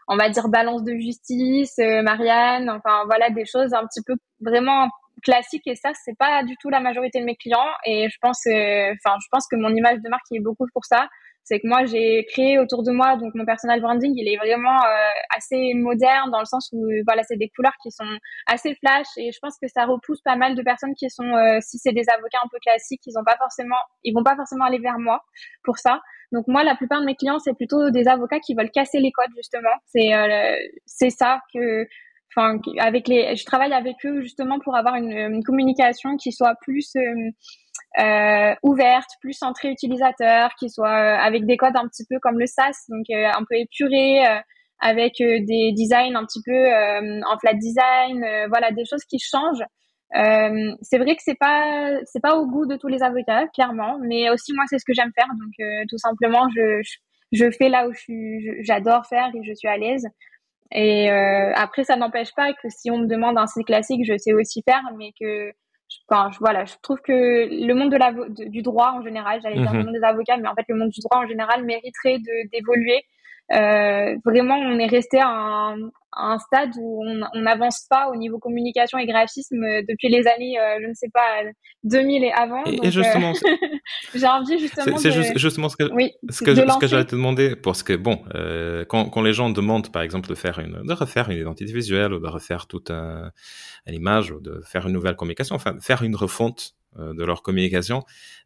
on 0.07 0.17
va 0.17 0.29
dire 0.29 0.47
balance 0.49 0.83
de 0.83 0.95
justice, 0.95 1.77
Marianne, 1.77 2.69
enfin 2.69 3.03
voilà 3.05 3.29
des 3.29 3.45
choses 3.45 3.73
un 3.73 3.85
petit 3.85 4.01
peu 4.05 4.15
vraiment 4.41 4.89
classiques. 5.23 5.67
Et 5.67 5.75
ça, 5.75 5.91
c'est 6.03 6.17
pas 6.17 6.43
du 6.43 6.55
tout 6.57 6.69
la 6.69 6.79
majorité 6.79 7.19
de 7.19 7.25
mes 7.25 7.35
clients. 7.35 7.69
Et 7.85 8.09
je 8.09 8.17
pense, 8.21 8.41
enfin, 8.47 9.17
je 9.21 9.27
pense 9.31 9.47
que 9.47 9.55
mon 9.55 9.69
image 9.69 9.99
de 9.99 10.09
marque 10.09 10.25
est 10.31 10.39
beaucoup 10.41 10.65
pour 10.73 10.85
ça. 10.85 11.07
C'est 11.43 11.59
que 11.59 11.67
moi 11.67 11.85
j'ai 11.85 12.25
créé 12.25 12.59
autour 12.59 12.83
de 12.83 12.91
moi 12.91 13.17
donc 13.17 13.33
mon 13.35 13.45
personal 13.45 13.81
branding 13.81 14.13
il 14.15 14.27
est 14.27 14.37
vraiment 14.37 14.83
euh, 14.83 15.35
assez 15.35 15.73
moderne 15.73 16.31
dans 16.31 16.39
le 16.39 16.45
sens 16.45 16.69
où 16.73 16.85
voilà 17.05 17.23
c'est 17.23 17.37
des 17.37 17.49
couleurs 17.49 17.75
qui 17.81 17.91
sont 17.91 18.17
assez 18.47 18.75
flash 18.75 19.07
et 19.17 19.31
je 19.31 19.39
pense 19.39 19.57
que 19.61 19.67
ça 19.67 19.85
repousse 19.85 20.21
pas 20.21 20.35
mal 20.35 20.55
de 20.55 20.61
personnes 20.61 20.93
qui 20.95 21.09
sont 21.09 21.35
euh, 21.35 21.59
si 21.61 21.77
c'est 21.77 21.93
des 21.93 22.05
avocats 22.09 22.39
un 22.43 22.47
peu 22.49 22.57
classiques 22.61 23.01
ils 23.05 23.17
ont 23.17 23.23
pas 23.23 23.37
forcément 23.37 23.75
ils 24.03 24.13
vont 24.13 24.23
pas 24.23 24.35
forcément 24.35 24.65
aller 24.65 24.79
vers 24.79 24.99
moi 24.99 25.23
pour 25.63 25.77
ça. 25.77 26.01
Donc 26.31 26.47
moi 26.47 26.63
la 26.63 26.75
plupart 26.75 27.01
de 27.01 27.05
mes 27.05 27.15
clients 27.15 27.39
c'est 27.39 27.53
plutôt 27.53 27.89
des 27.91 28.07
avocats 28.07 28.39
qui 28.39 28.55
veulent 28.55 28.71
casser 28.71 28.99
les 28.99 29.11
codes 29.11 29.31
justement. 29.35 29.75
C'est 29.85 30.13
euh, 30.13 30.55
c'est 30.85 31.09
ça 31.09 31.41
que 31.53 31.87
enfin 32.35 32.59
avec 32.79 33.07
les 33.07 33.35
je 33.35 33.45
travaille 33.45 33.73
avec 33.73 33.97
eux 34.05 34.21
justement 34.21 34.59
pour 34.59 34.75
avoir 34.75 34.95
une, 34.95 35.11
une 35.11 35.43
communication 35.43 36.17
qui 36.17 36.31
soit 36.31 36.55
plus 36.61 36.95
euh, 37.99 38.55
ouverte, 38.63 39.09
plus 39.21 39.33
centrée 39.33 39.69
utilisateur, 39.69 40.49
qui 40.57 40.69
soit 40.69 40.89
euh, 40.89 41.15
avec 41.19 41.45
des 41.45 41.57
codes 41.57 41.75
un 41.75 41.87
petit 41.87 42.05
peu 42.09 42.17
comme 42.19 42.39
le 42.39 42.47
SaaS, 42.47 42.85
donc 42.89 43.05
euh, 43.11 43.27
un 43.27 43.43
peu 43.47 43.55
épuré, 43.55 44.23
avec 44.79 45.13
des 45.19 45.71
designs 45.73 46.15
un 46.15 46.25
petit 46.25 46.41
peu 46.43 46.67
en 47.25 47.37
flat 47.39 47.53
design, 47.53 48.25
voilà 48.49 48.71
des 48.71 48.83
choses 48.83 49.03
qui 49.05 49.19
changent. 49.19 49.63
c'est 50.11 50.97
vrai 50.97 51.15
que 51.15 51.21
c'est 51.23 51.37
pas 51.39 51.99
c'est 52.05 52.19
pas 52.21 52.35
au 52.35 52.47
goût 52.47 52.65
de 52.65 52.75
tous 52.75 52.89
les 52.89 53.01
avocats 53.01 53.47
clairement, 53.53 53.97
mais 54.01 54.29
aussi 54.29 54.53
moi 54.53 54.65
c'est 54.67 54.79
ce 54.79 54.85
que 54.85 54.93
j'aime 54.93 55.11
faire, 55.15 55.29
donc 55.39 55.85
tout 55.87 55.97
simplement 55.97 56.49
je, 56.55 56.81
je, 57.31 57.49
fais 57.51 57.69
là 57.69 57.87
où 57.87 57.93
j'adore 58.61 59.05
faire 59.05 59.29
et 59.33 59.43
je 59.43 59.53
suis 59.53 59.69
à 59.69 59.77
l'aise. 59.77 60.05
Et 60.71 61.09
après, 61.09 61.83
ça 61.83 61.95
n'empêche 61.95 62.33
pas 62.35 62.51
que 62.53 62.67
si 62.69 62.91
on 62.91 62.97
me 62.97 63.07
demande 63.07 63.37
un 63.37 63.47
site 63.47 63.67
classique, 63.67 64.01
je 64.05 64.17
sais 64.17 64.33
aussi 64.33 64.63
faire, 64.67 64.83
mais 64.97 65.11
que 65.17 65.53
enfin, 66.07 66.29
je, 66.31 66.39
voilà, 66.39 66.65
je 66.65 66.73
trouve 66.81 66.99
que 67.01 67.11
le 67.11 67.73
monde 67.73 67.91
de 67.91 67.97
la, 67.97 68.13
du 68.29 68.61
droit 68.61 68.91
en 68.91 69.01
général, 69.03 69.41
j'allais 69.41 69.59
dire 69.59 69.73
le 69.73 69.79
mhm. 69.79 69.85
monde 69.85 69.95
des 69.95 70.03
avocats, 70.03 70.37
mais 70.37 70.47
en 70.47 70.55
fait 70.55 70.65
le 70.67 70.75
monde 70.75 70.89
du 70.89 71.01
droit 71.01 71.19
en 71.19 71.27
général 71.27 71.63
mériterait 71.63 72.19
d'évoluer. 72.51 73.05
Euh, 73.51 74.15
vraiment, 74.25 74.55
on 74.55 74.79
est 74.79 74.87
resté 74.87 75.19
à 75.19 75.27
un, 75.27 75.75
un 76.15 76.39
stade 76.39 76.71
où 76.79 77.03
on 77.03 77.39
n'avance 77.39 77.85
pas 77.89 78.09
au 78.09 78.15
niveau 78.15 78.39
communication 78.39 78.97
et 78.97 79.05
graphisme 79.05 79.61
depuis 79.87 80.09
les 80.09 80.25
années, 80.27 80.59
euh, 80.59 80.79
je 80.81 80.87
ne 80.87 80.93
sais 80.93 81.09
pas, 81.13 81.43
2000 81.83 82.23
et 82.23 82.31
avant. 82.31 82.63
Et, 82.65 82.89
justement, 82.89 83.33
j'ai 84.15 84.27
envie 84.27 84.59
justement. 84.59 84.97
C'est 84.97 85.11
justement 85.35 85.69
ce 85.69 85.75
que, 85.75 85.83
ce 86.29 86.43
que, 86.43 86.55
ce 86.55 86.79
que 86.79 86.87
j'allais 86.87 87.05
te 87.05 87.15
demander, 87.15 87.55
parce 87.55 87.83
que 87.83 87.93
bon, 87.93 88.23
euh, 88.33 88.85
quand, 88.85 89.09
quand 89.09 89.21
les 89.21 89.33
gens 89.33 89.49
demandent, 89.49 89.91
par 89.91 90.01
exemple, 90.01 90.29
de 90.29 90.35
faire 90.35 90.59
une, 90.59 90.81
de 90.83 90.93
refaire 90.93 91.29
une 91.29 91.37
identité 91.37 91.71
visuelle 91.71 92.13
ou 92.13 92.19
de 92.19 92.27
refaire 92.27 92.67
toute 92.67 92.91
un, 92.91 93.31
une 93.85 93.95
image 93.95 94.31
ou 94.31 94.39
de 94.39 94.61
faire 94.65 94.87
une 94.87 94.93
nouvelle 94.93 95.15
communication, 95.15 95.55
enfin, 95.55 95.75
faire 95.81 96.03
une 96.03 96.15
refonte 96.15 96.75
euh, 96.99 97.13
de 97.13 97.23
leur 97.23 97.41
communication, 97.41 98.03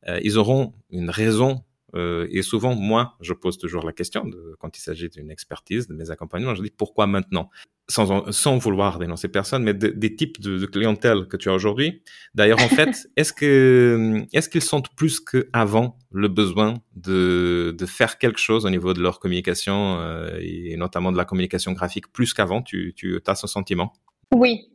euh, 0.08 0.20
ils 0.24 0.38
auront 0.38 0.74
une 0.90 1.10
raison 1.10 1.64
euh, 1.96 2.28
et 2.30 2.42
souvent, 2.42 2.76
moi, 2.76 3.16
je 3.22 3.34
pose 3.34 3.58
toujours 3.58 3.86
la 3.86 3.94
question 3.94 4.26
de, 4.26 4.56
quand 4.60 4.78
il 4.78 4.82
s'agit 4.82 5.10
d'une 5.10 5.32
expertise, 5.32 5.88
de 5.88 5.94
mes 5.94 6.12
accompagnements, 6.12 6.56
je 6.56 6.62
dis 6.62 6.74
pourquoi 6.76 7.08
maintenant? 7.08 7.50
Sans, 7.90 8.30
sans 8.34 8.58
vouloir 8.58 9.00
dénoncer 9.00 9.30
personne, 9.30 9.64
mais 9.64 9.74
des 9.74 10.16
types 10.18 10.42
de, 10.42 10.58
de, 10.58 10.66
clientèle 10.66 11.26
que 11.30 11.38
tu 11.38 11.50
as 11.50 11.54
aujourd'hui. 11.54 12.02
D'ailleurs, 12.36 12.60
en 12.60 12.68
fait, 12.68 13.08
est-ce 13.16 13.32
que 13.32 14.26
est-ce 14.34 14.50
qu'ils 14.50 14.62
sentent 14.62 14.94
plus 14.98 15.22
qu'avant 15.22 15.98
le 16.12 16.28
besoin 16.28 16.74
de, 16.98 17.74
de 17.78 17.86
faire 17.86 18.18
quelque 18.18 18.42
chose 18.42 18.66
au 18.66 18.70
niveau 18.70 18.94
de 18.94 19.02
leur 19.02 19.22
communication 19.22 20.00
euh, 20.02 20.38
et 20.42 20.76
notamment 20.76 21.14
de 21.14 21.18
la 21.18 21.24
communication 21.24 21.72
graphique 21.72 22.12
plus 22.12 22.34
qu'avant? 22.34 22.62
Tu, 22.62 22.94
tu 22.94 23.22
as 23.26 23.36
ce 23.36 23.48
sentiment? 23.48 23.94
Oui, 24.36 24.68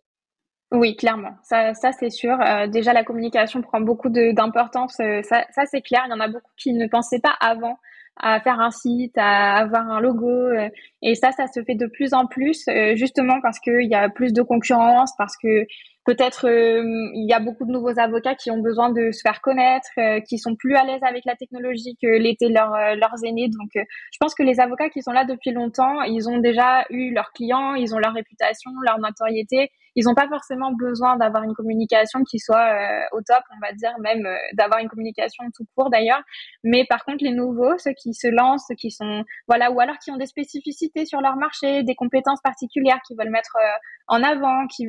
oui, 0.73 0.97
clairement. 0.97 1.35
Ça, 1.43 1.75
ça 1.75 1.93
c'est 1.93 2.09
sûr. 2.09 2.41
Euh, 2.41 2.67
déjà, 2.67 2.95
la 2.95 3.05
communication 3.05 3.61
prend 3.61 3.81
beaucoup 3.81 4.09
d'importance. 4.09 4.99
Euh, 5.01 5.23
ça, 5.23 5.45
ça 5.51 5.67
c'est 5.67 5.83
clair. 5.83 6.03
Il 6.07 6.11
y 6.11 6.15
en 6.15 6.21
a 6.21 6.29
beaucoup 6.29 6.51
qui 6.57 6.73
ne 6.73 6.87
pensaient 6.87 7.21
pas 7.21 7.35
avant 7.41 7.77
à 8.17 8.41
faire 8.41 8.59
un 8.61 8.71
site, 8.71 9.17
à 9.19 9.57
avoir 9.57 9.91
un 9.91 10.01
logo. 10.01 10.31
Euh, 10.31 10.71
et 11.03 11.15
ça, 11.15 11.31
ça 11.33 11.47
se 11.47 11.63
fait 11.63 11.75
de 11.75 11.87
plus 11.87 12.15
en 12.15 12.27
plus, 12.27 12.65
justement 12.95 13.41
parce 13.43 13.59
qu'il 13.59 13.85
y 13.85 13.95
a 13.95 14.09
plus 14.09 14.33
de 14.33 14.43
concurrence, 14.43 15.13
parce 15.19 15.37
que 15.37 15.67
peut-être 16.05 16.47
il 16.49 17.27
y 17.29 17.33
a 17.33 17.41
beaucoup 17.41 17.65
de 17.67 17.73
nouveaux 17.73 17.99
avocats 17.99 18.35
qui 18.35 18.51
ont 18.51 18.61
besoin 18.61 18.91
de 18.91 19.13
se 19.13 19.21
faire 19.23 19.41
connaître, 19.41 19.89
qui 20.27 20.39
sont 20.39 20.57
plus 20.57 20.75
à 20.75 20.85
l'aise 20.85 21.01
avec 21.03 21.25
la 21.25 21.37
technologie 21.37 21.97
que 22.01 22.07
l'étaient 22.07 22.49
leurs, 22.49 22.97
leurs 22.97 23.25
aînés. 23.25 23.49
Donc, 23.49 23.71
je 23.75 24.19
pense 24.21 24.35
que 24.35 24.43
les 24.43 24.61
avocats 24.61 24.91
qui 24.91 25.03
sont 25.03 25.13
là 25.13 25.25
depuis 25.25 25.53
longtemps, 25.53 26.03
ils 26.03 26.29
ont 26.29 26.39
déjà 26.39 26.85
eu 26.91 27.13
leurs 27.13 27.33
clients, 27.33 27.75
ils 27.75 27.95
ont 27.95 27.99
leur 27.99 28.13
réputation, 28.13 28.71
leur 28.87 28.99
notoriété 28.99 29.71
ils 29.95 30.05
n'ont 30.05 30.15
pas 30.15 30.29
forcément 30.29 30.73
besoin 30.73 31.17
d'avoir 31.17 31.43
une 31.43 31.55
communication 31.55 32.21
qui 32.25 32.39
soit 32.39 32.67
euh, 32.67 33.01
au 33.13 33.21
top, 33.21 33.43
on 33.55 33.61
va 33.61 33.73
dire, 33.73 33.93
même 34.01 34.27
euh, 34.27 34.37
d'avoir 34.55 34.81
une 34.81 34.89
communication 34.89 35.45
tout 35.55 35.65
court 35.77 35.91
d'ailleurs. 35.91 36.23
Mais 36.65 36.85
par 36.89 37.05
contre, 37.05 37.25
les 37.25 37.33
nouveaux, 37.33 37.77
ceux 37.79 37.93
qui 37.93 38.15
se 38.15 38.29
lancent, 38.29 38.65
ceux 38.69 38.75
qui 38.75 38.91
sont, 38.91 39.25
voilà, 39.49 39.71
ou 39.71 39.81
alors 39.81 39.99
qui 39.99 40.11
ont 40.11 40.17
des 40.17 40.27
spécificités 40.27 41.05
sur 41.05 41.21
leur 41.21 41.37
marché, 41.37 41.83
des 41.83 41.95
compétences 41.95 42.41
particulières 42.43 43.01
qu'ils 43.07 43.17
veulent 43.19 43.31
mettre 43.31 43.57
euh, 43.57 43.79
en 44.09 44.23
avant, 44.23 44.67
qui, 44.67 44.89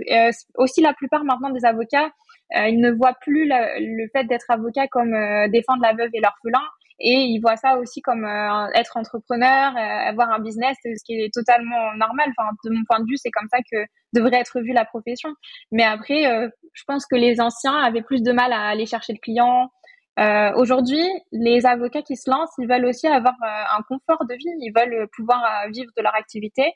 aussi 0.56 0.82
la 0.82 0.94
plupart 0.94 1.24
maintenant 1.24 1.52
des 1.52 1.66
avocats, 1.66 2.10
ils 2.56 2.80
ne 2.80 2.92
voient 2.92 3.16
plus 3.22 3.48
le 3.48 4.08
fait 4.12 4.26
d'être 4.26 4.46
avocat 4.50 4.88
comme 4.88 5.12
défendre 5.50 5.82
la 5.82 5.94
veuve 5.94 6.10
et 6.13 6.20
l'orphelin 6.20 6.63
et 6.99 7.13
ils 7.13 7.39
voient 7.39 7.58
ça 7.58 7.77
aussi 7.77 8.01
comme 8.01 8.25
euh, 8.25 8.67
être 8.75 8.97
entrepreneur, 8.97 9.75
euh, 9.75 10.10
avoir 10.10 10.29
un 10.32 10.39
business, 10.39 10.77
ce 10.84 11.03
qui 11.06 11.13
est 11.13 11.34
totalement 11.34 11.93
normal. 11.95 12.32
Enfin, 12.38 12.51
de 12.63 12.69
mon 12.69 12.84
point 12.86 12.99
de 12.99 13.06
vue, 13.06 13.17
c'est 13.17 13.32
comme 13.32 13.47
ça 13.51 13.58
que 13.71 13.77
devrait 14.13 14.38
être 14.38 14.60
vue 14.62 14.73
la 14.73 14.86
profession. 14.86 15.29
Mais 15.71 15.84
après, 15.84 16.25
euh, 16.25 16.49
je 16.73 16.84
pense 16.88 17.06
que 17.06 17.15
les 17.15 17.41
anciens 17.41 17.77
avaient 17.77 18.03
plus 18.03 18.21
de 18.21 18.32
mal 18.32 18.53
à 18.53 18.67
aller 18.67 18.86
chercher 18.86 19.13
le 19.13 19.19
client. 19.19 19.69
Aujourd'hui, 20.56 21.03
les 21.32 21.65
avocats 21.65 22.03
qui 22.03 22.15
se 22.15 22.29
lancent, 22.29 22.53
ils 22.60 22.67
veulent 22.67 22.86
aussi 22.86 23.08
avoir 23.08 23.34
un 23.41 23.82
confort 23.88 24.25
de 24.27 24.36
vie, 24.36 24.45
ils 24.60 24.71
veulent 24.71 25.08
pouvoir 25.15 25.41
vivre 25.71 25.91
de 25.97 26.03
leur 26.03 26.13
activité 26.13 26.71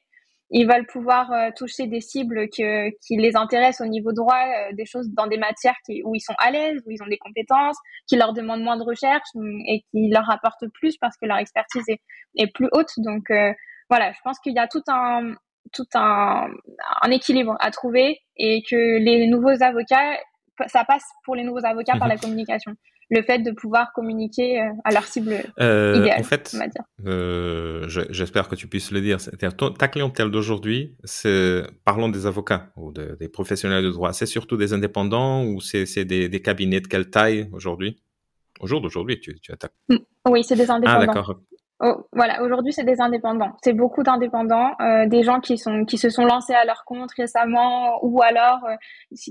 ils 0.50 0.68
veulent 0.68 0.86
pouvoir 0.86 1.32
euh, 1.32 1.50
toucher 1.56 1.88
des 1.88 2.00
cibles 2.00 2.48
que, 2.50 2.90
qui 3.06 3.18
les 3.18 3.36
intéressent 3.36 3.86
au 3.86 3.90
niveau 3.90 4.14
droit, 4.14 4.38
euh, 4.38 4.74
des 4.74 4.86
choses 4.86 5.10
dans 5.10 5.28
des 5.28 5.38
matières 5.38 5.76
qui, 5.86 6.02
où 6.06 6.16
ils 6.16 6.22
sont 6.22 6.36
à 6.40 6.52
l'aise, 6.52 6.82
où 6.86 6.92
ils 6.92 7.04
ont 7.04 7.08
des 7.08 7.18
compétences, 7.18 7.78
qui 8.08 8.16
leur 8.16 8.34
demandent 8.34 8.64
moins 8.64 8.78
de 8.78 8.84
recherche 8.84 9.28
mm, 9.36 9.62
et 9.68 9.84
qui 9.92 10.10
leur 10.10 10.30
apportent 10.30 10.68
plus 10.74 10.98
parce 10.98 11.18
que 11.18 11.26
leur 11.26 11.38
expertise 11.38 11.84
est, 11.90 12.02
est 12.38 12.48
plus 12.48 12.70
haute. 12.72 12.92
Donc 12.98 13.30
euh, 13.30 13.52
voilà, 13.90 14.12
je 14.14 14.20
pense 14.24 14.40
qu'il 14.40 14.54
y 14.54 14.60
a 14.60 14.68
tout 14.68 14.84
un 14.88 15.34
tout 15.74 15.88
un, 15.96 16.48
un 17.02 17.12
équilibre 17.12 17.58
à 17.60 17.72
trouver 17.72 18.22
et 18.38 18.64
que 18.70 19.00
les 19.00 19.28
nouveaux 19.28 19.62
avocats, 19.62 20.18
ça 20.68 20.86
passe 20.86 21.04
pour 21.26 21.36
les 21.36 21.44
nouveaux 21.44 21.66
avocats 21.66 21.98
par 22.00 22.08
la 22.08 22.16
mhm. 22.16 22.22
communication 22.22 22.72
le 23.10 23.22
fait 23.22 23.40
de 23.40 23.52
pouvoir 23.52 23.94
communiquer 23.94 24.62
euh, 24.62 24.70
à 24.84 24.92
leur 24.92 25.06
cible 25.06 25.36
euh, 25.60 25.98
idéale. 25.98 26.20
En 26.20 26.24
fait, 26.24 26.56
euh, 27.06 27.86
j'espère 27.88 28.48
que 28.50 28.56
tu 28.56 28.68
puisses 28.68 28.92
le 28.92 29.02
dire. 29.02 29.22
C'est-à-dire, 29.22 29.56
ta 29.56 29.88
clientèle 29.88 30.30
d'aujourd'hui, 30.30 30.96
c'est, 31.04 31.64
parlons 31.86 32.10
des 32.10 32.26
avocats 32.26 32.72
ou 32.76 32.92
des 32.92 33.28
professionnels 33.30 33.84
de 33.84 33.92
droit, 33.92 34.14
c'est 34.14 34.26
surtout 34.26 34.58
des 34.58 34.74
indépendants 34.74 35.46
ou 35.46 35.62
c'est 35.62 36.06
des, 36.06 36.30
des, 36.30 36.42
cabinets 36.42 36.82
de 36.82 36.88
quelle 36.88 37.10
taille 37.10 37.50
aujourd'hui? 37.54 37.98
Au 38.60 38.68
jour 38.68 38.82
d'aujourd'hui, 38.82 39.20
tu, 39.20 39.40
tu 39.40 39.52
attaques. 39.52 39.74
Mm. 39.90 39.98
Oui, 40.30 40.44
c'est 40.44 40.56
des 40.56 40.70
indépendants. 40.70 41.00
Ah, 41.02 41.06
d'accord. 41.06 41.40
Oh, 41.80 42.08
voilà, 42.12 42.42
aujourd'hui 42.42 42.74
c'est 42.74 42.84
des 42.84 43.00
indépendants. 43.00 43.56
C'est 43.64 43.74
beaucoup 43.74 44.02
d'indépendants, 44.02 44.72
euh, 44.82 45.06
des 45.06 45.22
gens 45.22 45.40
qui 45.40 45.60
sont 45.60 45.86
qui 45.86 46.00
se 46.00 46.10
sont 46.10 46.26
lancés 46.26 46.56
à 46.56 46.66
leur 46.66 46.86
compte 46.86 47.12
récemment 47.16 48.00
ou 48.04 48.20
alors 48.24 48.66
euh, 48.66 48.76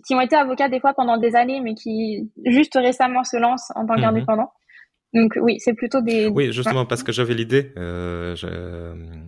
qui 0.06 0.14
ont 0.14 0.20
été 0.20 0.36
avocats 0.36 0.68
des 0.68 0.78
fois 0.78 0.94
pendant 0.94 1.16
des 1.16 1.34
années, 1.34 1.60
mais 1.60 1.74
qui 1.74 2.30
juste 2.44 2.74
récemment 2.76 3.24
se 3.24 3.36
lancent 3.36 3.72
en 3.74 3.84
tant 3.84 3.94
mhm. 3.94 4.00
qu'indépendants. 4.00 4.52
Donc 5.16 5.38
oui, 5.40 5.56
c'est 5.60 5.72
plutôt 5.72 6.02
des. 6.02 6.26
Oui, 6.26 6.52
justement 6.52 6.84
parce 6.84 7.02
que 7.02 7.10
j'avais 7.10 7.32
l'idée, 7.32 7.72
euh, 7.78 8.36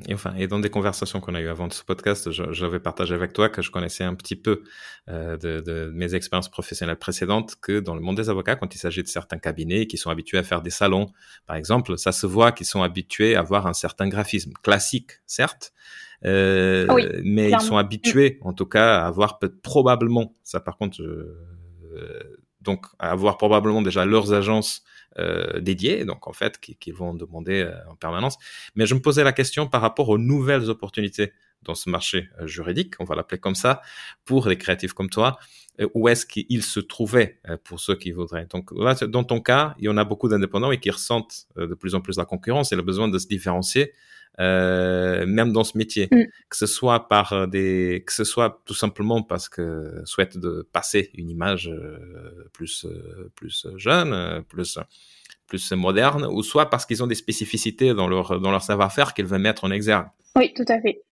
et 0.06 0.12
enfin, 0.12 0.34
et 0.36 0.46
dans 0.46 0.58
des 0.58 0.68
conversations 0.68 1.18
qu'on 1.20 1.34
a 1.34 1.40
eues 1.40 1.48
avant 1.48 1.66
de 1.66 1.72
ce 1.72 1.82
podcast, 1.82 2.30
j'avais 2.30 2.78
partagé 2.78 3.14
avec 3.14 3.32
toi 3.32 3.48
que 3.48 3.62
je 3.62 3.70
connaissais 3.70 4.04
un 4.04 4.14
petit 4.14 4.36
peu 4.36 4.62
euh, 5.08 5.38
de, 5.38 5.60
de, 5.60 5.90
mes 5.94 6.14
expériences 6.14 6.50
professionnelles 6.50 6.98
précédentes 6.98 7.56
que 7.62 7.80
dans 7.80 7.94
le 7.94 8.02
monde 8.02 8.18
des 8.18 8.28
avocats, 8.28 8.54
quand 8.56 8.74
il 8.74 8.78
s'agit 8.78 9.02
de 9.02 9.08
certains 9.08 9.38
cabinets 9.38 9.86
qui 9.86 9.96
sont 9.96 10.10
habitués 10.10 10.36
à 10.36 10.42
faire 10.42 10.60
des 10.60 10.68
salons, 10.68 11.06
par 11.46 11.56
exemple, 11.56 11.96
ça 11.96 12.12
se 12.12 12.26
voit 12.26 12.52
qu'ils 12.52 12.66
sont 12.66 12.82
habitués 12.82 13.34
à 13.34 13.40
avoir 13.40 13.66
un 13.66 13.72
certain 13.72 14.08
graphisme 14.08 14.52
classique, 14.62 15.12
certes, 15.26 15.72
euh, 16.26 17.20
mais 17.24 17.50
ils 17.50 17.60
sont 17.60 17.78
habitués, 17.78 18.38
en 18.42 18.52
tout 18.52 18.66
cas, 18.66 18.98
à 18.98 19.06
avoir 19.06 19.38
probablement, 19.62 20.34
ça 20.42 20.60
par 20.60 20.76
contre, 20.76 21.00
euh, 21.00 22.38
donc 22.68 22.84
avoir 22.98 23.38
probablement 23.38 23.80
déjà 23.80 24.04
leurs 24.04 24.34
agences 24.34 24.82
euh, 25.18 25.58
dédiés, 25.58 26.04
donc 26.04 26.28
en 26.28 26.34
fait, 26.34 26.60
qui, 26.60 26.76
qui 26.76 26.92
vont 26.92 27.14
demander 27.14 27.62
euh, 27.62 27.72
en 27.90 27.96
permanence. 27.96 28.36
Mais 28.74 28.84
je 28.84 28.94
me 28.94 29.00
posais 29.00 29.24
la 29.24 29.32
question 29.32 29.66
par 29.66 29.80
rapport 29.80 30.10
aux 30.10 30.18
nouvelles 30.18 30.68
opportunités 30.68 31.32
dans 31.62 31.74
ce 31.74 31.88
marché 31.88 32.28
euh, 32.38 32.46
juridique, 32.46 32.92
on 33.00 33.04
va 33.04 33.14
l'appeler 33.14 33.40
comme 33.40 33.54
ça, 33.54 33.80
pour 34.26 34.48
les 34.48 34.58
créatifs 34.58 34.92
comme 34.92 35.08
toi, 35.08 35.38
où 35.94 36.08
est-ce 36.08 36.26
qu'ils 36.26 36.64
se 36.64 36.80
trouvaient 36.80 37.40
pour 37.62 37.78
ceux 37.78 37.94
qui 37.94 38.10
voudraient? 38.10 38.46
Donc 38.50 38.70
là, 38.76 38.94
dans 39.06 39.22
ton 39.22 39.40
cas, 39.40 39.76
il 39.78 39.84
y 39.84 39.88
en 39.88 39.96
a 39.96 40.04
beaucoup 40.04 40.28
d'indépendants 40.28 40.72
et 40.72 40.80
qui 40.80 40.90
ressentent 40.90 41.46
de 41.56 41.72
plus 41.72 41.94
en 41.94 42.00
plus 42.00 42.16
la 42.16 42.24
concurrence 42.24 42.72
et 42.72 42.76
le 42.76 42.82
besoin 42.82 43.06
de 43.06 43.16
se 43.16 43.28
différencier, 43.28 43.92
euh, 44.40 45.26
même 45.26 45.52
dans 45.52 45.64
ce 45.64 45.76
métier, 45.76 46.08
mm. 46.10 46.24
que 46.48 46.56
ce 46.56 46.66
soit 46.66 47.08
par 47.08 47.48
des, 47.48 48.02
que 48.06 48.12
ce 48.12 48.24
soit 48.24 48.62
tout 48.64 48.74
simplement 48.74 49.22
parce 49.22 49.48
que 49.48 50.02
souhaitent 50.04 50.38
de 50.38 50.68
passer 50.72 51.10
une 51.14 51.30
image 51.30 51.70
plus 52.52 52.86
plus 53.34 53.66
jeune, 53.76 54.42
plus 54.48 54.78
plus 55.48 55.72
modernes, 55.72 56.26
ou 56.26 56.42
soit 56.42 56.70
parce 56.70 56.86
qu'ils 56.86 57.02
ont 57.02 57.06
des 57.06 57.14
spécificités 57.14 57.94
dans 57.94 58.06
leur, 58.06 58.38
dans 58.38 58.50
leur 58.50 58.62
savoir-faire 58.62 59.14
qu'ils 59.14 59.24
veulent 59.24 59.40
mettre 59.40 59.64
en 59.64 59.70
exergue. 59.70 60.06
Oui, 60.36 60.52
tout 60.54 60.64
à 60.68 60.80
fait. 60.80 61.02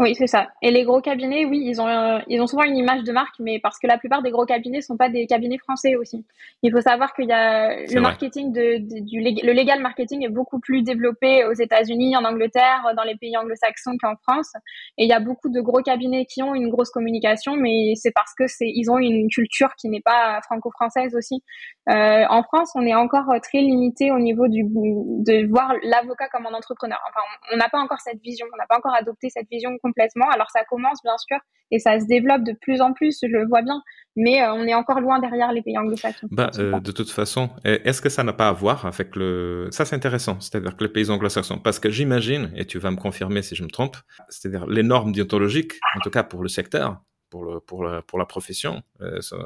Oui, 0.00 0.14
c'est 0.14 0.28
ça. 0.28 0.46
Et 0.62 0.70
les 0.70 0.84
gros 0.84 1.00
cabinets, 1.00 1.44
oui, 1.44 1.60
ils 1.64 1.80
ont, 1.80 1.88
euh, 1.88 2.20
ils 2.28 2.40
ont 2.40 2.46
souvent 2.46 2.62
une 2.62 2.76
image 2.76 3.02
de 3.02 3.10
marque, 3.10 3.34
mais 3.40 3.58
parce 3.58 3.80
que 3.80 3.88
la 3.88 3.98
plupart 3.98 4.22
des 4.22 4.30
gros 4.30 4.46
cabinets 4.46 4.80
sont 4.80 4.96
pas 4.96 5.08
des 5.08 5.26
cabinets 5.26 5.58
français 5.58 5.96
aussi. 5.96 6.24
Il 6.62 6.70
faut 6.70 6.80
savoir 6.80 7.12
qu'il 7.14 7.28
y 7.28 7.32
a 7.32 7.84
le 7.84 8.00
marketing 8.00 8.52
de, 8.52 8.78
du 8.78 9.20
le 9.20 9.52
légal 9.52 9.82
marketing 9.82 10.24
est 10.24 10.28
beaucoup 10.28 10.60
plus 10.60 10.82
développé 10.82 11.44
aux 11.46 11.52
États-Unis, 11.52 12.16
en 12.16 12.24
Angleterre, 12.24 12.92
dans 12.96 13.02
les 13.02 13.16
pays 13.16 13.36
anglo-saxons 13.36 13.96
qu'en 14.00 14.14
France. 14.22 14.52
Et 14.98 15.04
il 15.04 15.08
y 15.08 15.12
a 15.12 15.18
beaucoup 15.18 15.48
de 15.48 15.60
gros 15.60 15.82
cabinets 15.82 16.26
qui 16.26 16.44
ont 16.44 16.54
une 16.54 16.68
grosse 16.68 16.90
communication, 16.90 17.56
mais 17.56 17.94
c'est 17.96 18.12
parce 18.12 18.34
que 18.34 18.46
c'est, 18.46 18.68
ils 18.68 18.92
ont 18.92 18.98
une 18.98 19.28
culture 19.28 19.74
qui 19.74 19.88
n'est 19.88 20.00
pas 20.00 20.40
franco-française 20.42 21.16
aussi. 21.16 21.42
Euh, 21.90 22.24
en 22.28 22.44
France, 22.44 22.70
on 22.76 22.86
est 22.86 22.94
encore 22.94 23.26
très 23.42 23.62
limité 23.62 24.12
au 24.12 24.20
niveau 24.20 24.46
du, 24.46 24.62
de 24.62 25.48
voir 25.48 25.72
l'avocat 25.82 26.28
comme 26.28 26.46
un 26.46 26.54
entrepreneur. 26.54 27.00
Enfin, 27.08 27.20
on 27.52 27.56
n'a 27.56 27.68
pas 27.68 27.80
encore 27.80 27.98
cette 27.98 28.20
vision, 28.20 28.46
on 28.52 28.56
n'a 28.56 28.66
pas 28.68 28.76
encore 28.76 28.94
adopté 28.94 29.28
cette 29.28 29.48
vision 29.50 29.76
complètement. 29.88 30.28
Alors 30.30 30.50
ça 30.50 30.64
commence 30.68 31.00
bien 31.02 31.16
sûr 31.18 31.38
et 31.70 31.78
ça 31.78 32.00
se 32.00 32.06
développe 32.06 32.44
de 32.44 32.54
plus 32.60 32.80
en 32.80 32.92
plus, 32.92 33.18
je 33.22 33.26
le 33.26 33.46
vois 33.46 33.62
bien, 33.62 33.82
mais 34.16 34.42
euh, 34.42 34.52
on 34.54 34.66
est 34.66 34.74
encore 34.74 35.00
loin 35.00 35.18
derrière 35.18 35.52
les 35.52 35.62
pays 35.62 35.76
anglo-saxons. 35.76 36.28
Bah, 36.30 36.50
euh, 36.58 36.80
de 36.80 36.92
toute 36.92 37.10
façon, 37.10 37.50
est-ce 37.64 38.00
que 38.00 38.08
ça 38.08 38.22
n'a 38.22 38.32
pas 38.32 38.48
à 38.48 38.52
voir 38.52 38.86
avec 38.86 39.16
le... 39.16 39.68
Ça 39.70 39.84
c'est 39.84 39.96
intéressant, 39.96 40.40
c'est-à-dire 40.40 40.76
que 40.76 40.84
les 40.84 40.90
pays 40.90 41.10
anglo-saxons, 41.10 41.58
parce 41.58 41.78
que 41.78 41.90
j'imagine, 41.90 42.50
et 42.56 42.64
tu 42.64 42.78
vas 42.78 42.90
me 42.90 42.96
confirmer 42.96 43.42
si 43.42 43.54
je 43.54 43.62
me 43.62 43.68
trompe, 43.68 43.96
c'est-à-dire 44.28 44.66
les 44.66 44.82
normes 44.82 45.12
déontologiques, 45.12 45.74
en 45.96 46.00
tout 46.00 46.10
cas 46.10 46.22
pour 46.22 46.42
le 46.42 46.48
secteur, 46.48 47.02
pour, 47.30 47.44
le, 47.44 47.60
pour, 47.60 47.84
la, 47.84 48.02
pour 48.02 48.18
la 48.18 48.24
profession 48.24 48.82
euh, 49.02 49.20
sont, 49.20 49.36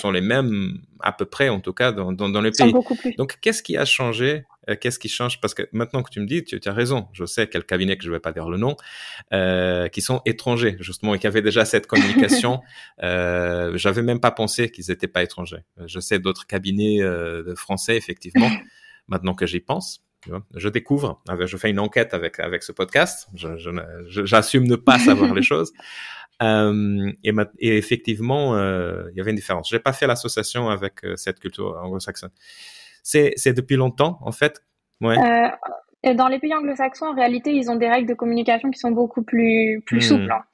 sont, 0.00 0.12
les 0.12 0.20
mêmes 0.20 0.78
à 1.00 1.12
peu 1.12 1.24
près 1.24 1.48
en 1.48 1.58
tout 1.58 1.72
cas 1.72 1.90
dans, 1.90 2.12
dans, 2.12 2.28
dans 2.28 2.40
le 2.40 2.52
pays. 2.52 2.72
Donc 3.18 3.38
qu'est-ce 3.40 3.62
qui 3.62 3.76
a 3.76 3.84
changé 3.84 4.44
euh, 4.68 4.76
Qu'est-ce 4.80 4.98
qui 4.98 5.08
change? 5.08 5.40
Parce 5.40 5.54
que 5.54 5.62
maintenant 5.72 6.02
que 6.02 6.10
tu 6.10 6.20
me 6.20 6.26
dis, 6.26 6.44
tu, 6.44 6.60
tu, 6.60 6.68
as 6.68 6.72
raison, 6.72 7.08
je 7.12 7.24
sais 7.24 7.46
quel 7.48 7.64
cabinet 7.64 7.96
que 7.96 8.04
je 8.04 8.08
ne 8.08 8.14
vais 8.14 8.20
pas 8.20 8.32
dire 8.32 8.48
le 8.48 8.58
nom, 8.58 8.76
euh, 9.32 9.88
qui 9.88 10.02
sont 10.02 10.20
étrangers 10.24 10.76
justement 10.80 11.14
et 11.14 11.18
qui 11.18 11.26
avaient 11.26 11.42
déjà 11.42 11.64
cette 11.64 11.86
communication. 11.86 12.60
euh, 13.02 13.76
J'avais 13.76 14.02
même 14.02 14.20
pas 14.20 14.30
pensé 14.30 14.70
qu'ils 14.70 14.86
n'étaient 14.88 15.08
pas 15.08 15.22
étrangers. 15.22 15.64
Je 15.86 16.00
sais 16.00 16.18
d'autres 16.18 16.46
cabinets 16.46 17.02
euh, 17.02 17.54
français 17.56 17.96
effectivement. 17.96 18.50
maintenant 19.08 19.34
que 19.34 19.46
j'y 19.46 19.60
pense, 19.60 20.02
je 20.54 20.68
découvre, 20.70 21.22
je 21.44 21.56
fais 21.58 21.68
une 21.68 21.78
enquête 21.78 22.14
avec 22.14 22.40
avec 22.40 22.62
ce 22.62 22.72
podcast. 22.72 23.28
J'assume 24.08 24.66
ne 24.66 24.76
pas 24.76 24.98
savoir 24.98 25.34
les 25.34 25.42
choses. 25.52 25.72
Euh, 26.42 27.12
et, 27.22 27.32
et, 27.58 27.76
effectivement, 27.76 28.56
euh, 28.56 29.08
il 29.12 29.16
y 29.16 29.20
avait 29.20 29.30
une 29.30 29.36
différence. 29.36 29.68
J'ai 29.70 29.78
pas 29.78 29.92
fait 29.92 30.06
l'association 30.06 30.68
avec 30.68 31.04
euh, 31.04 31.16
cette 31.16 31.40
culture 31.40 31.78
anglo-saxonne. 31.82 32.30
C'est 33.04 33.52
depuis 33.52 33.76
longtemps, 33.76 34.18
en 34.22 34.32
fait. 34.32 34.62
Ouais. 35.00 35.16
Euh, 36.06 36.14
dans 36.14 36.28
les 36.28 36.38
pays 36.38 36.54
anglo-saxons, 36.54 37.06
en 37.06 37.14
réalité, 37.14 37.52
ils 37.52 37.70
ont 37.70 37.76
des 37.76 37.88
règles 37.88 38.08
de 38.08 38.14
communication 38.14 38.70
qui 38.70 38.78
sont 38.78 38.90
beaucoup 38.90 39.22
plus 39.22 39.82
plus 39.86 39.98
hmm. 39.98 40.00
souples. 40.00 40.32
Hein. 40.32 40.44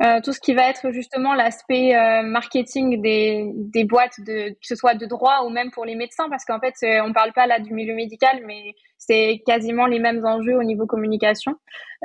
Euh, 0.00 0.20
tout 0.22 0.32
ce 0.32 0.38
qui 0.38 0.54
va 0.54 0.70
être 0.70 0.92
justement 0.92 1.34
l'aspect 1.34 1.96
euh, 1.96 2.22
marketing 2.22 3.02
des, 3.02 3.50
des 3.54 3.82
boîtes, 3.84 4.20
de, 4.20 4.50
que 4.50 4.56
ce 4.62 4.76
soit 4.76 4.94
de 4.94 5.06
droit 5.06 5.42
ou 5.44 5.50
même 5.50 5.72
pour 5.72 5.84
les 5.84 5.96
médecins, 5.96 6.28
parce 6.30 6.44
qu'en 6.44 6.60
fait, 6.60 6.74
on 7.02 7.12
parle 7.12 7.32
pas 7.32 7.48
là 7.48 7.58
du 7.58 7.74
milieu 7.74 7.94
médical, 7.94 8.40
mais 8.46 8.74
c'est 8.96 9.42
quasiment 9.44 9.86
les 9.86 9.98
mêmes 9.98 10.24
enjeux 10.24 10.56
au 10.56 10.62
niveau 10.62 10.86
communication. 10.86 11.56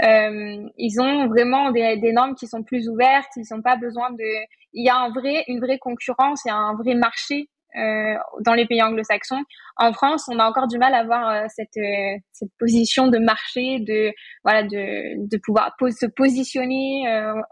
Euh, 0.04 0.58
ils 0.78 1.00
ont 1.00 1.28
vraiment 1.28 1.70
des, 1.70 1.98
des, 1.98 2.14
normes 2.14 2.34
qui 2.34 2.48
sont 2.48 2.64
plus 2.64 2.90
ouvertes, 2.90 3.30
ils 3.36 3.46
n'ont 3.52 3.62
pas 3.62 3.76
besoin 3.76 4.10
de... 4.12 4.26
Il 4.74 4.84
y 4.84 4.90
a 4.90 4.98
un 4.98 5.12
vrai, 5.12 5.44
une 5.48 5.60
vraie 5.60 5.78
concurrence, 5.78 6.42
il 6.46 6.48
y 6.48 6.52
a 6.52 6.56
un 6.56 6.76
vrai 6.76 6.96
marché 6.96 7.48
euh, 7.78 8.16
dans 8.46 8.54
les 8.54 8.66
pays 8.66 8.82
anglo-saxons. 8.82 9.44
En 9.78 9.94
France, 9.94 10.26
on 10.32 10.40
a 10.40 10.48
encore 10.48 10.68
du 10.68 10.78
mal 10.78 10.94
à 10.94 11.00
avoir 11.00 11.30
euh, 11.30 11.46
cette, 11.48 11.78
euh, 11.78 12.18
cette 12.32 12.52
position 12.60 13.08
de 13.08 13.18
marché, 13.18 13.80
de 13.80 14.12
voilà, 14.44 14.64
de, 14.64 15.28
de 15.28 15.40
pouvoir 15.44 15.74
se 15.80 16.06
positionner. 16.06 17.04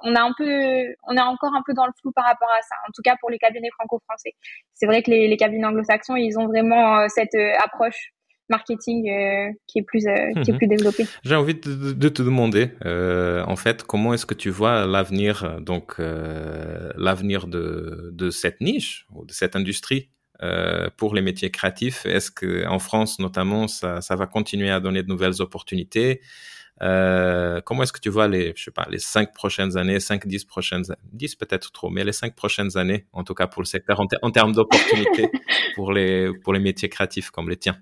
on 0.04 0.16
a 0.16 0.22
un 0.22 0.34
peu, 0.38 0.86
on 1.08 1.16
est 1.16 1.22
encore 1.22 1.54
un 1.56 1.64
peu 1.66 1.74
dans 1.74 1.86
le 1.86 1.94
flou 2.00 2.12
par 2.12 2.26
rapport 2.26 2.50
à 2.50 2.62
ça. 2.62 2.76
En 2.88 2.92
tout 2.94 3.02
cas 3.04 3.16
pour 3.20 3.30
les 3.30 3.38
cabinets 3.38 3.70
franco-français. 3.78 4.32
C'est 4.74 4.86
vrai 4.86 5.02
que 5.04 5.12
les, 5.12 5.28
les 5.28 5.38
cabinets 5.38 5.66
anglo-saxons, 5.66 6.16
ils 6.16 6.38
ont 6.38 6.48
vraiment 6.48 7.08
cette 7.10 7.36
approche 7.64 8.12
marketing 8.50 9.04
qui 9.68 9.80
est 9.80 9.84
plus 9.84 10.02
qui 10.02 10.08
est 10.08 10.54
mhm. 10.54 10.58
plus 10.58 10.68
développé. 10.68 11.06
J'ai 11.24 11.36
envie 11.36 11.56
de, 11.56 11.94
de, 11.94 12.10
te 12.10 12.22
demander 12.22 12.72
euh, 12.86 13.44
en 13.46 13.56
fait 13.56 13.84
comment 13.84 14.14
est-ce 14.14 14.26
que 14.26 14.34
tu 14.34 14.50
vois 14.50 14.86
l'avenir 14.86 15.60
donc 15.62 15.96
euh, 16.00 16.92
l'avenir 16.98 17.48
de, 17.48 18.10
de 18.14 18.30
cette 18.30 18.62
niche 18.62 19.06
ou 19.14 19.26
de 19.26 19.32
cette 19.32 19.56
industrie 19.56 20.10
euh, 20.44 20.90
pour 20.98 21.16
les 21.16 21.22
métiers 21.22 21.52
créatifs? 21.52 22.06
Est-ce 22.06 22.32
que 22.32 22.68
en 22.68 22.80
France 22.80 23.20
notamment 23.20 23.68
ça, 23.68 24.02
ça 24.02 24.16
va 24.16 24.28
continuer 24.28 24.70
à 24.70 24.80
donner 24.80 25.04
de 25.04 25.08
nouvelles 25.08 25.42
opportunités? 25.42 26.22
Euh, 26.82 27.62
comment 27.62 27.84
est-ce 27.84 27.94
que 27.94 28.00
tu 28.00 28.10
vois 28.10 28.28
les, 28.28 28.54
je 28.56 28.64
sais 28.64 28.72
pas, 28.72 28.88
les 28.90 28.98
cinq 28.98 29.34
prochaines 29.34 29.78
années, 29.78 30.00
cinq, 30.00 30.26
dix 30.26 30.46
prochaines, 30.46 30.84
dix 31.12 31.36
peut-être 31.36 31.72
trop, 31.72 31.92
mais 31.92 32.04
les 32.04 32.12
cinq 32.12 32.36
prochaines 32.36 32.76
années, 32.76 33.06
en 33.14 33.24
tout 33.24 33.36
cas 33.36 33.46
pour 33.46 33.62
le 33.62 33.68
secteur, 33.68 34.00
en, 34.00 34.08
en 34.24 34.32
termes 34.32 34.54
d'opportunités 34.54 35.30
pour 35.76 35.94
les, 35.94 36.32
pour 36.44 36.54
les 36.54 36.60
métiers 36.60 36.90
créatifs 36.90 37.30
comme 37.30 37.50
les 37.50 37.58
tiens? 37.58 37.78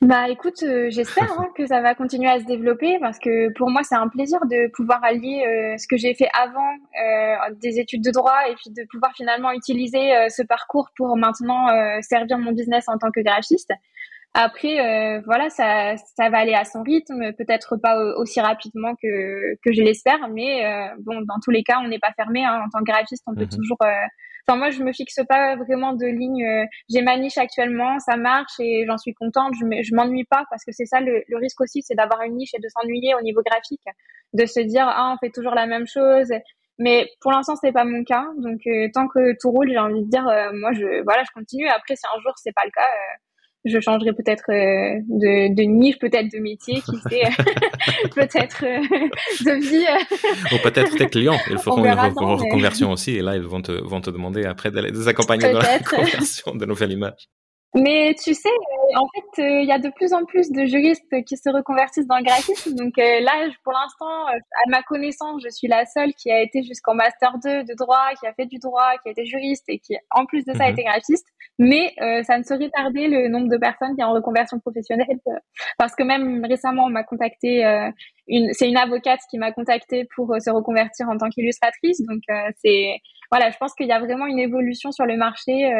Bah 0.00 0.28
écoute, 0.28 0.62
euh, 0.62 0.90
j'espère 0.90 1.30
hein, 1.38 1.48
que 1.56 1.66
ça 1.66 1.80
va 1.80 1.94
continuer 1.94 2.28
à 2.28 2.40
se 2.40 2.44
développer 2.44 2.98
parce 3.00 3.18
que 3.18 3.52
pour 3.52 3.70
moi 3.70 3.82
c'est 3.82 3.94
un 3.94 4.08
plaisir 4.08 4.40
de 4.46 4.68
pouvoir 4.72 5.02
allier 5.04 5.44
euh, 5.46 5.76
ce 5.78 5.86
que 5.86 5.96
j'ai 5.96 6.14
fait 6.14 6.28
avant 6.34 6.72
euh, 7.04 7.54
des 7.60 7.78
études 7.78 8.02
de 8.02 8.10
droit 8.10 8.38
et 8.50 8.54
puis 8.54 8.70
de 8.70 8.84
pouvoir 8.90 9.12
finalement 9.14 9.52
utiliser 9.52 10.12
ce 10.28 10.42
parcours 10.42 10.88
pour 10.96 11.16
maintenant 11.16 11.68
servir 12.02 12.38
mon 12.38 12.52
business 12.52 12.88
en 12.88 12.98
tant 12.98 13.10
que 13.10 13.20
graphiste. 13.20 13.70
Après, 14.34 15.20
voilà, 15.26 15.50
ça, 15.50 15.96
ça 16.16 16.30
va 16.30 16.38
aller 16.38 16.54
à 16.54 16.64
son 16.64 16.82
rythme, 16.82 17.32
peut-être 17.34 17.76
pas 17.76 17.96
aussi 18.16 18.40
rapidement 18.40 18.94
que, 18.94 19.54
que 19.62 19.72
je 19.72 19.82
l'espère, 19.82 20.28
mais 20.28 20.64
bon, 21.00 21.20
dans 21.22 21.38
tous 21.42 21.50
les 21.50 21.62
cas, 21.62 21.80
on 21.84 21.88
n'est 21.88 21.98
pas 21.98 22.12
fermé. 22.16 22.44
Hein, 22.44 22.62
en 22.64 22.70
tant 22.70 22.78
que 22.78 22.90
graphiste, 22.90 23.22
on 23.26 23.34
peut 23.34 23.42
mhm. 23.42 23.50
toujours 23.50 23.78
Enfin, 24.46 24.58
moi, 24.58 24.70
je 24.70 24.82
me 24.82 24.92
fixe 24.92 25.20
pas 25.28 25.56
vraiment 25.56 25.92
de 25.92 26.06
ligne. 26.06 26.44
Euh, 26.44 26.64
j'ai 26.90 27.02
ma 27.02 27.16
niche 27.16 27.38
actuellement, 27.38 27.98
ça 28.00 28.16
marche 28.16 28.58
et 28.58 28.84
j'en 28.86 28.98
suis 28.98 29.14
contente. 29.14 29.54
Je 29.54 29.94
m'ennuie 29.94 30.24
pas 30.24 30.44
parce 30.50 30.64
que 30.64 30.72
c'est 30.72 30.86
ça 30.86 31.00
le, 31.00 31.22
le, 31.28 31.36
risque 31.36 31.60
aussi, 31.60 31.82
c'est 31.82 31.94
d'avoir 31.94 32.22
une 32.22 32.36
niche 32.36 32.54
et 32.54 32.60
de 32.60 32.68
s'ennuyer 32.68 33.14
au 33.14 33.22
niveau 33.22 33.40
graphique, 33.44 33.84
de 34.32 34.46
se 34.46 34.60
dire 34.60 34.86
ah 34.88 35.14
on 35.14 35.18
fait 35.24 35.30
toujours 35.30 35.54
la 35.54 35.66
même 35.66 35.86
chose. 35.86 36.32
Mais 36.78 37.08
pour 37.20 37.30
l'instant, 37.32 37.54
c'est 37.56 37.72
pas 37.72 37.84
mon 37.84 38.02
cas. 38.02 38.26
Donc 38.38 38.60
euh, 38.66 38.88
tant 38.92 39.06
que 39.06 39.36
tout 39.40 39.50
roule, 39.50 39.70
j'ai 39.70 39.78
envie 39.78 40.04
de 40.04 40.10
dire 40.10 40.26
euh, 40.26 40.50
moi 40.54 40.72
je 40.72 41.02
voilà, 41.04 41.22
je 41.24 41.30
continue. 41.32 41.68
Après, 41.68 41.94
si 41.96 42.04
un 42.06 42.20
jour 42.20 42.32
c'est 42.36 42.52
pas 42.52 42.62
le 42.64 42.70
cas, 42.72 42.88
je 43.64 43.80
changerai 43.80 44.12
peut-être 44.12 44.50
euh, 44.50 45.00
de, 45.08 45.54
de, 45.54 45.62
niche, 45.62 45.98
peut-être 45.98 46.30
de 46.32 46.38
métier, 46.38 46.74
qui 46.74 46.96
sait, 47.08 47.22
peut-être 48.14 48.64
euh, 48.64 48.80
de 49.44 49.60
vie. 49.60 49.86
Ou 50.52 50.58
peut-être 50.62 50.96
tes 50.96 51.06
clients, 51.06 51.38
ils 51.50 51.58
feront 51.58 51.84
une 51.84 51.92
reconversion 51.92 52.90
aussi, 52.90 53.12
et 53.12 53.22
là, 53.22 53.36
ils 53.36 53.42
vont 53.42 53.62
te, 53.62 53.72
vont 53.72 54.00
te 54.00 54.10
demander 54.10 54.44
après 54.44 54.70
de 54.70 54.80
les 54.80 55.08
accompagner 55.08 55.52
dans 55.52 55.60
la 55.60 55.78
conversion 55.78 56.54
de 56.54 56.66
nouvelles 56.66 56.92
images. 56.92 57.28
Mais 57.74 58.14
tu 58.22 58.34
sais, 58.34 58.50
euh, 58.50 58.98
en 58.98 59.06
fait, 59.14 59.42
il 59.62 59.66
y 59.66 59.72
a 59.72 59.78
de 59.78 59.88
plus 59.88 60.12
en 60.12 60.26
plus 60.26 60.50
de 60.50 60.66
juristes 60.66 61.24
qui 61.26 61.38
se 61.38 61.48
reconvertissent 61.48 62.06
dans 62.06 62.18
le 62.18 62.24
graphisme. 62.24 62.74
Donc 62.74 62.92
là, 62.98 63.48
pour 63.64 63.72
l'instant, 63.72 64.26
à 64.26 64.68
ma 64.68 64.82
connaissance, 64.82 65.40
je 65.42 65.48
suis 65.48 65.68
la 65.68 65.86
seule 65.86 66.12
qui 66.12 66.30
a 66.30 66.42
été 66.42 66.62
jusqu'en 66.64 66.94
master 66.94 67.32
2 67.42 67.64
de 67.64 67.74
droit, 67.74 68.10
qui 68.20 68.26
a 68.26 68.34
fait 68.34 68.44
du 68.44 68.58
droit, 68.58 68.90
qui 69.02 69.08
a 69.08 69.12
été 69.12 69.24
juriste 69.24 69.64
et 69.68 69.78
qui, 69.78 69.96
en 70.10 70.26
plus 70.26 70.44
de 70.44 70.52
ça, 70.52 70.64
a 70.64 70.66
mhm. 70.66 70.72
été 70.72 70.84
graphiste. 70.84 71.26
Mais 71.58 71.92
euh, 72.00 72.22
ça 72.22 72.38
ne 72.38 72.42
saurait 72.42 72.70
tarder 72.70 73.08
le 73.08 73.28
nombre 73.28 73.48
de 73.48 73.56
personnes 73.56 73.94
qui 73.94 74.02
sont 74.02 74.08
en 74.08 74.12
reconversion 74.12 74.58
professionnelle. 74.58 75.18
Euh, 75.28 75.32
parce 75.78 75.94
que 75.94 76.02
même 76.02 76.44
récemment, 76.44 76.84
on 76.84 76.90
m'a 76.90 77.04
contacté, 77.04 77.64
euh, 77.64 77.90
c'est 78.52 78.68
une 78.68 78.76
avocate 78.76 79.20
qui 79.30 79.38
m'a 79.38 79.52
contacté 79.52 80.08
pour 80.16 80.34
se 80.40 80.50
reconvertir 80.50 81.08
en 81.08 81.16
tant 81.16 81.28
qu'illustratrice. 81.28 82.00
Donc 82.06 82.22
c'est 82.64 82.98
voilà, 83.30 83.50
je 83.50 83.56
pense 83.58 83.74
qu'il 83.74 83.86
y 83.86 83.92
a 83.92 83.98
vraiment 83.98 84.26
une 84.26 84.38
évolution 84.38 84.92
sur 84.92 85.06
le 85.06 85.16
marché 85.16 85.70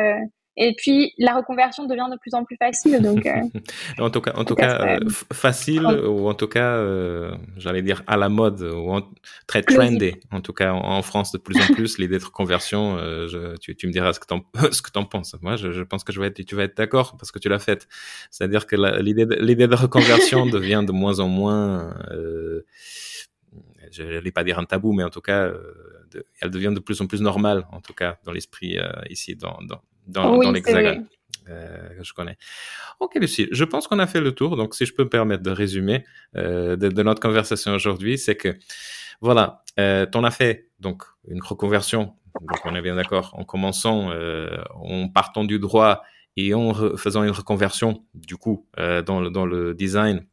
et 0.57 0.75
puis 0.77 1.15
la 1.19 1.35
reconversion 1.35 1.87
devient 1.87 2.09
de 2.11 2.19
plus 2.19 2.35
en 2.35 2.45
plus 2.45 2.57
facile. 2.57 3.01
Donc, 3.01 3.25
euh, 3.25 3.41
en 3.99 4.11
tout 4.11 4.21
cas, 4.21 4.33
en 4.35 4.45
tout 4.45 4.55
cas, 4.55 4.97
euh, 4.97 5.09
facile 5.33 5.87
ou 5.87 6.29
en 6.29 6.35
tout 6.35 6.49
cas, 6.49 6.77
euh, 6.77 7.35
j'allais 7.57 7.81
dire 7.81 8.03
à 8.07 8.19
la 8.19 8.29
mode 8.29 8.61
ou 8.61 9.01
très 9.47 9.63
trendy. 9.63 10.15
En 10.31 10.43
tout 10.43 10.53
cas, 10.53 10.73
en, 10.73 11.01
France 11.03 11.33
de 11.33 11.39
plus 11.39 11.57
en 11.57 11.73
plus, 11.75 11.99
l'idée 11.99 12.19
de 12.19 12.25
reconversion. 12.25 12.99
Je, 12.99 13.57
tu, 13.57 13.75
tu, 13.75 13.87
me 13.87 13.93
diras 13.93 14.13
ce 14.13 14.21
que 14.21 14.27
t'en 14.27 14.45
ce 14.73 14.83
que 14.83 14.91
t'en 14.91 15.05
penses. 15.05 15.35
Moi, 15.41 15.57
je, 15.57 15.73
je, 15.73 15.83
pense 15.83 16.05
que 16.05 16.13
je 16.13 16.21
vais 16.21 16.27
être, 16.27 16.43
tu 16.43 16.55
vas 16.55 16.65
être 16.65 16.77
d'accord 16.77 17.17
parce 17.17 17.33
que 17.33 17.39
tu 17.39 17.49
l'as 17.49 17.59
faite. 17.59 17.89
C'est-à-dire 18.31 18.67
que 18.67 18.77
l'idée 19.01 19.27
l'idée 19.41 19.69
de 19.69 19.75
reconversion 19.75 20.47
devient 20.47 20.85
de 20.87 20.93
moins 20.93 21.21
en 21.21 21.29
moins. 21.29 21.95
je 23.91 24.03
vais 24.03 24.31
pas 24.31 24.45
dire 24.45 24.59
un 24.59 24.65
tabou, 24.65 24.93
mais 24.93 25.05
en 25.05 25.11
tout 25.11 25.23
cas, 25.23 25.49
de, 26.11 26.27
elle 26.43 26.51
devient 26.51 26.73
de 26.75 26.81
plus 26.81 27.01
en 27.01 27.07
plus 27.07 27.23
normale, 27.23 27.67
en 27.73 27.81
tout 27.81 27.95
cas 27.95 28.19
dans 28.25 28.33
l'esprit 28.33 28.77
ici 29.09 29.35
dans, 29.35 29.59
dans 29.63 29.81
dans, 30.07 30.39
dans 30.39 30.51
l'hexagone. 30.51 31.07
Euh, 31.49 31.89
que 31.99 32.05
je 32.05 32.13
connais. 32.13 32.37
Ok, 33.01 33.17
Lucie, 33.17 33.49
je 33.51 33.65
pense 33.65 33.89
qu'on 33.89 33.99
a 33.99 34.07
fait 34.07 34.21
le 34.21 34.33
tour. 34.33 34.57
Donc, 34.57 34.75
si 34.75 34.87
je 34.87 34.95
peux 34.95 35.05
me 35.05 35.09
permettre 35.09 35.43
de 35.43 35.51
résumer 35.51 36.05
euh, 36.37 36.77
de, 36.77 36.89
de, 36.89 37.03
notre 37.03 37.21
conversation 37.21 37.73
aujourd'hui, 37.73 38.17
c'est 38.17 38.37
que 38.37 38.57
voilà, 39.21 39.65
euh, 39.81 40.07
on 40.15 40.25
a 40.25 40.31
fait 40.31 40.69
donc 40.79 41.03
une 41.29 41.43
reconversion. 41.43 42.15
Donc, 42.41 42.59
on 42.65 42.75
est 42.77 42.83
bien 42.83 42.95
d'accord. 42.95 43.35
En 43.37 43.45
commençant, 43.45 44.11
euh, 44.13 44.57
en 44.75 45.09
partant 45.09 45.45
du 45.45 45.59
droit 45.59 46.03
et 46.37 46.55
en 46.55 46.73
faisant 46.97 47.25
une 47.25 47.31
reconversion 47.31 48.05
du 48.15 48.37
coup 48.37 48.67
dans, 48.77 49.21
le, 49.21 49.31
dans 49.31 49.45
le 49.45 49.75
design. 49.75 50.25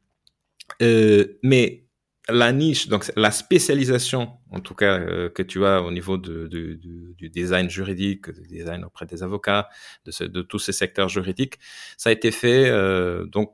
mais 0.79 1.88
la 2.31 2.51
niche, 2.51 2.87
donc 2.87 3.11
la 3.15 3.31
spécialisation, 3.31 4.31
en 4.51 4.59
tout 4.59 4.75
cas 4.75 4.99
euh, 4.99 5.29
que 5.29 5.43
tu 5.43 5.65
as 5.65 5.81
au 5.81 5.91
niveau 5.91 6.17
de, 6.17 6.47
du 6.47 7.29
design 7.29 7.69
juridique, 7.69 8.29
du 8.29 8.47
design 8.47 8.83
auprès 8.83 9.05
des 9.05 9.23
avocats, 9.23 9.69
de, 10.05 10.41
tous 10.41 10.59
ces 10.59 10.71
secteurs 10.71 11.09
juridiques, 11.09 11.59
ça 11.97 12.09
a 12.09 12.13
été 12.13 12.31
fait 12.31 12.69
euh, 12.69 13.25
donc 13.25 13.53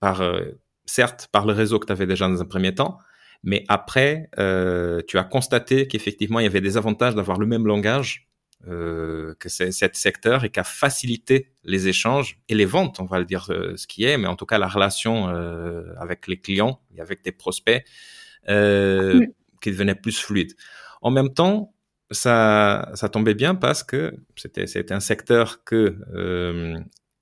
par 0.00 0.20
euh, 0.20 0.42
certes 0.86 1.28
par 1.32 1.46
le 1.46 1.52
réseau 1.52 1.78
que 1.78 1.86
tu 1.86 1.92
avais 1.92 2.06
déjà 2.06 2.28
dans 2.28 2.40
un 2.40 2.46
premier 2.46 2.74
temps, 2.74 2.98
mais 3.42 3.64
après 3.68 4.30
tu 5.06 5.18
as 5.18 5.24
constaté 5.24 5.86
qu'effectivement 5.88 6.40
il 6.40 6.44
y 6.44 6.46
avait 6.46 6.60
des 6.60 6.76
avantages 6.76 7.14
d'avoir 7.14 7.38
le 7.38 7.46
même 7.46 7.66
langage 7.66 8.28
que 8.64 9.48
cet 9.48 9.96
secteur 9.96 10.44
et 10.44 10.50
qu'à 10.50 10.64
faciliter 10.64 11.52
les 11.62 11.88
échanges 11.88 12.40
et 12.48 12.54
les 12.54 12.64
ventes, 12.64 12.98
on 13.00 13.04
va 13.04 13.18
le 13.18 13.24
dire 13.24 13.44
ce 13.44 13.86
qui 13.86 14.04
est, 14.04 14.18
mais 14.18 14.26
en 14.26 14.34
tout 14.34 14.46
cas 14.46 14.58
la 14.58 14.66
relation 14.66 15.28
avec 15.98 16.26
les 16.26 16.38
clients 16.38 16.80
et 16.96 17.00
avec 17.00 17.22
tes 17.22 17.32
prospects 17.32 17.84
euh, 18.48 19.26
qui 19.60 19.72
devenait 19.72 19.96
plus 19.96 20.20
fluide. 20.20 20.52
En 21.02 21.10
même 21.10 21.32
temps, 21.32 21.74
ça, 22.12 22.90
ça 22.94 23.08
tombait 23.08 23.34
bien 23.34 23.56
parce 23.56 23.82
que 23.82 24.14
c'était, 24.36 24.68
c'était 24.68 24.94
un 24.94 25.00
secteur 25.00 25.64
que, 25.64 25.96
euh, 26.14 26.78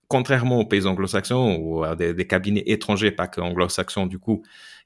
contrairement 0.08 0.60
aux 0.60 0.66
pays 0.66 0.84
anglo-saxons 0.84 1.56
ou 1.56 1.84
à 1.84 1.96
des, 1.96 2.26
cabinets 2.26 2.64
étrangers, 2.66 3.10
pas 3.10 3.28
que 3.28 3.40
anglo-saxons 3.40 4.06
du 4.06 4.18
coup, 4.18 4.42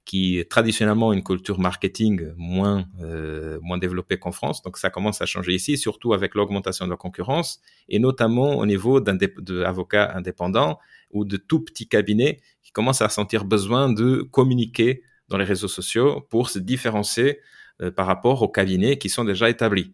qui 0.08 0.42
traditionnellement 0.48 1.12
une 1.12 1.22
culture 1.22 1.60
marketing 1.60 2.32
moins 2.38 2.86
euh, 3.02 3.58
moins 3.60 3.76
développée 3.76 4.18
qu'en 4.18 4.32
France. 4.32 4.62
Donc 4.62 4.78
ça 4.78 4.88
commence 4.88 5.20
à 5.20 5.26
changer 5.26 5.52
ici, 5.54 5.76
surtout 5.76 6.14
avec 6.14 6.34
l'augmentation 6.34 6.86
de 6.86 6.90
la 6.90 6.96
concurrence 6.96 7.60
et 7.90 7.98
notamment 7.98 8.56
au 8.56 8.64
niveau 8.64 9.00
d'avocats 9.00 10.10
indépendants 10.16 10.78
ou 11.10 11.26
de 11.26 11.36
tout 11.36 11.60
petits 11.60 11.88
cabinets 11.88 12.40
qui 12.62 12.72
commencent 12.72 13.02
à 13.02 13.10
sentir 13.10 13.44
besoin 13.44 13.92
de 13.92 14.22
communiquer 14.22 15.02
dans 15.28 15.36
les 15.36 15.44
réseaux 15.44 15.68
sociaux 15.68 16.26
pour 16.30 16.48
se 16.48 16.58
différencier 16.58 17.40
euh, 17.82 17.90
par 17.90 18.06
rapport 18.06 18.40
aux 18.40 18.48
cabinets 18.48 18.96
qui 18.96 19.10
sont 19.10 19.24
déjà 19.24 19.50
établis. 19.50 19.92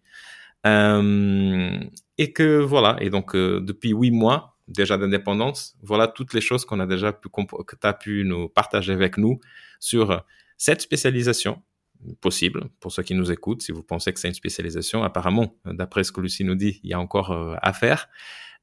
Euh, 0.65 1.77
et 2.19 2.33
que 2.33 2.61
voilà, 2.61 2.97
et 3.01 3.11
donc 3.11 3.35
depuis 3.35 3.91
huit 3.91 4.13
mois 4.13 4.57
déjà 4.69 4.97
d'indépendance, 4.97 5.77
voilà 5.83 6.07
toutes 6.07 6.33
les 6.35 6.41
choses 6.41 6.65
qu'on 6.65 6.79
a 6.79 6.87
déjà 6.87 7.13
pu 7.13 7.29
que 7.29 7.77
tu 7.77 7.87
as 7.87 7.93
pu 7.93 8.25
nous 8.25 8.49
partager 8.49 8.93
avec 8.93 9.19
nous 9.19 9.41
sur 9.85 10.25
cette 10.57 10.81
spécialisation 10.81 11.63
possible 12.21 12.69
pour 12.81 12.93
ceux 12.93 13.03
qui 13.03 13.15
nous 13.15 13.31
écoutent. 13.31 13.63
Si 13.63 13.73
vous 13.73 13.83
pensez 13.83 14.13
que 14.13 14.21
c'est 14.21 14.29
une 14.29 14.35
spécialisation, 14.35 15.03
apparemment, 15.03 15.57
d'après 15.65 16.05
ce 16.05 16.13
que 16.13 16.21
Lucie 16.21 16.45
nous 16.45 16.55
dit, 16.55 16.81
il 16.83 16.91
y 16.91 16.95
a 16.95 17.01
encore 17.01 17.57
à 17.61 17.73
faire. 17.73 18.09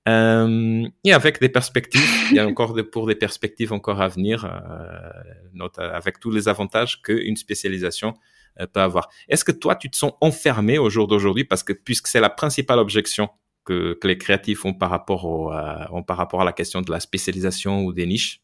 Euh, 0.10 0.88
et 1.04 1.14
avec 1.14 1.40
des 1.40 1.50
perspectives, 1.50 2.02
il 2.32 2.38
y 2.38 2.40
a 2.40 2.48
encore 2.48 2.74
de, 2.74 2.82
pour 2.82 3.06
des 3.06 3.16
perspectives 3.16 3.72
encore 3.72 4.02
à 4.02 4.08
venir, 4.08 4.46
euh, 4.46 5.68
avec 5.78 6.20
tous 6.20 6.32
les 6.32 6.48
avantages 6.48 7.02
qu'une 7.02 7.36
spécialisation 7.36 8.16
euh, 8.60 8.66
peut 8.66 8.82
avoir. 8.82 9.10
Est-ce 9.30 9.46
que 9.46 9.52
toi, 9.52 9.76
tu 9.76 9.90
te 9.90 9.98
sens 9.98 10.14
enfermé 10.22 10.80
au 10.80 10.90
jour 10.90 11.08
d'aujourd'hui? 11.08 11.44
Parce 11.44 11.64
que 11.64 11.74
puisque 11.74 12.08
c'est 12.08 12.20
la 12.20 12.30
principale 12.30 12.80
objection 12.80 13.30
que, 13.64 13.94
que, 13.94 14.08
les 14.08 14.18
créatifs 14.18 14.66
ont 14.66 14.74
par 14.74 14.90
rapport 14.90 15.26
au, 15.26 15.54
ont 15.92 16.04
par 16.04 16.18
rapport 16.18 16.42
à 16.42 16.46
la 16.46 16.54
question 16.54 16.82
de 16.82 16.92
la 16.92 17.00
spécialisation 17.00 17.84
ou 17.84 17.94
des 17.94 18.08
niches 18.08 18.42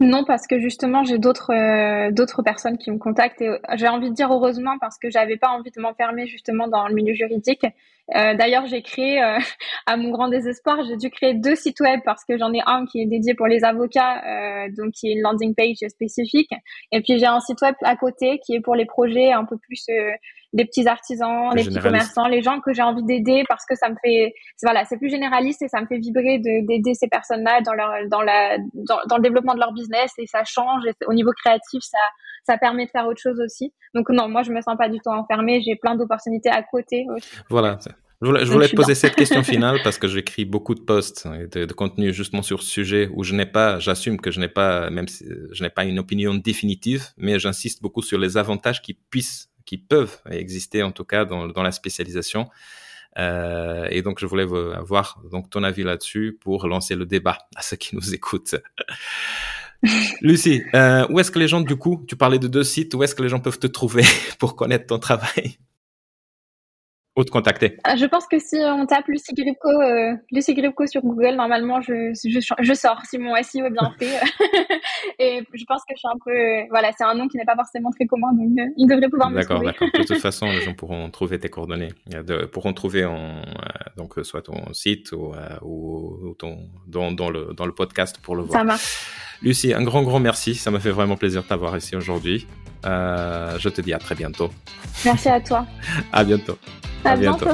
non, 0.00 0.24
parce 0.24 0.46
que 0.46 0.58
justement, 0.58 1.04
j'ai 1.04 1.18
d'autres 1.18 1.52
euh, 1.52 2.42
personnes 2.42 2.78
qui 2.78 2.90
me 2.90 2.98
contactent 2.98 3.42
et 3.42 3.48
euh, 3.48 3.58
j'ai 3.74 3.86
envie 3.86 4.08
de 4.08 4.14
dire 4.14 4.32
heureusement 4.32 4.78
parce 4.80 4.98
que 4.98 5.10
j'avais 5.10 5.36
pas 5.36 5.48
envie 5.50 5.70
de 5.70 5.80
m'enfermer 5.80 6.26
justement 6.26 6.68
dans 6.68 6.88
le 6.88 6.94
milieu 6.94 7.12
juridique. 7.12 7.64
Euh, 8.16 8.34
D'ailleurs, 8.34 8.66
j'ai 8.66 8.82
créé, 8.82 9.20
à 9.86 9.96
mon 9.96 10.10
grand 10.10 10.28
désespoir, 10.28 10.82
j'ai 10.88 10.96
dû 10.96 11.10
créer 11.10 11.34
deux 11.34 11.54
sites 11.54 11.80
web 11.80 12.00
parce 12.04 12.24
que 12.24 12.38
j'en 12.38 12.52
ai 12.54 12.60
un 12.66 12.86
qui 12.86 13.02
est 13.02 13.06
dédié 13.06 13.34
pour 13.34 13.46
les 13.46 13.62
avocats, 13.62 14.68
donc 14.76 14.92
qui 14.92 15.10
est 15.10 15.12
une 15.12 15.20
landing 15.20 15.54
page 15.54 15.86
spécifique, 15.88 16.50
et 16.92 17.02
puis 17.02 17.18
j'ai 17.18 17.26
un 17.26 17.40
site 17.40 17.60
web 17.60 17.74
à 17.82 17.94
côté 17.96 18.40
qui 18.44 18.54
est 18.54 18.60
pour 18.60 18.74
les 18.74 18.86
projets 18.86 19.32
un 19.32 19.44
peu 19.44 19.58
plus 19.58 19.86
les 20.52 20.64
petits 20.64 20.86
artisans, 20.88 21.50
les 21.54 21.64
petits 21.64 21.78
commerçants, 21.78 22.26
les 22.26 22.42
gens 22.42 22.60
que 22.60 22.72
j'ai 22.72 22.82
envie 22.82 23.04
d'aider 23.04 23.44
parce 23.48 23.64
que 23.66 23.76
ça 23.76 23.88
me 23.88 23.94
fait, 24.02 24.34
voilà, 24.62 24.84
c'est 24.84 24.96
plus 24.96 25.10
généraliste 25.10 25.62
et 25.62 25.68
ça 25.68 25.80
me 25.80 25.86
fait 25.86 25.98
vibrer 25.98 26.38
d'aider 26.38 26.94
ces 26.94 27.08
personnes-là 27.08 27.60
dans 27.60 27.74
leur, 27.74 27.92
dans 28.08 28.22
la, 28.22 28.58
dans, 28.74 28.98
dans, 29.08 29.16
le 29.16 29.22
développement 29.22 29.54
de 29.54 29.60
leur 29.60 29.72
business 29.72 30.12
et 30.18 30.26
ça 30.26 30.42
change. 30.44 30.84
Et 30.86 30.92
au 31.06 31.14
niveau 31.14 31.30
créatif, 31.32 31.82
ça, 31.82 31.98
ça 32.44 32.58
permet 32.58 32.86
de 32.86 32.90
faire 32.90 33.06
autre 33.06 33.20
chose 33.20 33.40
aussi. 33.40 33.72
Donc 33.94 34.08
non, 34.10 34.28
moi 34.28 34.42
je 34.42 34.52
me 34.52 34.60
sens 34.60 34.76
pas 34.76 34.88
du 34.88 34.98
tout 34.98 35.10
enfermée. 35.10 35.62
J'ai 35.62 35.76
plein 35.76 35.94
d'opportunités 35.94 36.50
à 36.50 36.62
côté 36.62 37.06
aussi. 37.14 37.28
Voilà. 37.48 37.78
Je 38.22 38.26
voulais, 38.26 38.44
je 38.44 38.52
voulais 38.52 38.68
te 38.68 38.76
poser 38.76 38.94
cette 38.94 39.14
question 39.14 39.42
finale 39.44 39.78
parce 39.82 39.96
que 39.96 40.06
j'écris 40.06 40.44
beaucoup 40.44 40.74
de 40.74 40.80
posts 40.80 41.26
et 41.26 41.46
de, 41.46 41.64
de, 41.64 41.72
contenu 41.72 42.12
justement 42.12 42.42
sur 42.42 42.62
ce 42.62 42.68
sujet 42.68 43.08
où 43.14 43.24
je 43.24 43.34
n'ai 43.34 43.46
pas, 43.46 43.78
j'assume 43.78 44.20
que 44.20 44.30
je 44.30 44.40
n'ai 44.40 44.48
pas, 44.48 44.90
même 44.90 45.08
si 45.08 45.24
je 45.52 45.62
n'ai 45.62 45.70
pas 45.70 45.84
une 45.84 45.98
opinion 45.98 46.34
définitive, 46.34 47.06
mais 47.16 47.38
j'insiste 47.38 47.80
beaucoup 47.80 48.02
sur 48.02 48.18
les 48.18 48.36
avantages 48.36 48.82
qui 48.82 48.92
puissent 48.92 49.49
qui 49.70 49.78
peuvent 49.78 50.20
exister 50.28 50.82
en 50.82 50.90
tout 50.90 51.04
cas 51.04 51.24
dans, 51.24 51.46
dans 51.46 51.62
la 51.62 51.70
spécialisation. 51.70 52.48
Euh, 53.18 53.86
et 53.88 54.02
donc, 54.02 54.18
je 54.18 54.26
voulais 54.26 54.42
avoir 54.74 55.22
donc 55.30 55.48
ton 55.48 55.62
avis 55.62 55.84
là-dessus 55.84 56.36
pour 56.40 56.66
lancer 56.66 56.96
le 56.96 57.06
débat 57.06 57.38
à 57.54 57.62
ceux 57.62 57.76
qui 57.76 57.94
nous 57.94 58.12
écoutent. 58.12 58.56
Lucie, 60.22 60.64
euh, 60.74 61.06
où 61.08 61.20
est-ce 61.20 61.30
que 61.30 61.38
les 61.38 61.46
gens, 61.46 61.60
du 61.60 61.76
coup, 61.76 62.04
tu 62.08 62.16
parlais 62.16 62.40
de 62.40 62.48
deux 62.48 62.64
sites, 62.64 62.94
où 62.94 63.04
est-ce 63.04 63.14
que 63.14 63.22
les 63.22 63.28
gens 63.28 63.38
peuvent 63.38 63.60
te 63.60 63.68
trouver 63.68 64.02
pour 64.40 64.56
connaître 64.56 64.86
ton 64.86 64.98
travail? 64.98 65.58
Ou 67.20 67.24
te 67.24 67.30
contacter? 67.30 67.76
Ah, 67.84 67.96
Je 67.96 68.06
pense 68.06 68.26
que 68.26 68.38
si 68.38 68.56
on 68.56 68.86
tape 68.86 69.06
Lucie 69.08 69.34
Gripko, 69.34 69.68
euh, 69.68 70.14
Lucie 70.30 70.54
Gripko 70.54 70.86
sur 70.86 71.02
Google, 71.02 71.36
normalement, 71.36 71.80
je, 71.80 72.12
je, 72.14 72.40
je, 72.58 72.74
sors 72.74 73.00
si 73.04 73.18
mon 73.18 73.34
SEO 73.42 73.66
est 73.66 73.70
bien 73.70 73.92
fait. 73.98 74.20
et 75.18 75.42
je 75.52 75.64
pense 75.64 75.82
que 75.88 75.94
je 75.94 75.98
suis 75.98 76.08
un 76.08 76.18
peu. 76.24 76.68
Voilà, 76.70 76.90
c'est 76.96 77.04
un 77.04 77.14
nom 77.14 77.28
qui 77.28 77.36
n'est 77.36 77.44
pas 77.44 77.56
forcément 77.56 77.90
très 77.90 78.06
commun, 78.06 78.32
donc 78.32 78.58
euh, 78.58 78.72
ils 78.76 78.86
devraient 78.86 79.08
pouvoir 79.08 79.30
me 79.30 79.42
trouver. 79.42 79.66
D'accord, 79.66 79.88
d'accord. 79.90 80.00
De 80.00 80.06
toute 80.06 80.18
façon, 80.22 80.46
les 80.46 80.62
gens 80.62 80.74
pourront 80.74 81.10
trouver 81.10 81.38
tes 81.38 81.48
coordonnées. 81.48 81.92
De, 82.06 82.46
pourront 82.46 82.72
trouver 82.72 83.04
en, 83.04 83.14
euh, 83.14 83.42
donc, 83.96 84.14
soit 84.22 84.42
ton 84.42 84.72
site 84.72 85.12
ou, 85.12 85.32
ou 85.62 86.34
ton, 86.38 86.58
dans, 86.86 87.12
dans, 87.12 87.30
le, 87.30 87.52
dans 87.54 87.66
le 87.66 87.72
podcast 87.72 88.18
pour 88.22 88.36
le 88.36 88.42
voir. 88.42 88.60
Ça 88.60 88.64
marche. 88.64 89.06
Lucie, 89.42 89.72
un 89.72 89.82
grand, 89.82 90.02
grand 90.02 90.20
merci. 90.20 90.54
Ça 90.54 90.70
m'a 90.70 90.80
fait 90.80 90.90
vraiment 90.90 91.16
plaisir 91.16 91.42
de 91.42 91.48
t'avoir 91.48 91.76
ici 91.76 91.96
aujourd'hui. 91.96 92.46
Euh, 92.86 93.58
je 93.58 93.68
te 93.68 93.80
dis 93.80 93.92
à 93.92 93.98
très 93.98 94.14
bientôt. 94.14 94.50
Merci 95.04 95.28
à 95.28 95.40
toi. 95.40 95.66
à 96.12 96.24
bientôt. 96.24 96.58
À, 97.04 97.16
bientôt. 97.16 97.48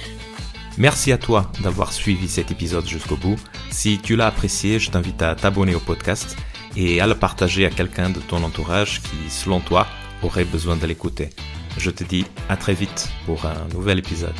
Merci 0.78 1.12
à 1.12 1.18
toi 1.18 1.50
d'avoir 1.62 1.92
suivi 1.92 2.28
cet 2.28 2.50
épisode 2.50 2.86
jusqu'au 2.86 3.16
bout. 3.16 3.36
Si 3.70 3.98
tu 3.98 4.16
l'as 4.16 4.26
apprécié, 4.26 4.78
je 4.78 4.90
t'invite 4.90 5.22
à 5.22 5.34
t'abonner 5.34 5.74
au 5.74 5.80
podcast 5.80 6.36
et 6.76 7.00
à 7.00 7.06
le 7.06 7.14
partager 7.14 7.64
à 7.66 7.70
quelqu'un 7.70 8.10
de 8.10 8.20
ton 8.20 8.42
entourage 8.42 9.00
qui, 9.02 9.30
selon 9.30 9.60
toi, 9.60 9.86
aurait 10.22 10.44
besoin 10.44 10.76
de 10.76 10.86
l'écouter. 10.86 11.30
Je 11.78 11.90
te 11.90 12.04
dis 12.04 12.26
à 12.48 12.56
très 12.56 12.74
vite 12.74 13.10
pour 13.26 13.46
un 13.46 13.68
nouvel 13.72 13.98
épisode. 13.98 14.34